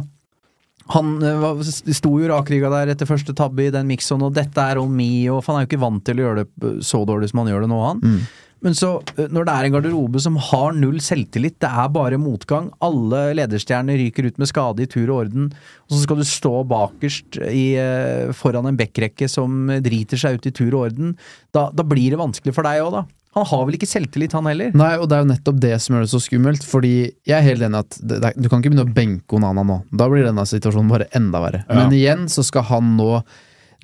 han 0.89 1.23
eh, 1.23 1.71
sto 1.93 2.15
jo 2.17 2.29
rakrygga 2.31 2.71
der 2.73 2.95
etter 2.95 3.09
første 3.09 3.35
tabbe 3.37 3.67
i 3.67 3.73
den 3.73 3.89
miksen, 3.91 4.23
og 4.25 4.37
dette 4.37 4.63
er 4.63 4.81
on 4.81 4.95
me, 4.97 5.11
og 5.29 5.43
han 5.45 5.59
er 5.59 5.65
jo 5.67 5.71
ikke 5.73 5.83
vant 5.83 6.05
til 6.07 6.21
å 6.21 6.25
gjøre 6.25 6.45
det 6.45 6.69
eh, 6.71 6.79
så 6.87 7.03
dårlig 7.09 7.29
som 7.33 7.43
han 7.43 7.51
gjør 7.53 7.67
det 7.67 7.71
nå, 7.73 7.81
han. 7.85 8.01
Mm. 8.01 8.23
Men 8.65 8.75
så, 8.75 8.97
eh, 9.17 9.29
når 9.31 9.47
det 9.47 9.55
er 9.55 9.67
en 9.67 9.75
garderobe 9.77 10.23
som 10.23 10.39
har 10.49 10.73
null 10.77 10.99
selvtillit, 11.05 11.59
det 11.63 11.71
er 11.71 11.93
bare 11.95 12.19
motgang, 12.21 12.71
alle 12.85 13.29
lederstjerner 13.39 14.01
ryker 14.01 14.31
ut 14.31 14.41
med 14.41 14.51
skade 14.51 14.83
i 14.83 14.91
tur 14.91 15.07
og 15.07 15.27
orden, 15.27 15.53
og 15.89 15.95
så 15.95 16.03
skal 16.03 16.19
du 16.19 16.27
stå 16.27 16.55
bakerst 16.69 17.39
i, 17.47 17.77
eh, 17.79 18.33
foran 18.35 18.67
en 18.67 18.79
backrekke 18.79 19.29
som 19.31 19.69
driter 19.85 20.19
seg 20.19 20.39
ut 20.39 20.51
i 20.51 20.55
tur 20.55 20.75
og 20.75 20.91
orden, 20.91 21.17
da, 21.55 21.71
da 21.71 21.87
blir 21.87 22.11
det 22.11 22.21
vanskelig 22.21 22.55
for 22.57 22.67
deg 22.67 22.83
òg, 22.83 22.99
da. 22.99 23.05
Han 23.37 23.47
har 23.47 23.67
vel 23.69 23.77
ikke 23.77 23.87
selvtillit, 23.87 24.33
han 24.35 24.49
heller? 24.51 24.73
Nei, 24.75 24.95
og 24.99 25.07
det 25.09 25.19
er 25.19 25.23
jo 25.23 25.31
nettopp 25.31 25.59
det 25.63 25.75
som 25.85 25.95
gjør 25.95 26.07
det 26.07 26.11
så 26.11 26.23
skummelt, 26.25 26.65
fordi 26.67 26.95
jeg 27.29 27.37
er 27.37 27.45
helt 27.45 27.63
enig 27.63 27.79
i 27.79 27.85
at 27.85 27.99
det, 28.01 28.21
det, 28.25 28.33
du 28.41 28.49
kan 28.49 28.59
ikke 28.59 28.73
begynne 28.73 28.89
å 28.89 28.95
benke 28.97 29.39
Onana 29.39 29.63
nå. 29.69 29.83
Da 29.95 30.09
blir 30.11 30.27
denne 30.27 30.47
situasjonen 30.49 30.91
bare 30.91 31.11
enda 31.15 31.43
verre. 31.45 31.63
Men 31.71 31.95
igjen 31.95 32.27
så 32.33 32.43
skal 32.47 32.67
han 32.73 32.97
nå 32.99 33.23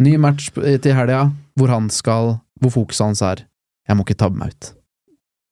Ny 0.02 0.16
match 0.18 0.48
til 0.50 0.90
helga, 0.96 1.28
hvor 1.54 1.70
han 1.70 1.84
skal 1.86 2.40
Hvor 2.58 2.72
fokuset 2.74 3.04
hans 3.04 3.20
er 3.22 3.44
Jeg 3.88 3.98
må 3.98 4.06
ikke 4.06 4.16
tabbe 4.24 4.40
meg 4.40 4.54
ut. 4.54 4.70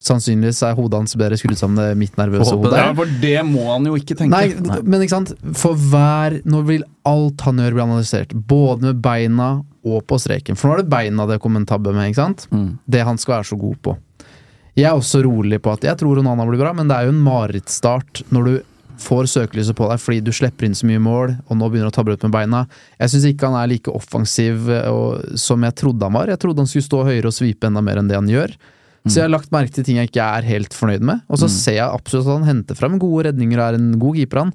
Sannsynligvis 0.03 0.59
er 0.67 0.73
hodet 0.75 0.99
hans 0.99 1.13
bedre 1.15 1.37
skrudd 1.39 1.55
sammen 1.55 1.79
det 1.79 1.93
mitt 1.95 2.17
nervøse 2.19 2.51
hode. 2.51 2.73
Ja, 2.75 2.89
for 2.97 3.07
det 3.21 3.37
må 3.47 3.69
han 3.69 3.85
jo 3.87 3.95
ikke 3.95 4.17
tenke. 4.19 4.35
Nei, 4.35 4.79
men 4.83 5.05
ikke 5.05 5.15
sant? 5.15 5.31
For 5.55 5.79
hver 5.79 6.41
Nå 6.43 6.63
vil 6.67 6.83
alt 7.07 7.45
han 7.45 7.61
gjør 7.61 7.77
bli 7.77 7.85
analysert, 7.85 8.33
både 8.35 8.89
med 8.89 8.99
beina 9.03 9.51
og 9.83 10.03
på 10.09 10.19
streken. 10.19 10.59
For 10.59 10.69
nå 10.69 10.75
er 10.75 10.83
det 10.83 10.91
beina 10.91 11.27
det 11.29 11.39
kom 11.43 11.55
en 11.59 11.67
tabbe 11.69 11.93
med, 11.95 12.09
ikke 12.11 12.19
sant? 12.19 12.47
Mm. 12.51 12.67
Det 12.83 13.05
han 13.07 13.21
skal 13.21 13.37
være 13.37 13.49
så 13.53 13.59
god 13.61 13.79
på. 13.87 13.95
Jeg 14.73 14.89
er 14.89 14.97
også 14.97 15.21
rolig 15.23 15.61
på 15.63 15.71
at 15.71 15.85
jeg 15.85 15.99
tror 16.01 16.19
Onana 16.19 16.47
blir 16.49 16.59
bra, 16.59 16.73
men 16.75 16.89
det 16.89 16.97
er 16.97 17.07
jo 17.07 17.13
en 17.13 17.23
marerittstart 17.23 18.23
når 18.33 18.47
du 18.49 18.53
får 19.01 19.29
søkelyset 19.31 19.77
på 19.77 19.87
deg 19.89 20.01
fordi 20.01 20.19
du 20.25 20.31
slipper 20.35 20.67
inn 20.67 20.77
så 20.77 20.87
mye 20.89 21.01
mål, 21.03 21.33
og 21.47 21.59
nå 21.59 21.69
begynner 21.71 21.91
å 21.91 21.95
tabbe 21.95 22.13
ut 22.13 22.23
med 22.27 22.35
beina. 22.35 22.63
Jeg 22.99 23.13
syns 23.13 23.27
ikke 23.29 23.49
han 23.49 23.59
er 23.61 23.71
like 23.71 23.91
offensiv 23.93 24.69
eh, 24.71 24.87
og, 24.91 25.35
som 25.39 25.65
jeg 25.65 25.77
trodde 25.79 26.07
han 26.07 26.17
var. 26.17 26.31
Jeg 26.33 26.41
trodde 26.43 26.63
han 26.63 26.69
skulle 26.69 26.89
stå 26.89 27.03
høyere 27.09 27.31
og 27.31 27.35
svipe 27.35 27.69
enda 27.69 27.83
mer 27.85 28.01
enn 28.01 28.11
det 28.11 28.19
han 28.19 28.31
gjør. 28.31 28.55
Så 29.03 29.19
jeg 29.19 29.25
har 29.25 29.33
lagt 29.33 29.51
merke 29.51 29.73
til 29.75 29.83
ting 29.83 29.97
jeg 29.99 30.07
ikke 30.07 30.23
er 30.23 30.45
helt 30.47 30.75
fornøyd 30.77 31.03
med. 31.03 31.25
Og 31.27 31.41
så 31.41 31.49
ser 31.51 31.75
jeg 31.75 31.87
absolutt 31.89 32.29
at 32.29 32.37
han 32.37 32.47
henter 32.47 32.77
frem 32.79 32.95
gode 33.01 33.25
redninger 33.27 33.59
og 33.59 33.65
er 33.65 33.77
en 33.79 33.89
god 33.99 34.15
keeper, 34.15 34.45
han. 34.45 34.53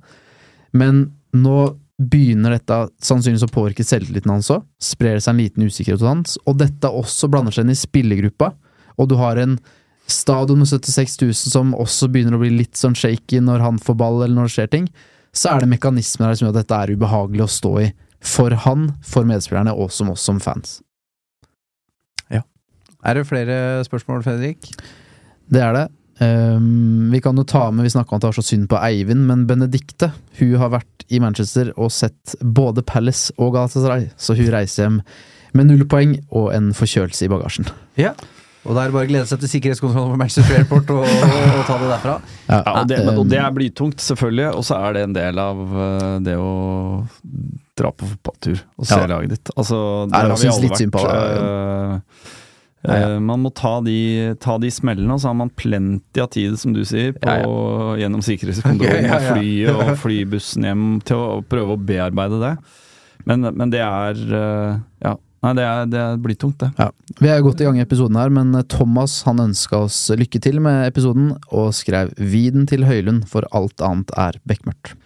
Men 0.72 1.02
nå 1.36 1.58
begynner 1.98 2.54
dette 2.54 2.78
sannsynligvis 3.04 3.44
å 3.44 3.52
påvirke 3.52 3.84
selvtilliten 3.84 4.32
hans 4.32 4.48
òg. 4.54 4.62
Sprer 4.80 5.18
det 5.18 5.24
seg 5.26 5.34
en 5.34 5.42
liten 5.42 5.66
usikkerhet 5.66 6.00
hos 6.00 6.08
hans. 6.08 6.38
Og 6.48 6.56
dette 6.62 6.88
også 6.88 7.28
blander 7.28 7.52
seg 7.54 7.66
inn 7.66 7.74
i 7.74 7.78
spillergruppa. 7.78 8.54
Og 8.96 9.10
du 9.10 9.18
har 9.20 9.40
en 9.42 9.58
stadion 10.08 10.62
med 10.62 10.68
76 10.70 11.20
000 11.20 11.36
som 11.36 11.74
også 11.76 12.08
begynner 12.12 12.36
å 12.36 12.42
bli 12.42 12.50
litt 12.54 12.78
sånn 12.78 12.96
shaky 12.96 13.42
når 13.44 13.64
han 13.64 13.80
får 13.82 13.98
ball 14.00 14.22
eller 14.22 14.34
når 14.34 14.48
det 14.48 14.54
skjer 14.56 14.70
ting. 14.72 14.90
Så 15.36 15.52
er 15.52 15.62
det 15.62 15.70
mekanismer 15.70 16.30
her 16.30 16.38
som 16.38 16.48
gjør 16.48 16.56
at 16.56 16.62
dette 16.62 16.78
er 16.78 16.94
ubehagelig 16.96 17.44
å 17.44 17.52
stå 17.58 17.72
i. 17.84 17.88
For 18.24 18.54
han, 18.64 18.88
for 19.06 19.28
medspillerne 19.28 19.74
og 19.76 19.92
som 19.94 20.10
oss 20.10 20.24
som 20.26 20.40
fans. 20.42 20.80
Ja. 22.32 22.42
Er 23.06 23.20
det 23.20 23.28
flere 23.28 23.84
spørsmål, 23.86 24.24
Fredrik? 24.26 24.72
Det 25.46 25.62
er 25.62 25.76
det. 25.76 25.86
Um, 26.18 27.12
vi 27.12 27.20
kan 27.22 27.36
jo 27.38 27.44
ta 27.46 27.68
med, 27.70 27.84
vi 27.86 27.92
snakka 27.94 28.10
om 28.10 28.18
at 28.18 28.24
det 28.24 28.30
var 28.32 28.38
så 28.40 28.46
synd 28.48 28.66
på 28.70 28.80
Eivind, 28.80 29.22
men 29.28 29.44
Benedicte 29.46 30.10
hun 30.40 30.56
har 30.58 30.72
vært 30.72 31.04
i 31.14 31.20
Manchester 31.22 31.70
og 31.76 31.92
sett 31.94 32.34
både 32.42 32.82
Palace 32.82 33.30
og 33.38 33.52
Galatasaray, 33.54 34.08
så 34.18 34.34
hun 34.34 34.50
reiser 34.50 34.82
hjem 34.88 34.98
med 35.56 35.70
null 35.70 35.86
poeng 35.88 36.16
og 36.34 36.50
en 36.56 36.72
forkjølelse 36.76 37.28
i 37.28 37.30
bagasjen. 37.30 37.70
Ja. 38.00 38.16
Og 38.66 38.74
da 38.74 38.82
er 38.82 38.90
det 38.90 38.94
bare 38.96 39.06
å 39.06 39.10
glede 39.10 39.28
seg 39.30 39.38
til 39.40 39.50
sikkerhetskontrollen 39.52 40.12
på 40.16 40.18
Manchester 40.20 40.56
Airport 40.58 40.90
og, 40.92 41.04
og, 41.06 41.36
og 41.58 41.60
ta 41.68 41.76
det 41.80 41.90
derfra. 41.92 42.14
Ja, 42.48 42.58
og, 42.72 42.88
det, 42.90 42.98
men, 43.06 43.20
og 43.22 43.28
det 43.30 43.38
er 43.40 43.52
blytungt, 43.54 44.02
selvfølgelig, 44.02 44.48
og 44.58 44.64
så 44.66 44.80
er 44.88 44.96
det 44.98 45.04
en 45.06 45.14
del 45.16 45.38
av 45.40 45.60
eh, 45.84 46.16
det 46.26 46.34
å 46.42 46.50
dra 47.78 47.92
på 47.94 48.08
fotballtur 48.10 48.58
og 48.76 48.88
se 48.90 48.98
Ja. 48.98 49.06
laget 49.12 49.36
ditt. 49.36 49.52
Altså, 49.54 49.78
der 50.10 50.26
har 50.32 50.42
vi 50.42 50.50
alle 50.50 50.72
vært. 50.74 50.90
på 50.96 51.04
eh, 51.06 52.26
Ja, 52.88 52.96
ja. 52.98 52.98
eh, 53.14 53.14
Man 53.30 53.42
må 53.46 53.50
ta 53.54 53.76
de, 53.86 53.96
ta 54.42 54.58
de 54.62 54.70
smellene, 54.74 55.14
og 55.14 55.22
så 55.22 55.30
har 55.30 55.38
man 55.38 55.50
plenty 55.54 56.20
av 56.22 56.28
tid, 56.34 56.58
som 56.60 56.74
du 56.74 56.82
sier, 56.86 57.14
på, 57.14 57.30
Ja, 57.30 57.94
gjennom 58.02 58.22
sikkerhetskontrollen 58.28 59.06
Ja, 59.06 59.14
ja, 59.14 59.22
ja. 59.22 59.22
og 59.22 59.38
flyet 59.38 59.80
og 59.86 59.94
flybussen 60.02 60.66
hjem 60.68 60.84
til 61.06 61.16
å 61.22 61.40
prøve 61.46 61.78
å 61.78 61.80
bearbeide 61.88 62.42
det. 62.42 62.52
Men, 63.28 63.48
men 63.54 63.70
det 63.72 63.80
er 63.86 64.20
eh, 64.42 64.76
Ja. 65.06 65.14
Nei, 65.44 65.52
det 65.54 65.64
er, 65.64 65.84
det 65.86 66.04
blir 66.22 66.34
tungt, 66.38 66.58
det. 66.58 66.72
Ja. 66.80 66.88
Vi 67.22 67.28
er 67.30 67.42
godt 67.44 67.60
i 67.62 67.66
gang 67.68 67.78
i 67.78 67.84
episoden 67.84 68.18
her, 68.18 68.32
men 68.34 68.56
Thomas 68.70 69.20
han 69.28 69.42
ønska 69.42 69.84
oss 69.86 69.98
lykke 70.10 70.40
til 70.42 70.58
med 70.64 70.88
episoden, 70.88 71.36
og 71.54 71.70
skrev 71.78 72.10
'Viden 72.18 72.66
til 72.66 72.88
Høylund, 72.88 73.28
for 73.30 73.46
alt 73.54 73.78
annet 73.84 74.10
er 74.18 74.40
bekmørkt'. 74.48 74.96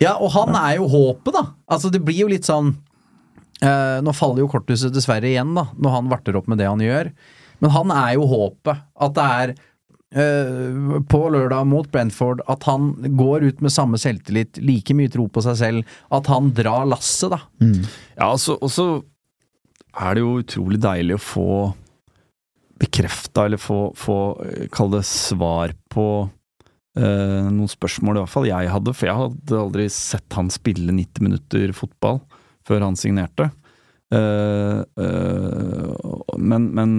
Ja, 0.00 0.14
og 0.16 0.32
han 0.32 0.56
er 0.56 0.78
jo 0.78 0.88
håpet, 0.88 1.34
da. 1.36 1.44
Altså, 1.68 1.90
det 1.92 2.00
blir 2.04 2.22
jo 2.24 2.30
litt 2.32 2.48
sånn 2.48 2.72
eh, 3.60 4.00
Nå 4.00 4.14
faller 4.16 4.40
jo 4.40 4.48
korthuset 4.48 4.94
dessverre 4.94 5.28
igjen, 5.28 5.52
da, 5.54 5.66
når 5.76 5.96
han 5.98 6.08
varter 6.08 6.38
opp 6.40 6.48
med 6.48 6.60
det 6.62 6.70
han 6.70 6.80
gjør. 6.80 7.12
Men 7.60 7.74
han 7.76 7.92
er 7.92 8.14
jo 8.16 8.24
håpet. 8.30 8.80
At 8.96 9.12
det 9.18 9.26
er 9.28 9.52
eh, 10.16 11.04
på 11.04 11.20
lørdag 11.36 11.68
mot 11.68 11.90
Brentford 11.92 12.40
at 12.48 12.64
han 12.64 12.94
går 13.20 13.44
ut 13.50 13.60
med 13.60 13.74
samme 13.76 14.00
selvtillit, 14.00 14.56
like 14.64 14.96
mye 14.96 15.12
tro 15.12 15.28
på 15.28 15.44
seg 15.44 15.60
selv, 15.60 15.96
at 16.08 16.32
han 16.32 16.48
drar 16.56 16.88
lasset, 16.88 17.36
da. 17.36 17.42
Ja, 18.16 18.32
altså, 18.32 18.56
og 18.56 18.72
så 18.72 18.88
er 19.94 20.16
det 20.16 20.22
jo 20.22 20.40
utrolig 20.40 20.80
deilig 20.82 21.16
å 21.16 21.22
få 21.22 21.48
bekrefta, 22.80 23.44
eller 23.46 23.60
få, 23.60 23.90
få 23.98 24.18
eh, 24.46 24.68
kall 24.72 24.92
det 24.94 25.02
svar 25.08 25.74
på 25.92 26.06
eh, 26.96 27.48
noen 27.50 27.70
spørsmål, 27.70 28.16
i 28.16 28.22
hvert 28.22 28.32
fall 28.32 28.48
jeg 28.48 28.72
hadde. 28.72 28.94
For 28.96 29.10
jeg 29.10 29.18
hadde 29.18 29.62
aldri 29.64 29.88
sett 29.92 30.38
han 30.38 30.52
spille 30.52 30.94
90 30.96 31.26
minutter 31.26 31.74
fotball 31.76 32.22
før 32.66 32.86
han 32.86 32.96
signerte. 32.98 33.50
Eh, 34.14 34.80
eh, 34.80 36.14
men 36.40 36.70
men 36.74 36.94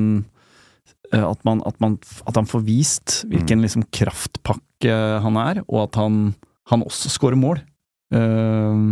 eh, 1.12 1.26
at, 1.26 1.42
man, 1.48 1.64
at, 1.68 1.80
man, 1.84 1.98
at 2.30 2.38
han 2.38 2.50
får 2.50 2.66
vist 2.68 3.22
hvilken 3.32 3.66
liksom 3.66 3.88
kraftpakke 3.90 4.98
han 5.26 5.40
er, 5.42 5.64
og 5.68 5.88
at 5.88 6.02
han, 6.02 6.36
han 6.70 6.86
også 6.86 7.16
skårer 7.16 7.42
mål. 7.42 7.64
Eh, 8.14 8.92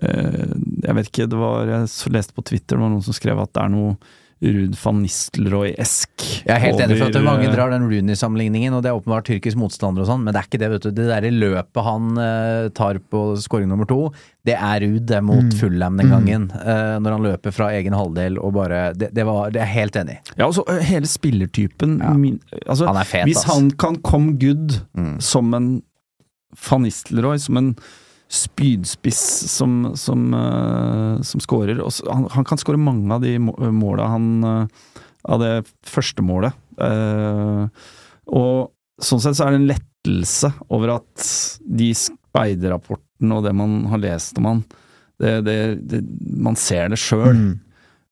Eh, 0.00 0.52
jeg 0.82 0.94
vet 0.98 1.08
ikke, 1.12 1.28
det 1.30 1.38
var 1.38 1.66
Jeg 1.66 2.12
leste 2.12 2.34
på 2.34 2.44
Twitter, 2.44 2.76
det 2.76 2.82
var 2.82 2.90
noen 2.90 3.04
som 3.06 3.14
skrev 3.16 3.38
at 3.42 3.52
det 3.54 3.62
er 3.62 3.72
noe 3.72 3.96
Ruud 4.42 4.72
van 4.74 4.96
Nistelrooy-esk. 5.04 6.22
Jeg 6.48 6.50
er 6.50 6.58
helt 6.64 6.80
enig 6.82 6.96
for 6.98 7.12
at 7.12 7.18
mange 7.22 7.44
eh, 7.46 7.52
drar 7.54 7.70
den 7.70 7.84
Rooney-sammenligningen, 7.86 8.74
og 8.74 8.82
det 8.82 8.90
er 8.90 8.96
åpenbart 8.98 9.28
tyrkisk 9.28 9.54
motstander 9.60 10.02
og 10.02 10.08
sånn, 10.08 10.24
men 10.24 10.34
det 10.34 10.40
er 10.40 10.48
ikke 10.48 10.58
det, 10.58 10.70
vet 10.72 10.86
du. 10.88 10.90
Det 10.96 11.04
derre 11.06 11.30
løpet 11.30 11.84
han 11.86 12.08
uh, 12.18 12.66
tar 12.74 12.98
på 13.12 13.20
scoring 13.38 13.70
nummer 13.70 13.86
to, 13.86 14.00
det 14.42 14.56
er 14.58 14.82
Ruud 14.82 15.06
det 15.06 15.20
er 15.20 15.22
mot 15.28 15.46
Mm. 15.46 15.54
Fullham 15.60 15.96
den 16.02 16.10
gangen. 16.10 16.48
Uh, 16.58 16.98
når 17.02 17.14
han 17.16 17.26
løper 17.28 17.54
fra 17.54 17.70
egen 17.76 17.94
halvdel 17.94 18.40
og 18.42 18.52
bare 18.58 18.82
Det, 18.98 19.12
det 19.14 19.24
var 19.30 19.50
Det 19.54 19.62
er 19.62 19.66
jeg 19.70 19.76
helt 19.76 19.96
enig 20.02 20.18
i. 20.18 20.20
Ja, 20.38 20.46
altså 20.50 20.66
hele 20.90 21.06
spillertypen 21.06 22.00
Ja. 22.02 22.10
min, 22.18 22.40
altså, 22.66 22.86
Han 22.90 22.96
er 22.98 23.04
fet, 23.04 23.22
ass. 23.22 23.30
Hvis 23.30 23.46
han 23.54 23.70
kan 23.78 24.02
come 24.02 24.34
good 24.42 24.80
Mm. 24.98 25.20
som 25.20 25.54
en 25.54 25.70
van 26.68 26.82
Nistelrooy, 26.82 27.38
som 27.38 27.56
en 27.62 27.76
spydspiss 28.32 29.22
som, 29.52 29.92
som, 29.98 30.34
eh, 30.34 31.22
som 31.22 31.40
skårer. 31.40 31.82
han, 32.10 32.28
han 32.32 32.44
kan 32.48 32.60
skåre 32.60 32.80
mange 32.80 33.12
av 33.12 33.20
de 33.24 33.36
må- 33.38 33.56
måla 33.72 34.08
han 34.14 34.28
eh, 34.44 34.66
Av 35.22 35.38
det 35.38 35.68
første 35.86 36.18
målet. 36.26 36.56
Eh, 36.82 37.66
og 38.34 38.72
sånn 38.98 39.20
sett 39.22 39.36
så 39.38 39.44
er 39.46 39.54
det 39.54 39.60
en 39.60 39.68
lettelse 39.68 40.48
over 40.66 40.96
at 40.96 41.26
de 41.62 41.92
speiderrapportene 41.94 43.36
og 43.36 43.44
det 43.46 43.52
man 43.54 43.84
har 43.92 44.02
lest 44.02 44.40
om 44.40 44.48
han, 44.48 44.64
det, 45.22 45.36
det, 45.46 45.56
det, 45.92 46.00
man 46.42 46.58
ser 46.58 46.90
det 46.90 46.98
sjøl. 46.98 47.36
Mm. 47.38 47.52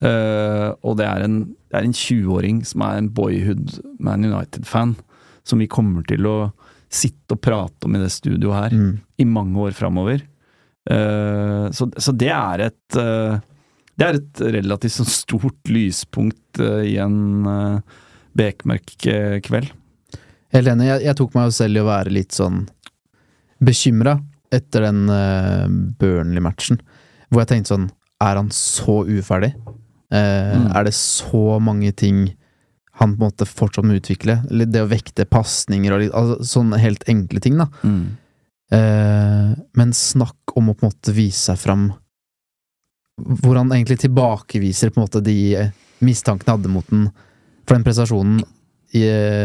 Uh, 0.00 0.70
og 0.86 0.94
det 0.96 1.04
er 1.10 1.26
en, 1.26 1.40
det 1.68 1.76
er 1.76 1.84
en 1.84 1.96
20-åring 1.98 2.62
som 2.64 2.86
er 2.86 3.00
en 3.00 3.10
boyhood 3.12 3.74
Man 4.00 4.24
United-fan, 4.24 4.94
som 5.44 5.60
vi 5.60 5.66
kommer 5.68 6.06
til 6.08 6.30
å 6.30 6.36
sitte 6.90 7.36
og 7.36 7.40
prate 7.44 7.86
om 7.86 7.94
i 7.94 8.00
det 8.02 8.10
studioet 8.10 8.56
her 8.56 8.74
Mm. 8.74 8.92
i 9.22 9.24
mange 9.24 9.60
år 9.62 9.76
framover. 9.76 10.24
Uh, 10.90 11.68
så, 11.76 11.86
så 12.00 12.12
det 12.16 12.30
er 12.32 12.62
et 12.70 12.96
uh, 12.98 13.36
Det 14.00 14.06
er 14.06 14.16
et 14.16 14.40
relativt 14.56 14.94
sånn 14.96 15.10
stort 15.12 15.68
lyspunkt 15.68 16.58
uh, 16.58 16.80
i 16.82 16.96
en 16.98 17.44
uh, 17.46 17.98
bekmørk 18.34 18.94
eh, 19.10 19.36
kveld. 19.44 19.68
Helt 20.54 20.70
enig. 20.72 20.86
Jeg, 20.88 21.02
jeg 21.04 21.16
tok 21.18 21.34
meg 21.36 21.52
selv 21.52 21.76
i 21.76 21.82
å 21.82 21.88
være 21.90 22.12
litt 22.14 22.32
sånn 22.32 22.62
bekymra 23.60 24.16
etter 24.50 24.86
den 24.86 25.02
Burnley-matchen, 26.00 26.80
hvor 27.28 27.42
jeg 27.42 27.50
tenkte 27.52 27.74
sånn 27.74 27.88
Er 28.24 28.38
han 28.40 28.48
så 28.54 29.02
uferdig? 29.04 29.52
Mm. 30.10 30.70
Er 30.74 30.86
det 30.88 30.94
så 30.96 31.58
mange 31.62 31.92
ting 31.92 32.30
han 33.00 33.16
på 33.16 33.24
en 33.24 33.30
måte 33.30 33.48
fortsatt 33.48 33.86
må 33.88 33.96
utvikle? 33.96 34.42
Eller 34.50 34.68
det 34.68 34.84
å 34.84 34.90
vekte 34.90 35.28
pasninger 35.28 35.94
og 35.94 36.02
litt, 36.02 36.12
altså, 36.16 36.36
sånne 36.54 36.80
helt 36.82 37.06
enkle 37.08 37.40
ting, 37.42 37.56
da. 37.60 37.68
Eh, 38.70 39.50
men 39.80 39.96
snakk 39.96 40.54
om 40.54 40.70
å 40.70 40.76
på 40.76 40.86
en 40.86 40.92
måte 40.92 41.14
vise 41.16 41.48
seg 41.48 41.58
fram 41.58 41.88
Hvor 43.18 43.56
han 43.58 43.72
egentlig 43.74 43.96
tilbakeviser 44.04 44.92
på 44.92 45.00
en 45.00 45.06
måte 45.08 45.20
de 45.26 45.34
mistankene 46.06 46.52
han 46.52 46.60
hadde 46.60 46.70
mot 46.72 46.86
den 46.92 47.08
for 47.66 47.74
den 47.74 47.84
prestasjonen 47.84 48.44
i, 48.96 49.02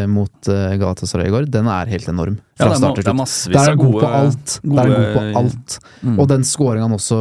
mot 0.09 0.47
uh, 0.49 0.73
Galatasaray 0.81 1.27
i 1.29 1.33
går, 1.33 1.45
den 1.53 1.67
er 1.69 1.89
helt 1.91 2.07
enorm. 2.09 2.37
Ja, 2.55 2.65
Fra 2.65 2.67
det 2.69 2.75
er, 2.75 2.79
start 2.79 2.95
til 2.95 3.05
det 3.05 3.11
er 3.13 3.29
slutt. 3.29 3.53
Der 3.53 3.59
er 3.59 3.61
av 3.61 3.67
han 3.67 3.77
god 3.81 3.91
gode 3.91 4.01
på 4.01 4.19
alt. 4.19 4.53
Der 4.63 4.79
er 4.79 4.89
han 4.89 4.95
god 4.95 5.13
på 5.15 5.39
alt. 5.41 5.75
Mm. 6.01 6.15
Og 6.23 6.29
den 6.31 6.45
scoringen 6.47 6.85
han 6.87 6.95
også 6.95 7.19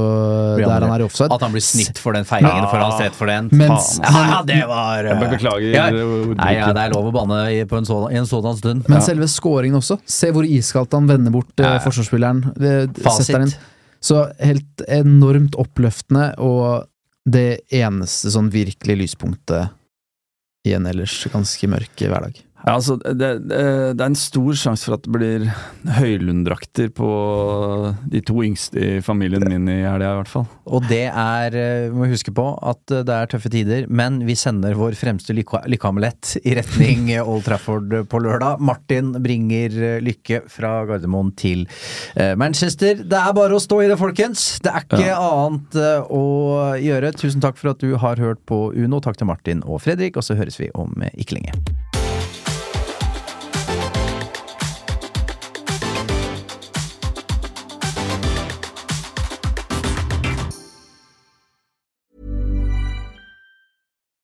der 0.61 0.73
han 0.87 0.95
er 0.95 1.05
i 1.05 1.07
offside. 1.09 1.29
At 1.35 1.45
han 1.45 1.53
blir 1.57 1.65
snitt 1.67 2.01
for 2.01 2.17
den 2.17 2.25
feiringen 2.29 2.65
Ja. 2.65 2.71
foran 2.71 2.95
hans 2.95 3.19
for 3.19 3.27
den. 3.33 3.51
Mens- 3.51 3.99
ja, 4.01 4.25
ja, 4.31 4.41
det 4.49 4.61
var 4.71 5.11
eh, 5.11 5.25
beklager. 5.35 5.69
ja. 5.75 5.91
Nei, 5.91 6.55
ja, 6.57 6.71
det 6.73 6.87
er 6.87 6.95
lov 6.95 7.11
å 7.11 7.15
banne 7.19 7.43
i, 7.53 7.61
på 7.69 7.77
en 7.77 7.85
sådan, 7.85 8.15
i 8.15 8.21
en 8.23 8.27
sådan 8.31 8.57
stund. 8.57 8.89
Men 8.89 9.03
selve 9.05 9.29
scoringen 9.29 9.77
også. 9.83 9.99
Se 10.07 10.31
hvor 10.33 10.49
iskaldt 10.49 10.93
han 10.97 11.07
vender 11.11 11.35
bort 11.35 11.53
Ja, 11.59 11.77
ja. 11.77 11.85
forsvarsspilleren. 11.85 12.45
Fasit. 13.05 13.37
inn. 13.37 13.55
Så 14.05 14.27
helt 14.39 14.83
enormt 14.89 15.55
oppløftende, 15.57 16.35
og 16.39 16.85
det 17.25 17.63
eneste 17.73 18.29
sånn 18.33 18.51
virkelig 18.53 18.99
lyspunktet 19.01 19.71
i 20.65 20.73
en 20.77 20.89
ellers 20.89 21.17
ganske 21.33 21.69
mørk 21.69 22.01
hverdag. 22.01 22.41
Ja, 22.65 22.79
altså, 22.79 22.97
det, 22.97 23.31
det, 23.51 23.59
er 24.01 24.07
en 24.07 24.17
stor 24.17 24.57
sjanse 24.57 24.89
for 24.89 24.97
at 24.97 25.05
det 25.05 25.13
blir 25.13 25.43
Høylund-drakter 25.99 26.89
på 26.97 27.09
de 28.09 28.23
to 28.25 28.39
yngste 28.47 28.81
i 28.81 29.03
familien 29.05 29.45
min 29.51 29.69
i 29.69 29.83
helga, 29.85 30.15
i 30.15 30.21
hvert 30.23 30.33
fall. 30.33 30.47
Og 30.65 30.87
det 30.89 31.03
er, 31.11 31.59
eh, 31.61 31.91
vi 31.91 31.99
må 31.99 32.09
huske 32.09 32.33
på 32.33 32.47
at 32.65 32.95
eh, 32.95 33.05
det 33.05 33.19
er 33.19 33.29
tøffe 33.29 33.53
tider, 33.53 33.85
men 33.93 34.23
vi 34.25 34.37
sender 34.39 34.79
vår 34.81 34.97
fremste 34.97 35.37
lykkeamulett 35.37 36.39
i 36.41 36.57
retning 36.57 37.13
Old 37.21 37.45
Trafford 37.45 37.93
på 38.09 38.23
lørdag. 38.25 38.65
Martin 38.65 39.13
bringer 39.25 39.77
eh, 39.91 40.01
lykke 40.05 40.47
fra 40.49 40.73
Gardermoen 40.89 41.35
til 41.37 41.67
Manchester. 42.39 43.03
Det 43.05 43.19
er 43.19 43.33
bare 43.37 43.57
å 43.57 43.63
stå 43.63 43.83
i 43.85 43.89
det, 43.91 43.99
folkens! 44.01 44.55
Det 44.65 44.73
er 44.73 44.87
ikke 44.87 45.17
annet 45.19 45.77
eh, 45.77 46.09
å 46.09 46.25
gjøre. 46.81 47.13
Tusen 47.21 47.45
takk 47.45 47.61
for 47.61 47.75
at 47.75 47.85
du 47.85 47.99
har 48.01 48.23
hørt 48.23 48.41
på 48.49 48.71
Uno. 48.73 49.05
Takk 49.05 49.21
til 49.21 49.29
Martin 49.29 49.61
og 49.69 49.83
Fredrik, 49.85 50.17
og 50.17 50.25
så 50.25 50.39
høres 50.39 50.57
vi 50.61 50.73
om 50.73 50.95
ikke 51.13 51.43
lenge. 51.43 51.53